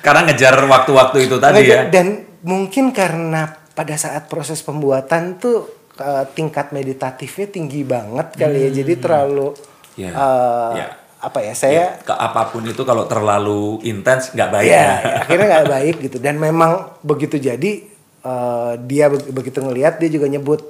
Karena 0.05 0.31
ngejar 0.31 0.55
waktu-waktu 0.65 1.27
itu 1.27 1.37
tadi 1.43 1.67
ya. 1.67 1.91
Dan 1.91 2.39
mungkin 2.45 2.93
karena 2.93 3.64
pada 3.75 3.95
saat 3.95 4.27
proses 4.27 4.63
pembuatan 4.63 5.37
tuh 5.37 5.67
eh, 5.97 6.25
tingkat 6.33 6.71
meditatifnya 6.71 7.47
tinggi 7.49 7.83
banget 7.83 8.35
kali 8.35 8.67
ya, 8.67 8.71
jadi 8.73 8.93
terlalu 8.97 9.55
Ya, 9.95 10.11
eh, 10.11 10.73
ya. 10.75 10.87
apa 11.23 11.39
ya 11.39 11.55
saya 11.55 12.03
Ke 12.03 12.11
apa 12.11 12.51
pun 12.51 12.63
itu 12.63 12.83
kalau 12.83 13.07
terlalu 13.07 13.79
intens 13.83 14.31
nggak 14.31 14.51
baik 14.51 14.67
Iya, 14.67 14.83
ya. 14.83 14.95
akhirnya 15.23 15.47
nggak 15.51 15.69
baik 15.71 15.95
gitu. 16.03 16.17
Dan 16.19 16.35
memang 16.37 16.99
begitu 17.01 17.39
jadi 17.39 17.73
eh, 18.21 18.73
dia 18.83 19.07
be- 19.07 19.31
begitu 19.31 19.59
ngelihat 19.59 19.99
dia 19.99 20.11
juga 20.11 20.27
nyebut 20.27 20.61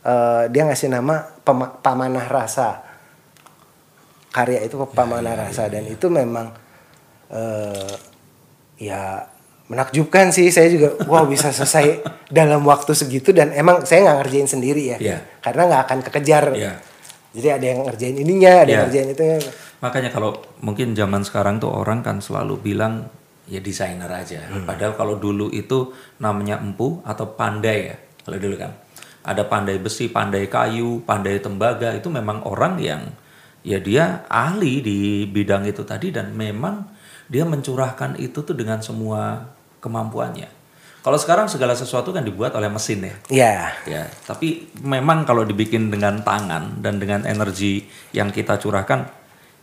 eh, 0.00 0.48
dia 0.48 0.64
ngasih 0.64 0.88
nama 0.88 1.28
pamanah 1.80 2.24
rasa. 2.24 2.80
Karya 4.30 4.62
itu 4.62 4.78
pamanah 4.86 5.34
rasa 5.34 5.66
dan 5.66 5.84
itu 5.84 6.06
memang 6.06 6.54
eh, 7.28 7.94
ya 8.78 9.26
menakjubkan 9.70 10.34
sih. 10.34 10.50
Saya 10.50 10.66
juga 10.68 10.98
wow 11.06 11.24
bisa 11.30 11.54
selesai 11.54 12.02
dalam 12.38 12.66
waktu 12.66 12.90
segitu 12.92 13.30
dan 13.30 13.54
emang 13.54 13.86
saya 13.86 14.10
nggak 14.10 14.18
ngerjain 14.26 14.48
sendiri 14.50 14.82
ya. 14.92 14.98
Iya. 14.98 15.18
Karena 15.38 15.70
nggak 15.70 15.82
akan 15.86 15.98
kekejar. 16.10 16.44
Iya. 16.58 16.72
Jadi 17.30 17.48
ada 17.48 17.64
yang 17.70 17.80
ngerjain 17.86 18.16
ininya, 18.18 18.52
ada 18.66 18.68
yang 18.68 18.82
Iya. 18.82 18.86
ngerjain 18.90 19.08
itu. 19.14 19.24
Makanya 19.80 20.10
kalau 20.10 20.42
mungkin 20.60 20.98
zaman 20.98 21.22
sekarang 21.22 21.62
tuh 21.62 21.70
orang 21.70 22.02
kan 22.02 22.18
selalu 22.18 22.58
bilang 22.58 23.06
ya 23.46 23.62
desainer 23.62 24.10
aja. 24.10 24.50
Hmm. 24.50 24.66
Padahal 24.66 24.98
kalau 24.98 25.14
dulu 25.16 25.48
itu 25.54 25.94
namanya 26.18 26.58
empu 26.58 26.98
atau 27.06 27.30
pandai 27.38 27.94
ya. 27.94 27.96
Kalau 28.26 28.36
dulu 28.36 28.58
kan 28.58 28.74
ada 29.22 29.46
pandai 29.46 29.78
besi, 29.78 30.10
pandai 30.10 30.50
kayu, 30.50 31.06
pandai 31.06 31.38
tembaga 31.38 31.94
itu 31.94 32.10
memang 32.10 32.42
orang 32.42 32.76
yang 32.82 33.02
ya 33.60 33.76
dia 33.78 34.24
ahli 34.26 34.80
di 34.80 34.98
bidang 35.28 35.68
itu 35.68 35.84
tadi 35.84 36.08
dan 36.08 36.32
memang 36.32 36.88
dia 37.28 37.44
mencurahkan 37.44 38.16
itu 38.18 38.40
tuh 38.42 38.56
dengan 38.56 38.80
semua 38.80 39.44
kemampuannya. 39.80 40.60
Kalau 41.00 41.16
sekarang 41.16 41.48
segala 41.48 41.72
sesuatu 41.72 42.12
kan 42.12 42.20
dibuat 42.20 42.52
oleh 42.52 42.68
mesin 42.68 43.00
ya. 43.00 43.14
Ya, 43.32 43.56
Ya, 43.88 44.04
tapi 44.28 44.68
memang 44.84 45.24
kalau 45.24 45.48
dibikin 45.48 45.88
dengan 45.88 46.20
tangan 46.20 46.84
dan 46.84 47.00
dengan 47.00 47.24
energi 47.24 47.88
yang 48.12 48.28
kita 48.28 48.60
curahkan, 48.60 49.08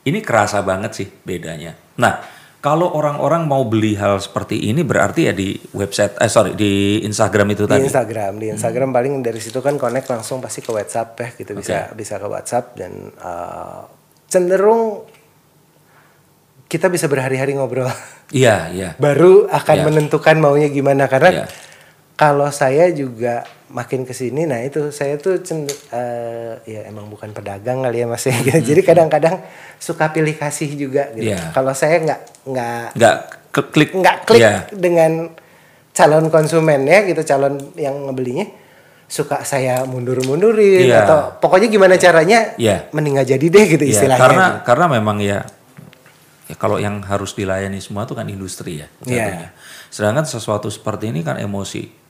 ini 0.09 0.25
kerasa 0.25 0.65
banget 0.65 0.97
sih 0.97 1.05
bedanya. 1.05 1.77
Nah, 2.01 2.17
kalau 2.57 2.89
orang-orang 2.89 3.45
mau 3.45 3.61
beli 3.69 3.93
hal 3.93 4.17
seperti 4.17 4.73
ini 4.73 4.81
berarti 4.81 5.29
ya 5.29 5.33
di 5.37 5.53
website, 5.77 6.17
eh 6.17 6.25
sorry 6.25 6.57
di 6.57 7.05
Instagram 7.05 7.53
itu 7.53 7.69
di 7.69 7.71
tadi. 7.77 7.85
Instagram 7.85 8.33
di 8.41 8.47
Instagram 8.49 8.89
paling 8.89 9.21
dari 9.21 9.37
situ 9.37 9.61
kan 9.61 9.77
connect 9.77 10.09
langsung 10.09 10.41
pasti 10.41 10.65
ke 10.65 10.73
WhatsApp 10.73 11.13
ya 11.21 11.27
gitu 11.37 11.53
bisa 11.53 11.93
bisa 11.93 12.17
ke 12.17 12.25
WhatsApp 12.25 12.73
dan 12.73 13.13
uh, 13.21 13.85
cenderung 14.25 15.05
kita 16.67 16.87
bisa 16.87 17.07
berhari-hari 17.07 17.55
ngobrol. 17.55 17.87
Iya, 18.29 18.69
iya. 18.69 18.89
Baru 18.99 19.47
akan 19.47 19.75
Iya. 19.75 19.85
menentukan 19.85 20.35
maunya 20.35 20.67
gimana 20.67 21.07
karena 21.07 21.29
Iya. 21.31 21.45
kalau 22.13 22.49
saya 22.49 22.91
juga 22.91 23.43
makin 23.67 24.03
ke 24.03 24.11
sini 24.11 24.43
nah 24.43 24.59
itu 24.59 24.89
saya 24.89 25.15
tuh 25.15 25.39
cend- 25.39 25.67
eh, 25.91 26.55
ya 26.65 26.87
emang 26.87 27.07
bukan 27.07 27.31
pedagang 27.31 27.83
kali 27.83 27.99
ya 27.99 28.07
Mas 28.07 28.23
ya. 28.23 28.35
Jadi 28.59 28.79
kadang-kadang 28.81 29.43
suka 29.75 30.07
pilih 30.09 30.33
kasih 30.33 30.71
juga 30.73 31.11
gitu. 31.11 31.31
Iya. 31.31 31.51
Kalau 31.51 31.71
saya 31.71 31.99
nggak 31.99 32.21
nggak 32.45 32.85
Nggak 32.95 33.15
ke- 33.49 33.67
klik. 33.69 33.91
nggak 33.93 34.17
klik 34.23 34.39
Iya. 34.39 34.67
dengan 34.71 35.31
calon 35.91 36.27
konsumen 36.27 36.85
ya 36.85 37.03
gitu 37.03 37.23
calon 37.23 37.57
yang 37.73 38.05
ngebelinya 38.05 38.45
suka 39.07 39.41
saya 39.41 39.81
mundur-mundurin 39.83 40.83
Iya. 40.85 41.03
atau 41.03 41.19
pokoknya 41.39 41.67
gimana 41.67 41.95
caranya 41.95 42.53
Iya. 42.55 42.91
mending 42.91 43.17
nggak 43.17 43.29
jadi 43.29 43.45
deh 43.47 43.65
gitu 43.67 43.83
Iya, 43.83 43.91
istilahnya. 43.95 44.19
karena 44.21 44.45
gitu. 44.47 44.59
karena 44.67 44.85
memang 44.91 45.17
ya 45.19 45.39
ya 46.47 46.55
kalau 46.55 46.79
yang 46.79 47.03
harus 47.03 47.31
dilayani 47.31 47.77
semua 47.77 48.03
itu 48.03 48.15
kan 48.15 48.25
industri 48.25 48.81
ya 48.81 48.87
Iya. 49.03 49.15
jatuhnya. 49.27 49.49
Sedangkan 49.87 50.25
sesuatu 50.25 50.67
seperti 50.67 51.11
ini 51.11 51.21
kan 51.21 51.37
emosi. 51.37 52.07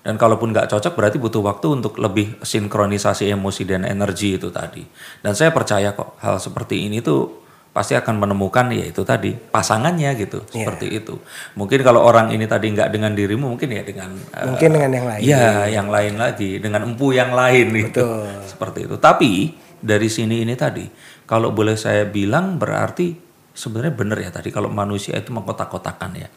Dan 0.00 0.16
kalaupun 0.16 0.48
nggak 0.48 0.72
cocok 0.72 0.96
berarti 0.96 1.20
butuh 1.20 1.44
waktu 1.44 1.66
untuk 1.76 2.00
lebih 2.00 2.40
sinkronisasi 2.40 3.28
emosi 3.28 3.68
dan 3.68 3.84
energi 3.84 4.40
itu 4.40 4.48
tadi. 4.48 4.80
Dan 5.20 5.36
saya 5.36 5.52
percaya 5.52 5.92
kok 5.92 6.16
hal 6.18 6.40
seperti 6.40 6.88
ini 6.88 7.04
tuh 7.04 7.36
pasti 7.70 7.94
akan 7.94 8.18
menemukan 8.18 8.66
ya 8.74 8.90
itu 8.90 9.06
tadi 9.06 9.30
pasangannya 9.30 10.10
gitu 10.18 10.42
Iya. 10.42 10.66
seperti 10.66 10.86
itu. 10.90 11.20
Mungkin 11.54 11.84
kalau 11.84 12.02
orang 12.02 12.32
ini 12.32 12.48
tadi 12.48 12.72
nggak 12.72 12.90
dengan 12.90 13.12
dirimu 13.12 13.46
mungkin 13.46 13.68
ya 13.70 13.84
dengan 13.84 14.10
eh, 14.34 14.48
Mungkin 14.48 14.70
dengan 14.72 14.90
yang 14.90 15.06
lain. 15.06 15.20
Iya, 15.22 15.46
yang 15.68 15.88
lain 15.92 16.14
lagi 16.18 16.50
dengan 16.58 16.80
empu 16.88 17.12
yang 17.12 17.30
lain 17.30 17.68
itu. 17.70 18.00
Betul. 18.00 18.26
Seperti 18.56 18.78
itu. 18.88 18.96
Tapi 18.98 19.30
dari 19.78 20.08
sini 20.08 20.42
ini 20.42 20.56
tadi, 20.56 20.88
kalau 21.28 21.52
boleh 21.52 21.76
saya 21.76 22.08
bilang 22.08 22.56
berarti 22.58 23.29
sebenarnya 23.54 23.94
benar 23.94 24.18
ya 24.18 24.30
tadi 24.30 24.48
kalau 24.54 24.70
manusia 24.70 25.18
itu 25.18 25.30
mengkotak-kotakan 25.34 26.10
ya. 26.16 26.28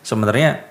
Sebenarnya 0.00 0.70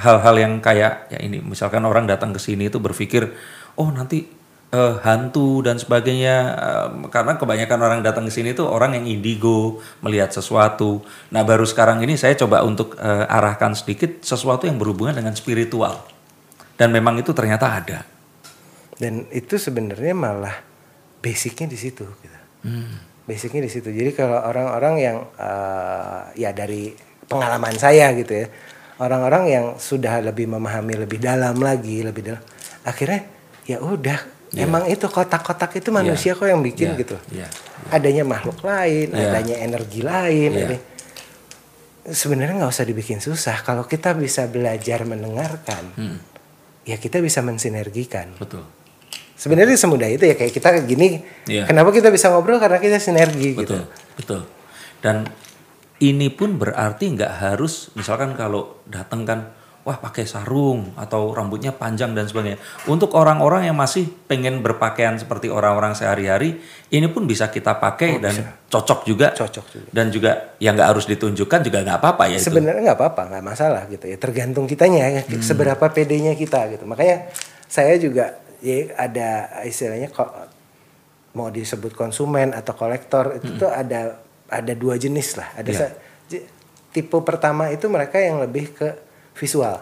hal-hal 0.00 0.34
yang 0.40 0.52
kayak 0.64 1.12
ya 1.12 1.18
ini 1.20 1.42
misalkan 1.44 1.84
orang 1.84 2.08
datang 2.08 2.32
ke 2.32 2.40
sini 2.40 2.72
itu 2.72 2.80
berpikir 2.80 3.28
oh 3.76 3.88
nanti 3.92 4.24
eh, 4.70 4.94
hantu 5.02 5.60
dan 5.66 5.76
sebagainya 5.76 6.36
eh, 6.56 6.88
karena 7.12 7.36
kebanyakan 7.36 7.78
orang 7.82 8.00
datang 8.00 8.24
ke 8.26 8.32
sini 8.32 8.54
tuh 8.56 8.70
orang 8.70 8.96
yang 8.96 9.06
indigo 9.06 9.82
melihat 10.00 10.30
sesuatu. 10.32 11.02
Nah, 11.34 11.42
baru 11.42 11.66
sekarang 11.66 12.00
ini 12.06 12.14
saya 12.16 12.38
coba 12.38 12.62
untuk 12.64 12.96
eh, 12.96 13.26
arahkan 13.26 13.74
sedikit 13.76 14.22
sesuatu 14.22 14.64
yang 14.64 14.78
berhubungan 14.80 15.18
dengan 15.18 15.34
spiritual. 15.36 16.06
Dan 16.80 16.96
memang 16.96 17.20
itu 17.20 17.36
ternyata 17.36 17.66
ada. 17.76 18.00
Dan 18.96 19.28
itu 19.28 19.60
sebenarnya 19.60 20.16
malah 20.16 20.56
basicnya 21.20 21.68
di 21.68 21.76
situ 21.76 22.08
gitu. 22.24 22.38
Basicnya 23.30 23.62
di 23.62 23.70
situ. 23.70 23.86
Jadi 23.88 24.10
kalau 24.10 24.42
orang-orang 24.42 24.94
yang 24.98 25.16
eh, 25.38 26.20
ya 26.36 26.50
dari 26.50 26.90
pengalaman 27.24 27.78
saya 27.78 28.10
gitu 28.12 28.34
ya, 28.34 28.46
orang-orang 28.98 29.44
yang 29.46 29.66
sudah 29.78 30.18
lebih 30.18 30.50
memahami 30.50 30.98
lebih 30.98 31.22
dalam 31.22 31.54
lagi, 31.56 32.02
lebih 32.02 32.26
dalam, 32.26 32.42
akhirnya 32.82 33.22
ya 33.62 33.78
udah, 33.78 34.18
emang 34.52 34.90
itu 34.90 35.06
kotak-kotak 35.06 35.78
itu 35.78 35.88
manusia 35.88 36.34
kok 36.34 36.42
yang 36.42 36.58
bikin 36.58 36.90
Iya, 36.90 36.98
gitu. 36.98 37.16
iya, 37.30 37.46
Adanya 37.88 38.26
makhluk 38.26 38.58
lain, 38.60 39.14
Iya. 39.14 39.30
adanya 39.30 39.56
energi 39.62 40.02
lain. 40.02 40.50
Iya. 40.52 40.66
ada- 40.66 40.82
Sebenarnya 42.10 42.58
nggak 42.58 42.72
usah 42.72 42.82
dibikin 42.82 43.20
susah. 43.20 43.60
Kalau 43.62 43.84
kita 43.84 44.16
bisa 44.16 44.48
belajar 44.48 45.04
mendengarkan, 45.04 45.84
Hmm, 45.94 46.18
ya 46.82 46.96
kita 46.96 47.20
bisa 47.20 47.38
mensinergikan. 47.40 48.34
betul. 48.34 48.64
Sebenarnya 49.40 49.72
semudah 49.72 50.04
itu 50.04 50.28
ya 50.28 50.36
kayak 50.36 50.52
kita 50.52 50.68
gini. 50.84 51.24
Iya. 51.48 51.64
Kenapa 51.64 51.88
kita 51.96 52.12
bisa 52.12 52.28
ngobrol 52.28 52.60
karena 52.60 52.76
kita 52.76 53.00
sinergi 53.00 53.56
gitu. 53.56 53.72
Betul, 53.72 53.82
betul. 54.20 54.40
Dan 55.00 55.24
ini 56.04 56.28
pun 56.28 56.60
berarti 56.60 57.08
nggak 57.16 57.32
harus 57.40 57.88
misalkan 57.96 58.36
kalau 58.36 58.84
datang 58.84 59.24
kan 59.24 59.40
wah 59.80 59.96
pakai 59.96 60.28
sarung 60.28 60.92
atau 60.92 61.32
rambutnya 61.32 61.72
panjang 61.72 62.12
dan 62.12 62.28
sebagainya. 62.28 62.60
Untuk 62.84 63.16
orang-orang 63.16 63.64
yang 63.64 63.76
masih 63.80 64.12
pengen 64.28 64.60
berpakaian 64.60 65.16
seperti 65.16 65.48
orang-orang 65.48 65.96
sehari-hari, 65.96 66.60
ini 66.92 67.08
pun 67.08 67.24
bisa 67.24 67.48
kita 67.48 67.80
pakai 67.80 68.20
dan 68.20 68.60
cocok 68.68 69.08
juga. 69.08 69.32
Oh, 69.32 69.40
Cocok 69.40 69.66
juga. 69.72 69.88
Dan 69.88 70.12
juga 70.12 70.52
yang 70.60 70.76
nggak 70.76 70.88
harus 70.92 71.08
ditunjukkan 71.08 71.60
juga 71.64 71.80
nggak 71.80 71.96
apa-apa 71.96 72.28
ya. 72.28 72.36
Sebenarnya 72.36 72.92
nggak 72.92 72.98
apa-apa, 73.00 73.22
nggak 73.32 73.44
masalah 73.44 73.82
gitu 73.88 74.04
ya. 74.04 74.20
Tergantung 74.20 74.68
kitanya 74.68 75.08
ya, 75.08 75.22
Hmm. 75.24 75.40
seberapa 75.40 75.88
pedenya 75.88 76.36
kita 76.36 76.76
gitu. 76.76 76.84
Makanya 76.84 77.32
saya 77.64 77.96
juga 77.96 78.36
ya 78.60 78.92
ada 78.96 79.28
istilahnya 79.64 80.08
kok 80.08 80.28
mau 81.32 81.48
disebut 81.48 81.94
konsumen 81.94 82.50
atau 82.50 82.74
kolektor 82.74 83.38
itu 83.38 83.54
tuh 83.56 83.70
ada 83.70 84.18
ada 84.50 84.72
dua 84.74 84.98
jenis 84.98 85.38
lah. 85.38 85.48
Ada 85.54 85.70
Hmm. 85.70 85.78
Iya. 86.30 86.46
tipe 86.90 87.14
pertama 87.22 87.70
itu 87.70 87.86
mereka 87.86 88.18
yang 88.18 88.42
lebih 88.42 88.74
ke 88.74 88.88
visual, 89.38 89.78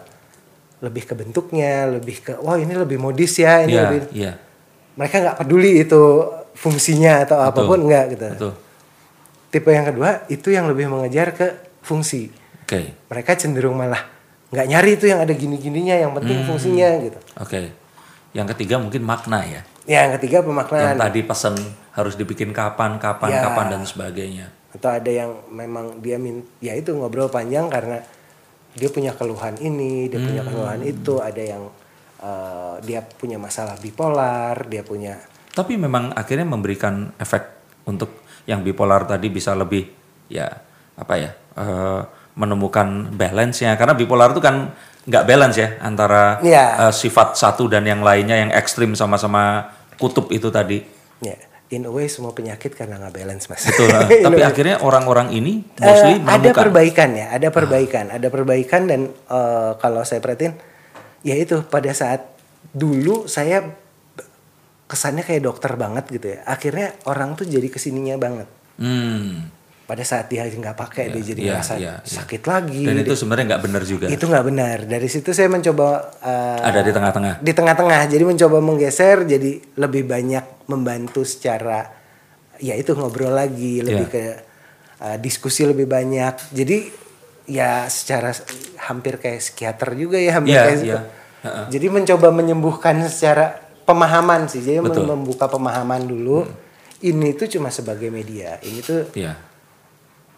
lebih 0.77 1.09
ke 1.09 1.13
bentuknya, 1.17 1.89
lebih 1.89 2.21
ke 2.21 2.37
wah 2.37 2.53
ini 2.53 2.69
lebih 2.77 3.01
modis 3.01 3.33
ya, 3.41 3.65
ini 3.65 3.73
Iya, 3.73 3.81
lebih 3.81 3.99
iya. 4.13 4.33
mereka 4.93 5.15
nggak 5.25 5.37
peduli 5.41 5.81
itu 5.81 6.01
fungsinya 6.53 7.25
atau 7.25 7.41
Betul. 7.41 7.49
apa 7.49 7.61
pun 7.65 7.79
nggak 7.89 8.05
gitu. 8.13 8.25
Betul. 8.29 8.53
Tipe 9.49 9.69
yang 9.73 9.85
kedua 9.89 10.09
itu 10.29 10.53
yang 10.53 10.69
lebih 10.69 10.85
mengejar 10.85 11.33
ke 11.33 11.47
fungsi. 11.81 12.29
Oke. 12.61 12.93
Mereka 13.09 13.33
cenderung 13.41 13.73
malah 13.73 14.05
nggak 14.53 14.65
nyari 14.69 14.91
itu 14.93 15.09
yang 15.09 15.25
ada 15.25 15.33
gini-gininya, 15.33 15.97
yang 15.97 16.13
penting 16.13 16.45
fungsinya 16.45 16.89
gitu. 17.01 17.17
Oke. 17.41 17.73
Yang 18.33 18.53
ketiga 18.55 18.77
mungkin 18.77 19.01
makna 19.01 19.41
ya. 19.45 19.61
Yang 19.89 20.21
ketiga 20.21 20.45
Yang 20.45 20.47
pemaknaan 20.53 20.95
tadi 21.01 21.21
pesan 21.25 21.55
harus 21.97 22.13
dibikin 22.13 22.53
kapan, 22.53 23.01
kapan, 23.01 23.29
Ya. 23.33 23.41
kapan 23.49 23.65
dan 23.73 23.83
sebagainya. 23.85 24.47
atau 24.69 24.85
ada 24.93 25.09
yang 25.09 25.33
memang 25.49 25.97
dia 25.97 26.21
min 26.21 26.45
ya 26.61 26.77
itu 26.77 26.93
ngobrol 26.93 27.25
panjang 27.25 27.65
karena 27.73 28.05
dia 28.77 28.85
punya 28.93 29.17
keluhan 29.17 29.57
ini, 29.57 30.05
dia 30.13 30.21
punya 30.21 30.45
keluhan 30.45 30.85
itu, 30.85 31.17
ada 31.17 31.41
yang 31.41 31.73
eh, 32.21 32.75
dia 32.85 33.01
punya 33.01 33.41
masalah 33.41 33.73
bipolar, 33.81 34.69
dia 34.69 34.85
punya 34.85 35.17
Tapi 35.57 35.73
memang 35.73 36.13
akhirnya 36.13 36.45
memberikan 36.45 37.09
efek 37.17 37.49
untuk 37.89 38.21
yang 38.45 38.61
bipolar 38.61 39.09
tadi 39.09 39.33
bisa 39.33 39.57
lebih 39.57 39.89
ya 40.29 40.45
apa 40.93 41.13
ya 41.17 41.33
eh, 41.57 42.01
menemukan 42.37 43.09
balance-nya 43.17 43.73
karena 43.73 43.97
bipolar 43.97 44.37
itu 44.37 44.39
kan 44.39 44.69
nggak 45.01 45.23
balance 45.23 45.55
ya 45.55 45.79
antara 45.79 46.39
Iya. 46.39 46.65
eh, 46.87 46.93
sifat 46.93 47.35
satu 47.35 47.65
dan 47.65 47.83
yang 47.83 47.99
lainnya 47.99 48.35
yang 48.37 48.51
ekstrim 48.51 48.91
sama-sama 48.93 49.69
kutub 49.95 50.27
itu 50.29 50.49
tadi. 50.49 50.83
ya 51.19 51.35
in 51.69 51.83
a 51.83 51.91
way 51.91 52.07
semua 52.07 52.31
penyakit 52.31 52.73
karena 52.73 52.97
nggak 52.97 53.13
balance 53.13 53.45
mas. 53.45 53.61
Betul. 53.61 53.93
A 53.93 54.09
Tapi 54.09 54.41
akhirnya 54.41 54.81
orang-orang 54.81 55.29
ini 55.29 55.61
Eh, 55.75 55.83
mostly 55.83 56.13
ada 56.15 56.23
menemukan 56.41 56.49
Ah. 56.49 56.63
perbaikan 56.65 57.09
ya, 57.13 57.25
ada 57.29 57.47
perbaikan, 57.49 58.05
ada 58.09 58.27
perbaikan 58.27 58.81
dan 58.85 59.01
eh, 59.11 59.71
kalau 59.77 60.01
saya 60.01 60.17
perhatiin, 60.17 60.57
ya 61.21 61.35
itu 61.35 61.61
pada 61.63 61.91
saat 61.91 62.25
dulu 62.71 63.25
saya 63.25 63.69
kesannya 64.85 65.21
kayak 65.21 65.43
dokter 65.43 65.75
banget 65.75 66.09
gitu 66.09 66.27
ya. 66.31 66.39
Akhirnya 66.43 66.97
orang 67.05 67.35
tuh 67.35 67.45
jadi 67.45 67.67
ke 67.67 67.77
sininya 67.77 68.17
banget. 68.17 68.49
Hmm. 68.75 69.53
Pada 69.89 70.05
saat 70.05 70.29
dia 70.29 70.45
nggak 70.45 70.77
pakai 70.77 71.09
dia 71.09 71.33
jadi 71.33 71.41
iya, 71.41 71.51
merasa 71.57 71.73
iya, 71.81 71.97
iya. 71.97 72.05
sakit 72.05 72.45
lagi. 72.45 72.85
Dan 72.85 73.01
itu 73.01 73.17
sebenarnya 73.17 73.57
nggak 73.57 73.63
benar 73.65 73.81
juga. 73.89 74.05
itu 74.05 74.21
nggak 74.29 74.45
benar. 74.45 74.77
Dari 74.85 75.07
situ 75.09 75.33
saya 75.33 75.49
mencoba 75.49 76.13
eh, 76.21 76.69
Ada 76.69 76.85
di 76.85 76.91
tengah-tengah. 76.93 77.33
di 77.41 77.51
tengah-tengah. 77.57 78.01
Jadi 78.05 78.23
mencoba 78.29 78.57
menggeser, 78.61 79.25
jadi 79.25 79.51
lebih 79.81 80.05
banyak 80.05 80.69
membantu 80.69 81.25
secara, 81.25 81.89
ya 82.61 82.77
itu 82.77 82.93
ngobrol 82.93 83.33
lagi, 83.33 83.81
lebih 83.81 84.05
Iya. 84.05 84.13
ke 84.13 84.23
uh, 85.01 85.17
diskusi 85.17 85.65
lebih 85.65 85.89
banyak. 85.89 86.53
Jadi 86.53 86.77
ya 87.49 87.89
secara 87.89 88.29
hampir 88.85 89.17
kayak 89.17 89.41
psikiater 89.41 89.97
juga 89.97 90.21
ya, 90.21 90.37
hampir 90.37 90.53
Iya, 90.53 90.61
kayak 90.69 90.77
iya. 90.77 90.85
gitu. 90.85 90.99
Jadi 91.73 91.85
mencoba 91.89 92.29
menyembuhkan 92.29 93.01
secara 93.09 93.57
pemahaman 93.89 94.45
sih. 94.45 94.61
Jadi 94.61 94.85
Betul. 94.85 95.09
Hmm. 95.09 95.17
membuka 95.17 95.49
pemahaman 95.49 96.05
dulu. 96.05 96.45
Ini 97.01 97.33
tuh 97.33 97.49
cuma 97.57 97.73
sebagai 97.73 98.13
media. 98.13 98.61
Ini 98.61 98.79
tuh 98.85 99.09
Iya. 99.17 99.48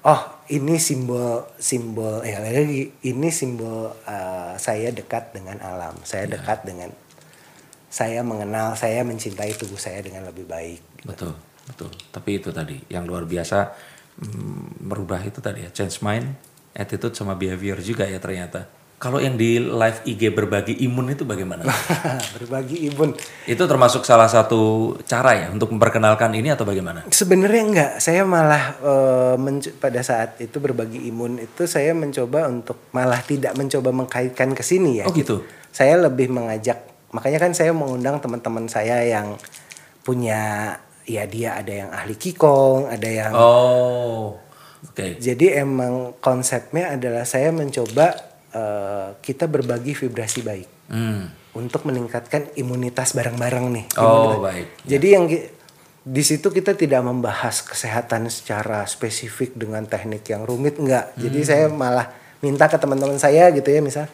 Oh 0.02 0.22
ini 0.49 0.82
simbol 0.82 1.45
simbol 1.62 2.26
ya 2.26 2.41
lagi 2.41 2.89
ini 3.06 3.30
simbol 3.30 3.93
uh, 4.06 4.54
saya 4.58 4.89
dekat 4.91 5.32
dengan 5.36 5.62
alam 5.62 5.93
saya 6.04 6.26
Iya. 6.28 6.39
dekat 6.39 6.60
dengan 6.66 6.89
saya 7.91 8.24
mengenal 8.24 8.74
saya 8.80 9.04
mencintai 9.04 9.52
tubuh 9.60 9.76
saya 9.78 9.99
dengan 9.99 10.24
lebih 10.24 10.47
baik 10.47 10.80
Betul, 11.02 11.34
betul. 11.66 11.89
Tapi 12.14 12.30
itu 12.38 12.54
tadi 12.54 12.78
yang 12.88 13.10
luar 13.10 13.26
biasa 13.26 13.74
mm, 14.22 14.86
merubah 14.86 15.18
itu 15.26 15.41
tadi 15.41 15.66
ya, 15.66 15.74
change 15.74 15.97
mind, 16.06 16.30
attitude 16.78 17.18
sama 17.18 17.34
behavior 17.34 17.82
juga 17.82 18.06
ya 18.06 18.22
ternyata. 18.22 18.70
Kalau 19.02 19.18
yang 19.18 19.34
di 19.34 19.58
live 19.58 20.06
IG 20.06 20.30
berbagi 20.30 20.78
imun 20.86 21.10
itu 21.10 21.26
bagaimana? 21.26 21.66
berbagi 22.38 22.86
ibun 22.86 23.18
itu 23.43 23.58
termasuk 23.58 24.06
salah 24.06 24.30
satu 24.30 24.93
cara 25.04 25.34
ya 25.34 25.47
untuk 25.49 25.74
memperkenalkan 25.74 26.30
ini 26.38 26.54
atau 26.54 26.62
bagaimana? 26.64 27.10
sebenarnya 27.10 27.64
enggak 27.66 27.91
saya 27.97 28.22
malah 28.22 28.78
uh, 28.78 29.36
menc- 29.36 29.74
pada 29.76 30.06
saat 30.06 30.38
itu 30.38 30.62
berbagi 30.62 31.02
imun 31.10 31.41
itu 31.41 31.66
saya 31.66 31.97
mencoba 31.97 32.45
untuk 32.45 32.78
malah 32.93 33.18
tidak 33.20 33.58
mencoba 33.58 33.89
mengkaitkan 33.89 34.54
ke 34.54 34.62
sini 34.62 35.02
ya 35.02 35.10
Oh 35.10 35.14
gitu. 35.14 35.41
saya 35.74 35.97
lebih 35.97 36.30
mengajak 36.30 36.86
makanya 37.10 37.41
kan 37.41 37.58
saya 37.58 37.74
mengundang 37.74 38.22
teman-teman 38.22 38.70
saya 38.70 39.02
yang 39.02 39.34
punya 40.02 40.78
ya 41.04 41.26
dia 41.26 41.58
ada 41.58 41.74
yang 41.74 41.89
ahli 41.89 42.14
kikong 42.14 42.86
ada 42.86 43.10
yang 43.10 43.34
Oh, 43.34 44.38
Oke. 44.82 45.18
Jadi 45.18 45.54
emang 45.54 46.18
konsepnya 46.18 46.93
adalah 46.93 47.22
saya 47.22 47.49
mencoba 47.49 48.31
eh, 48.52 49.10
kita 49.18 49.45
berbagi 49.45 49.93
vibrasi 49.93 50.41
baik 50.41 50.68
Hmm. 50.88 51.32
untuk 51.54 51.84
meningkatkan 51.84 52.52
imunitas 52.54 53.12
bareng-bareng 53.12 53.66
nih. 53.72 53.86
Oh, 53.95 54.04
Imunitas. 54.04 54.43
baik. 54.43 54.68
Jadi 54.86 55.08
yang 55.08 55.26
ki- 55.26 55.47
di 56.02 56.20
situ 56.22 56.47
kita 56.47 56.74
tidak 56.74 56.99
membahas 56.99 57.62
kesehatan 57.62 58.28
secara 58.28 58.84
spesifik 58.86 59.54
dengan 59.54 59.84
teknik 59.84 60.26
yang 60.26 60.43
rumit 60.43 60.76
enggak. 60.76 61.16
Jadi 61.16 61.39
Hmm. 61.39 61.47
saya 61.47 61.66
malah 61.68 62.08
minta 62.39 62.66
ke 62.66 62.76
teman-teman 62.76 63.16
saya 63.16 63.47
gitu 63.49 63.68
ya 63.68 63.80
misal 63.80 64.10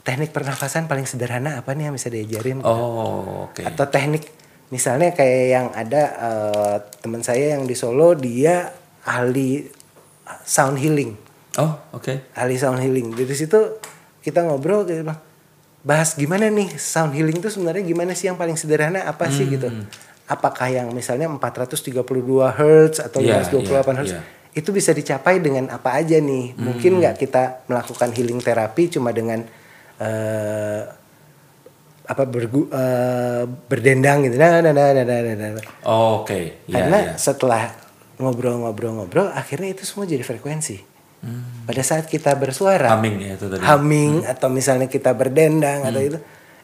teknik 0.00 0.30
pernafasan 0.30 0.86
paling 0.86 1.04
sederhana 1.04 1.58
apa 1.58 1.74
nih 1.74 1.90
yang 1.90 1.94
bisa 1.94 2.08
diajarin? 2.08 2.62
Oh, 2.62 3.44
oke. 3.44 3.60
Atau 3.60 3.84
teknik 3.86 4.24
misalnya 4.68 5.10
kayak 5.10 5.44
yang 5.46 5.66
ada 5.72 6.02
eh, 6.14 6.76
teman 6.98 7.20
saya 7.20 7.52
yang 7.52 7.64
di 7.64 7.74
Solo 7.74 8.12
dia 8.12 8.72
ahli 9.02 9.64
sound 10.42 10.76
healing 10.76 11.16
Oh, 11.58 11.72
oke. 11.90 12.30
ahli 12.38 12.54
sound 12.54 12.78
healing. 12.78 13.12
Dari 13.18 13.34
situ 13.34 13.58
kita 14.22 14.46
ngobrol 14.46 14.86
kita 14.86 15.02
bilang 15.02 15.20
bahas 15.82 16.14
gimana 16.14 16.46
nih 16.50 16.70
sound 16.78 17.14
healing 17.14 17.38
itu 17.38 17.50
sebenarnya 17.50 17.82
gimana 17.82 18.12
sih 18.14 18.30
yang 18.30 18.38
paling 18.38 18.54
sederhana 18.54 19.06
apa 19.06 19.26
sih 19.30 19.46
gitu. 19.50 19.66
Apakah 20.28 20.68
yang 20.70 20.92
misalnya 20.92 21.26
432 21.26 22.04
Hz 22.52 22.94
atau 23.00 23.18
Iya, 23.24 23.42
528 23.48 23.50
iya, 23.50 23.80
Hz 23.96 24.10
iya. 24.12 24.20
itu 24.54 24.70
bisa 24.70 24.92
dicapai 24.92 25.40
dengan 25.42 25.66
apa 25.72 25.98
aja 25.98 26.20
nih? 26.20 26.54
Mungkin 26.54 27.00
nggak 27.02 27.14
kita 27.18 27.66
melakukan 27.66 28.12
healing 28.14 28.38
terapi 28.38 28.92
cuma 28.92 29.10
dengan 29.10 29.42
eh, 29.98 30.82
apa 32.08 32.24
bergu, 32.24 32.68
eh, 32.72 33.44
berdendang 33.68 34.24
gitu. 34.24 34.40
Nah, 34.40 34.64
nah, 34.64 34.72
nah, 34.72 34.92
nah, 34.96 35.04
nah, 35.04 35.20
nah, 35.36 35.48
nah. 35.58 35.64
Oh, 35.84 36.24
oke. 36.24 36.64
Iya, 36.64 36.72
Karena 36.72 36.98
iya. 37.04 37.12
setelah 37.20 37.62
ngobrol-ngobrol-ngobrol 38.18 39.30
akhirnya 39.32 39.76
itu 39.76 39.84
semua 39.84 40.04
jadi 40.08 40.24
frekuensi. 40.24 40.97
Hmm. 41.18 41.66
Pada 41.66 41.82
saat 41.82 42.06
kita 42.06 42.32
bersuara, 42.34 42.94
Humming 42.94 43.16
ya 43.20 43.32
itu 43.34 43.46
tadi. 43.46 43.60
humming 43.60 44.22
atau 44.24 44.48
misalnya 44.48 44.86
kita 44.86 45.10
berdendang 45.12 45.82
atau 45.82 45.98
Hmm. 45.98 46.08
itu, 46.08 46.18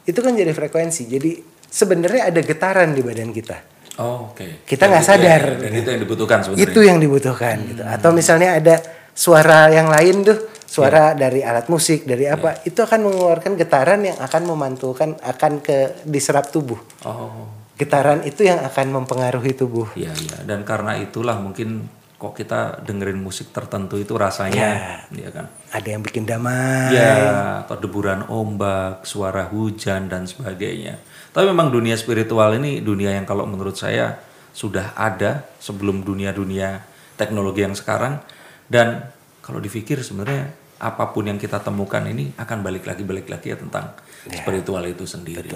itu 0.07 0.19
kan 0.19 0.33
jadi 0.33 0.51
frekuensi. 0.51 1.03
Jadi 1.05 1.31
sebenarnya 1.65 2.31
ada 2.31 2.41
getaran 2.41 2.93
di 2.93 3.03
badan 3.03 3.31
kita. 3.31 3.57
Oh, 3.97 4.31
oke. 4.31 4.63
Kita 4.63 4.87
Dan 4.87 4.91
nggak 4.91 5.03
itu 5.03 5.11
ya, 5.11 5.19
sadar. 5.19 5.43
Dan 5.59 5.73
itu 5.73 5.89
yang 5.89 6.01
dibutuhkan 6.01 6.39
sebenarnya. 6.41 6.65
Itu 6.67 6.81
yang 6.83 6.99
dibutuhkan 6.99 7.57
gitu. 7.65 7.83
Hmm. 7.83 7.95
Atau 7.95 8.11
misalnya 8.11 8.51
ada 8.55 8.75
suara 9.11 9.71
yang 9.71 9.87
lain 9.87 10.23
tuh, 10.23 10.39
suara 10.65 11.15
Ya. 11.15 11.27
dari 11.27 11.41
alat 11.43 11.67
musik, 11.67 12.03
dari 12.03 12.27
apa, 12.27 12.59
itu 12.63 12.79
akan 12.79 13.07
mengeluarkan 13.07 13.55
getaran 13.55 14.03
yang 14.03 14.19
akan 14.19 14.43
memantulkan 14.45 15.15
akan 15.19 15.53
ke 15.61 16.03
diserap 16.03 16.51
tubuh. 16.51 16.79
Oh, 17.03 17.51
Getaran 17.75 18.23
itu 18.23 18.47
yang 18.47 18.63
akan 18.63 19.03
mempengaruhi 19.03 19.51
tubuh. 19.53 19.91
iya 19.95 20.15
iya. 20.15 20.43
Dan 20.43 20.63
karena 20.63 20.95
itulah 20.95 21.39
mungkin 21.39 21.87
kok 22.25 22.41
kita 22.41 22.81
dengerin 22.81 23.21
musik 23.21 23.53
tertentu 23.53 24.01
itu 24.01 24.17
rasanya, 24.17 25.05
ya 25.13 25.29
kan? 25.29 25.53
Ada 25.69 25.89
yang 25.93 26.01
bikin 26.01 26.25
damai. 26.25 26.97
Ya, 26.97 27.61
atau 27.61 27.77
deburan 27.77 28.25
ombak, 28.33 29.05
suara 29.05 29.45
hujan 29.53 30.09
dan 30.09 30.25
sebagainya. 30.25 30.97
Tapi 31.37 31.45
memang 31.53 31.69
dunia 31.69 31.93
spiritual 32.01 32.57
ini 32.57 32.81
dunia 32.81 33.13
yang 33.13 33.29
kalau 33.29 33.45
menurut 33.45 33.77
saya 33.77 34.17
sudah 34.57 34.97
ada 34.97 35.45
sebelum 35.61 36.01
dunia-dunia 36.01 36.81
teknologi 37.21 37.67
yang 37.67 37.75
sekarang 37.75 38.23
dan 38.71 39.13
kalau 39.43 39.59
dipikir 39.61 40.01
sebenarnya 40.01 40.55
apa 40.81 41.11
pun 41.11 41.27
yang 41.27 41.37
kita 41.37 41.61
temukan 41.61 42.01
ini 42.07 42.33
akan 42.39 42.63
balik 42.65 42.87
lagi 42.87 43.03
balik 43.03 43.29
lagi 43.29 43.53
ya 43.53 43.59
tentang 43.59 43.93
spiritual 44.31 44.81
itu 44.89 45.05
sendiri. 45.05 45.53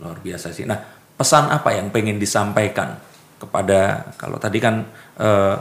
Luar 0.00 0.18
biasa 0.18 0.50
sih. 0.50 0.64
Nah, 0.64 0.80
pesan 1.14 1.52
apa 1.52 1.76
yang 1.76 1.92
pengen 1.92 2.16
disampaikan 2.16 2.96
kepada 3.40 4.12
kalau 4.20 4.36
tadi 4.36 4.60
kan 4.60 4.84
eh, 5.20 5.56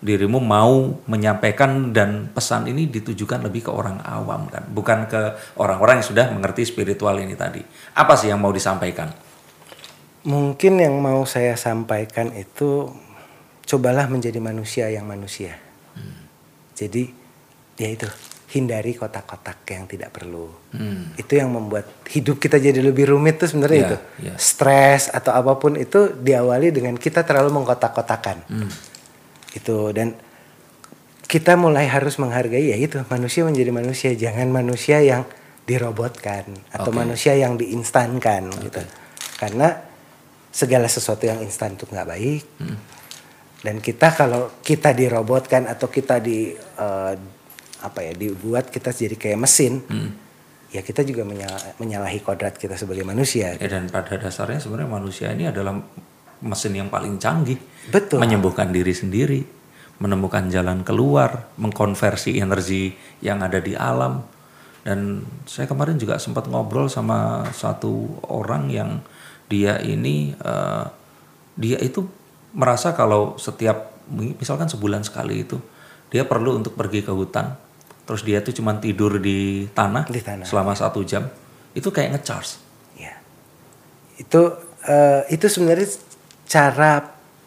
dirimu 0.00 0.40
mau 0.40 0.96
menyampaikan 1.04 1.92
dan 1.92 2.32
pesan 2.32 2.64
ini 2.72 2.88
ditujukan 2.88 3.44
lebih 3.44 3.68
ke 3.68 3.70
orang 3.74 4.00
awam 4.00 4.48
kan, 4.48 4.64
bukan 4.72 5.04
ke 5.04 5.36
orang-orang 5.60 6.00
yang 6.00 6.08
sudah 6.08 6.26
mengerti 6.32 6.64
spiritual 6.64 7.20
ini 7.20 7.36
tadi. 7.36 7.60
Apa 7.98 8.16
sih 8.16 8.32
yang 8.32 8.40
mau 8.40 8.48
disampaikan? 8.48 9.12
Mungkin 10.24 10.80
yang 10.80 10.96
mau 11.00 11.28
saya 11.28 11.52
sampaikan 11.56 12.32
itu 12.32 12.88
cobalah 13.68 14.08
menjadi 14.08 14.40
manusia 14.40 14.88
yang 14.88 15.04
manusia. 15.04 15.56
Jadi 16.76 17.12
ya 17.76 17.88
itu 17.92 18.08
hindari 18.50 18.96
kotak-kotak 18.98 19.62
yang 19.70 19.84
tidak 19.86 20.10
perlu. 20.10 20.50
Hmm. 20.74 21.14
Itu 21.14 21.38
yang 21.38 21.54
membuat 21.54 21.86
hidup 22.10 22.42
kita 22.42 22.58
jadi 22.58 22.82
lebih 22.82 23.14
rumit 23.14 23.38
tuh 23.38 23.46
sebenarnya 23.46 23.78
Iya, 23.78 23.86
itu. 23.86 23.96
iya. 24.26 24.34
Stres 24.40 25.06
atau 25.12 25.30
apa 25.36 25.54
pun 25.54 25.78
itu 25.78 26.10
diawali 26.18 26.74
dengan 26.74 26.98
kita 26.98 27.22
terlalu 27.22 27.62
mengkotak-kotakan. 27.62 28.38
Hmm. 28.50 28.70
Itu 29.54 29.90
dan 29.90 30.14
kita 31.26 31.54
mulai 31.54 31.86
harus 31.86 32.18
menghargai 32.18 32.74
ya 32.74 32.76
itu 32.78 32.98
manusia 33.06 33.46
menjadi 33.46 33.70
manusia, 33.70 34.10
jangan 34.18 34.50
manusia 34.50 34.98
yang 34.98 35.22
dirobotkan 35.62 36.50
atau 36.74 36.90
Oke. 36.90 36.98
manusia 36.98 37.38
yang 37.38 37.54
diinstankan 37.54 38.50
gitu. 38.66 38.82
Karena 39.38 39.78
segala 40.50 40.90
sesuatu 40.90 41.30
yang 41.30 41.38
instan 41.46 41.78
itu 41.78 41.86
nggak 41.86 42.08
baik. 42.10 42.42
Hmm. 42.58 42.78
Dan 43.62 43.76
kita 43.78 44.10
kalau 44.16 44.50
kita 44.58 44.90
dirobotkan 44.90 45.70
atau 45.70 45.86
kita 45.86 46.18
di 46.18 46.50
eh, 46.56 47.14
apa 47.80 47.98
ya 48.02 48.12
dibuat 48.12 48.68
kita 48.68 48.90
jadi 48.90 49.14
kayak 49.14 49.38
mesin, 49.38 49.78
Hmm. 49.86 50.10
ya 50.74 50.82
kita 50.82 51.06
juga 51.06 51.22
menyala- 51.22 51.78
menyalahi 51.78 52.18
kodrat 52.20 52.58
kita 52.58 52.74
sebagai 52.74 53.06
manusia. 53.06 53.54
Ya, 53.54 53.68
dan 53.70 53.86
pada 53.86 54.18
dasarnya 54.18 54.58
sebenarnya 54.58 54.90
manusia 54.90 55.30
ini 55.30 55.46
adalah 55.46 55.78
mesin 56.40 56.76
yang 56.76 56.88
paling 56.88 57.16
canggih. 57.20 57.60
Betul. 57.92 58.20
Menyembuhkan 58.20 58.72
diri 58.72 58.92
sendiri, 58.92 59.40
menemukan 60.00 60.48
jalan 60.48 60.80
keluar, 60.84 61.52
mengkonversi 61.60 62.40
energi 62.40 62.96
yang 63.20 63.44
ada 63.44 63.60
di 63.60 63.76
alam. 63.76 64.24
Dan 64.80 65.20
saya 65.44 65.68
kemarin 65.68 66.00
juga 66.00 66.16
sempat 66.16 66.48
ngobrol 66.48 66.88
sama 66.88 67.44
satu 67.52 68.24
orang 68.32 68.72
yang 68.72 68.90
dia 69.52 69.76
ini 69.84 70.32
eh, 70.32 70.84
dia 71.60 71.76
itu 71.84 72.08
merasa 72.56 72.96
kalau 72.96 73.36
setiap 73.36 73.92
misalkan 74.10 74.66
sebulan 74.66 75.04
sekali 75.04 75.44
itu 75.44 75.60
dia 76.10 76.24
perlu 76.26 76.56
untuk 76.58 76.74
pergi 76.74 77.04
ke 77.04 77.12
hutan. 77.12 77.54
Terus 78.08 78.26
dia 78.26 78.42
tuh 78.42 78.50
cuman 78.56 78.82
tidur 78.82 79.22
di 79.22 79.70
tanah, 79.70 80.08
Di 80.10 80.18
tanah. 80.18 80.42
selama 80.48 80.74
satu 80.74 81.04
jam. 81.06 81.30
Itu 81.76 81.94
kayak 81.94 82.18
ngecharge. 82.18 82.58
Ya. 82.98 83.14
Itu 84.18 84.58
eh, 84.88 85.28
itu 85.30 85.46
sebenarnya 85.46 85.86
cara 86.50 86.98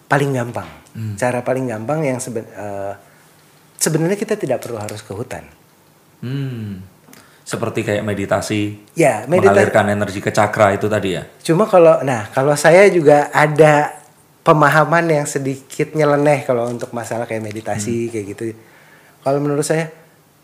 paling 0.07 0.31
gampang. 0.31 0.69
Cara 1.17 1.41
paling 1.41 1.67
gampang 1.67 2.05
yang 2.05 2.21
seben- 2.21 2.47
eh, 2.47 2.93
sebenarnya 3.75 4.15
kita 4.15 4.37
tidak 4.37 4.61
perlu 4.61 4.77
harus 4.77 5.01
ke 5.01 5.11
hutan. 5.11 5.43
Hmm. 6.21 6.79
Seperti 7.43 7.83
kayak 7.83 8.07
meditasi, 8.07 8.93
Ya, 8.95 9.27
meditasi. 9.27 9.51
mengalirkan 9.51 9.85
energi 9.91 10.23
ke 10.23 10.31
cakra 10.31 10.71
itu 10.71 10.87
tadi 10.87 11.19
ya. 11.19 11.27
Cuma 11.43 11.67
kalau 11.67 11.99
nah, 11.99 12.31
kalau 12.31 12.55
saya 12.55 12.87
juga 12.87 13.27
ada 13.33 13.91
pemahaman 14.45 15.03
yang 15.11 15.27
sedikit 15.27 15.91
nyeleneh 15.91 16.47
kalau 16.47 16.71
untuk 16.71 16.95
masalah 16.95 17.27
kayak 17.27 17.43
meditasi 17.43 18.07
kayak 18.07 18.25
gitu. 18.31 18.43
Kalau 19.19 19.43
menurut 19.43 19.67
saya 19.67 19.91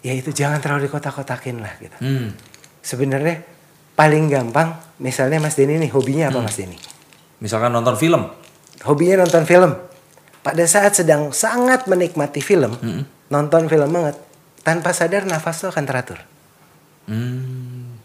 ya 0.01 0.11
itu 0.11 0.33
jangan 0.33 0.59
terlalu 0.59 0.91
dikotak-kotakin 0.91 1.63
lah 1.63 1.71
gitu. 1.79 1.95
Hmm. 2.01 2.35
Sebenarnya 2.83 3.47
paling 3.93 4.27
gampang 4.27 4.75
misalnya 4.97 5.39
Mas 5.39 5.55
Denny 5.55 5.77
nih 5.77 5.91
hobinya 5.93 6.27
apa 6.27 6.41
Mas 6.41 6.57
Denny? 6.57 6.75
Misalkan 7.39 7.71
nonton 7.71 7.95
film. 7.95 8.27
Hobinya 8.83 9.23
nonton 9.23 9.43
film. 9.43 9.71
Pada 10.39 10.63
saat 10.63 10.95
sedang 10.95 11.35
sangat 11.35 11.85
menikmati 11.85 12.39
film, 12.39 12.79
nonton 13.27 13.67
film 13.67 13.89
banget, 13.91 14.15
tanpa 14.63 14.95
sadar 14.95 15.27
nafas 15.27 15.59
lo 15.61 15.69
akan 15.69 15.83
teratur. 15.83 16.19
Hmm. 17.09 17.99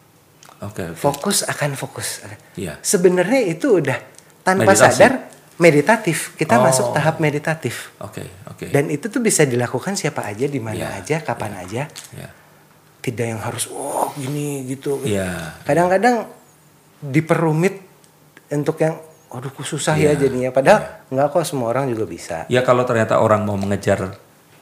Oke, 0.65 0.83
oke. 0.91 0.97
Fokus 0.97 1.45
akan 1.45 1.77
fokus. 1.77 2.25
Iya. 2.57 2.81
Sebenarnya 2.81 3.45
itu 3.45 3.79
udah 3.79 4.01
tanpa 4.41 4.73
Meditasi. 4.73 4.83
sadar 4.97 5.13
meditatif. 5.55 6.33
Kita 6.35 6.59
Oh. 6.59 6.65
masuk 6.67 6.87
tahap 6.91 7.21
meditatif. 7.21 7.93
Oke, 8.01 8.25
oke. 8.49 8.73
Dan 8.73 8.89
itu 8.89 9.07
tuh 9.07 9.21
bisa 9.21 9.45
dilakukan 9.45 9.95
siapa 9.95 10.25
aja, 10.25 10.49
di 10.49 10.59
mana 10.59 10.75
Iya, 10.75 10.89
aja, 10.99 11.17
kapan 11.23 11.53
aja. 11.61 11.83
Ya. 12.17 12.29
Tidak 12.99 13.27
yang 13.29 13.41
harus, 13.45 13.69
oh 13.71 14.09
gini 14.17 14.65
gitu. 14.67 15.05
Iya. 15.05 15.61
Kadang-kadang 15.63 16.27
diperumit 17.05 17.85
untuk 18.51 18.81
yang, 18.81 18.97
aduh 19.35 19.51
susah 19.67 19.99
Iya, 19.99 20.15
ya 20.15 20.27
jadinya. 20.27 20.51
Padahal 20.55 21.07
nggak 21.11 21.27
kok 21.35 21.45
semua 21.47 21.75
orang 21.75 21.91
juga 21.91 22.07
bisa. 22.07 22.47
Ya 22.47 22.63
kalau 22.63 22.87
ternyata 22.87 23.19
orang 23.19 23.43
mau 23.43 23.59
mengejar 23.59 24.15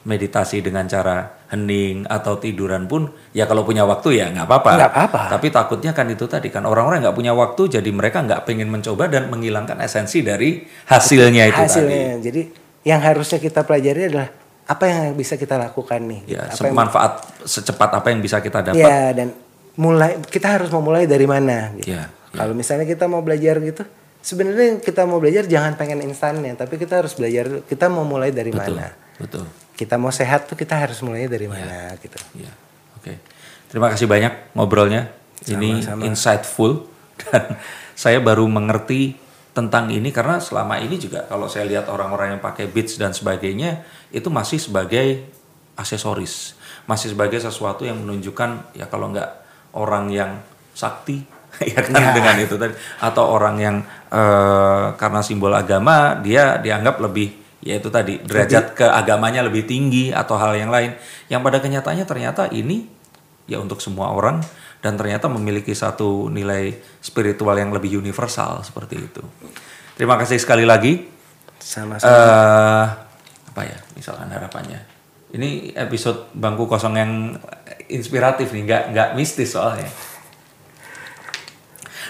meditasi 0.03 0.59
dengan 0.59 0.83
cara 0.83 1.47
hening 1.47 2.03
atau 2.11 2.35
tiduran 2.35 2.91
pun 2.91 3.07
ya 3.31 3.47
kalau 3.47 3.63
punya 3.63 3.87
waktu 3.87 4.19
ya 4.19 4.27
nggak 4.35 4.47
apa-apa. 4.49 4.71
Nggak 4.75 4.91
apa-apa. 4.91 5.21
Tapi 5.31 5.47
takutnya 5.47 5.91
kan 5.95 6.11
itu 6.11 6.27
tadi 6.27 6.51
kan 6.51 6.67
orang-orang 6.67 7.07
nggak 7.07 7.15
punya 7.15 7.31
waktu 7.31 7.79
jadi 7.79 7.89
mereka 7.93 8.19
nggak 8.27 8.43
pengen 8.43 8.67
mencoba 8.67 9.07
dan 9.07 9.31
menghilangkan 9.31 9.79
esensi 9.79 10.19
dari 10.19 10.59
hasilnya 10.91 11.47
itu 11.47 11.55
tadi. 11.55 11.67
hasilnya. 11.71 12.05
Jadi 12.19 12.41
yang 12.83 12.99
harusnya 12.99 13.39
kita 13.39 13.63
pelajari 13.63 14.11
adalah 14.11 14.27
apa 14.63 14.83
yang 14.87 15.15
bisa 15.15 15.39
kita 15.39 15.55
lakukan 15.55 16.03
nih. 16.03 16.21
Ya, 16.35 16.51
apa 16.51 16.67
yang, 16.67 16.75
manfaat 16.75 17.11
secepat 17.47 17.89
apa 17.95 18.07
yang 18.11 18.19
bisa 18.19 18.43
kita 18.43 18.59
dapat. 18.59 18.83
ya 18.83 19.15
dan 19.15 19.31
mulai 19.79 20.19
kita 20.27 20.59
harus 20.59 20.69
memulai 20.71 21.07
dari 21.07 21.27
mana. 21.27 21.71
Gitu. 21.79 21.95
Ya, 21.95 22.11
Kalau 22.33 22.51
misalnya 22.51 22.83
kita 22.83 23.07
mau 23.07 23.23
belajar 23.23 23.61
gitu, 23.61 23.87
sebenarnya 24.23 24.79
kita 24.79 25.03
mau 25.03 25.19
belajar 25.19 25.43
jangan 25.45 25.75
pengen 25.75 25.99
instannya, 26.01 26.55
tapi 26.55 26.79
kita 26.79 27.03
harus 27.03 27.13
belajar 27.13 27.61
kita 27.67 27.91
mau 27.91 28.07
mulai 28.07 28.31
dari 28.31 28.49
Betul. 28.49 28.79
mana. 28.79 28.87
Betul. 29.19 29.43
Kita 29.75 29.99
mau 29.99 30.09
sehat 30.09 30.47
tuh 30.47 30.55
kita 30.55 30.79
harus 30.79 31.03
mulainya 31.03 31.35
dari 31.35 31.51
mana 31.51 31.91
gitu. 31.99 32.17
Iya. 32.39 32.51
Oke. 32.97 33.19
Terima 33.67 33.91
kasih 33.91 34.07
banyak 34.07 34.55
ngobrolnya. 34.55 35.11
Ini 35.43 35.83
Sama-sama. 35.83 36.01
insightful 36.07 36.71
dan 37.27 37.59
saya 37.93 38.23
baru 38.23 38.47
mengerti 38.47 39.19
tentang 39.53 39.91
ini 39.93 40.09
karena 40.09 40.41
selama 40.41 40.81
ini 40.81 40.97
juga 40.97 41.29
kalau 41.29 41.45
saya 41.45 41.69
lihat 41.69 41.85
orang-orang 41.85 42.37
yang 42.37 42.41
pakai 42.41 42.65
beats 42.65 42.97
dan 42.97 43.13
sebagainya 43.13 43.85
itu 44.09 44.25
masih 44.33 44.57
sebagai 44.57 45.29
aksesoris, 45.77 46.57
masih 46.89 47.13
sebagai 47.13 47.37
sesuatu 47.37 47.85
yang 47.85 48.01
menunjukkan 48.01 48.73
ya 48.73 48.89
kalau 48.89 49.13
nggak 49.13 49.29
orang 49.77 50.09
yang 50.09 50.41
sakti 50.73 51.21
ya 51.73 51.79
kan 51.79 51.93
Ya. 51.93 52.11
dengan 52.13 52.35
itu 52.39 52.55
tadi 52.57 52.73
atau 52.99 53.23
orang 53.29 53.55
yang 53.61 53.75
eh, 54.09 54.85
karena 54.97 55.21
simbol 55.21 55.53
agama 55.53 56.17
dia 56.19 56.57
dianggap 56.57 56.99
lebih 56.99 57.29
ya 57.63 57.79
itu 57.79 57.87
tadi 57.87 58.19
derajat 58.19 58.75
keagamanya 58.75 59.39
lebih 59.45 59.63
tinggi 59.63 60.11
atau 60.11 60.35
hal 60.35 60.51
yang 60.57 60.67
lain 60.67 60.93
yang 61.31 61.39
pada 61.39 61.63
kenyataannya 61.63 62.03
ternyata 62.03 62.51
ini 62.51 62.85
ya 63.47 63.59
untuk 63.59 63.79
semua 63.79 64.11
orang 64.11 64.43
dan 64.83 64.99
ternyata 64.99 65.31
memiliki 65.31 65.71
satu 65.71 66.27
nilai 66.27 66.75
spiritual 66.99 67.55
yang 67.55 67.71
lebih 67.71 67.95
universal 67.95 68.59
seperti 68.67 68.99
itu. 68.99 69.23
Terima 69.95 70.19
kasih 70.19 70.35
sekali 70.43 70.67
lagi. 70.67 71.07
Sama-sama. 71.55 72.11
eh 72.11 72.85
apa 73.47 73.61
ya 73.63 73.77
misalkan 73.95 74.27
harapannya? 74.27 74.83
Ini 75.31 75.71
episode 75.79 76.35
bangku 76.35 76.67
kosong 76.67 76.99
yang 76.99 77.11
inspiratif 77.87 78.51
nih, 78.51 78.63
nggak 78.67 78.83
nggak 78.91 79.09
mistis 79.15 79.55
soalnya. 79.55 79.87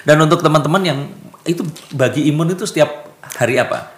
Dan 0.04 0.20
untuk 0.20 0.40
teman-teman 0.40 0.82
yang 0.82 1.00
itu 1.44 1.64
bagi 1.90 2.28
imun 2.28 2.52
itu 2.52 2.64
setiap 2.64 2.92
hari 3.34 3.56
apa? 3.56 3.92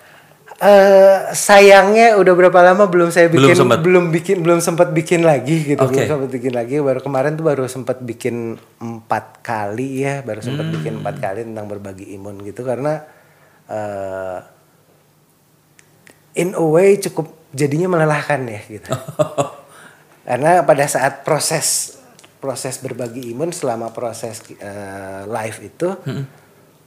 Eh, 0.55 1.35
sayangnya 1.35 2.15
udah 2.15 2.31
berapa 2.31 2.59
lama 2.63 2.85
belum 2.85 3.11
saya 3.11 3.27
Belum 3.27 3.51
bikin 3.51 3.59
sempat. 3.59 3.79
belum 3.83 4.05
bikin 4.07 4.37
belum 4.39 4.59
sempat 4.59 4.87
bikin 4.89 5.21
lagi 5.21 5.67
gitu 5.67 5.83
Oke. 5.83 5.99
belum 5.99 6.07
sempat 6.07 6.29
bikin 6.31 6.53
lagi 6.55 6.79
baru 6.79 6.99
kemarin 6.99 7.35
tuh 7.35 7.43
baru 7.43 7.67
sempat 7.67 7.99
bikin 7.99 8.55
empat 8.77 9.43
kali 9.43 9.99
ya 9.99 10.23
baru 10.23 10.39
sempat 10.39 10.63
Hmm. 10.63 10.75
bikin 10.79 10.93
empat 10.97 11.15
kali 11.19 11.43
tentang 11.43 11.67
berbagi 11.67 12.07
imun 12.13 12.39
gitu 12.39 12.63
karena 12.63 13.03
eh 13.67 14.39
in 16.35 16.53
a 16.53 16.63
way 16.63 16.95
cukup 16.97 17.35
jadinya 17.51 17.87
melelahkan 17.89 18.39
ya 18.45 18.61
gitu 18.65 18.95
karena 20.27 20.63
pada 20.63 20.85
saat 20.85 21.21
proses 21.21 21.94
proses 22.45 22.77
berbagi 22.77 23.33
imun 23.33 23.49
selama 23.49 23.89
proses 23.89 24.39
eh, 24.53 25.25
live 25.25 25.57
itu 25.65 25.89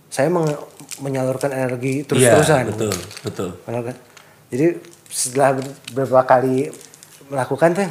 saya 0.09 0.31
meng- 0.31 0.55
menyalurkan 1.01 1.51
energi 1.51 2.01
terus-terusan 2.01 2.63
Iya, 2.63 2.71
betul, 2.71 2.95
betul. 3.21 3.49
Benar 3.61 3.83
kan? 3.85 3.97
Jadi 4.49 4.67
setelah 5.05 5.51
ber- 5.53 5.75
beberapa 5.93 6.23
kali 6.25 6.71
melakukan 7.27 7.71
tuh 7.75 7.91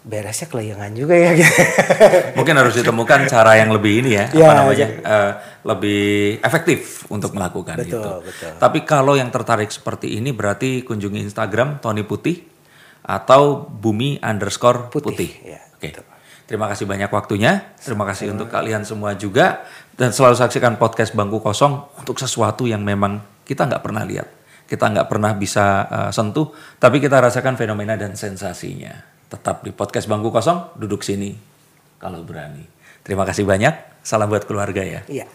beresnya 0.00 0.46
kelayangan 0.46 0.90
juga 0.92 1.14
ya. 1.14 1.30
gitu. 1.32 1.52
Mungkin 2.38 2.54
harus 2.56 2.74
ditemukan 2.74 3.24
cara 3.26 3.56
yang 3.56 3.70
lebih 3.70 4.00
ini 4.00 4.10
ya, 4.14 4.24
apa 4.26 4.36
Ya, 4.36 4.50
namanya, 4.52 4.86
eh, 4.88 5.32
lebih 5.62 6.02
efektif 6.40 6.78
untuk 7.08 7.32
melakukan 7.32 7.76
Betul, 7.78 7.92
itu. 7.94 8.12
betul. 8.24 8.52
Tapi 8.56 8.78
kalau 8.82 9.14
yang 9.14 9.28
tertarik 9.28 9.68
seperti 9.68 10.16
ini 10.16 10.32
berarti 10.32 10.82
kunjungi 10.82 11.22
Instagram 11.22 11.78
Tony 11.78 12.02
Putih 12.02 12.40
atau 13.00 13.62
Bumi 13.62 14.16
underscore 14.18 14.88
Putih, 14.88 15.08
Putih. 15.08 15.30
ya, 15.46 15.60
Oke. 15.72 16.17
Terima 16.48 16.64
kasih 16.64 16.88
banyak 16.88 17.12
waktunya. 17.12 17.76
Terima 17.76 18.08
kasih 18.08 18.32
untuk 18.32 18.48
kalian 18.48 18.80
semua 18.80 19.12
juga 19.12 19.68
dan 20.00 20.16
selalu 20.16 20.32
saksikan 20.32 20.80
podcast 20.80 21.12
Bangku 21.12 21.44
Kosong 21.44 22.00
untuk 22.00 22.16
sesuatu 22.16 22.64
yang 22.64 22.80
memang 22.80 23.20
kita 23.44 23.68
nggak 23.68 23.84
pernah 23.84 24.00
lihat, 24.08 24.24
kita 24.64 24.88
nggak 24.88 25.12
pernah 25.12 25.36
bisa 25.36 25.84
eh, 25.92 26.10
sentuh, 26.16 26.48
tapi 26.80 27.04
kita 27.04 27.20
rasakan 27.20 27.60
fenomena 27.60 28.00
dan 28.00 28.16
sensasinya. 28.16 28.96
Tetap 29.28 29.60
di 29.60 29.76
podcast 29.76 30.08
Bangku 30.08 30.32
Kosong, 30.32 30.72
duduk 30.80 31.04
sini 31.04 31.36
kalau 32.00 32.24
berani. 32.24 32.64
Terima 33.04 33.28
kasih 33.28 33.44
banyak. 33.44 34.00
Salam 34.00 34.32
buat 34.32 34.48
keluarga 34.48 34.80
ya. 34.80 35.04
Iya. 35.04 35.28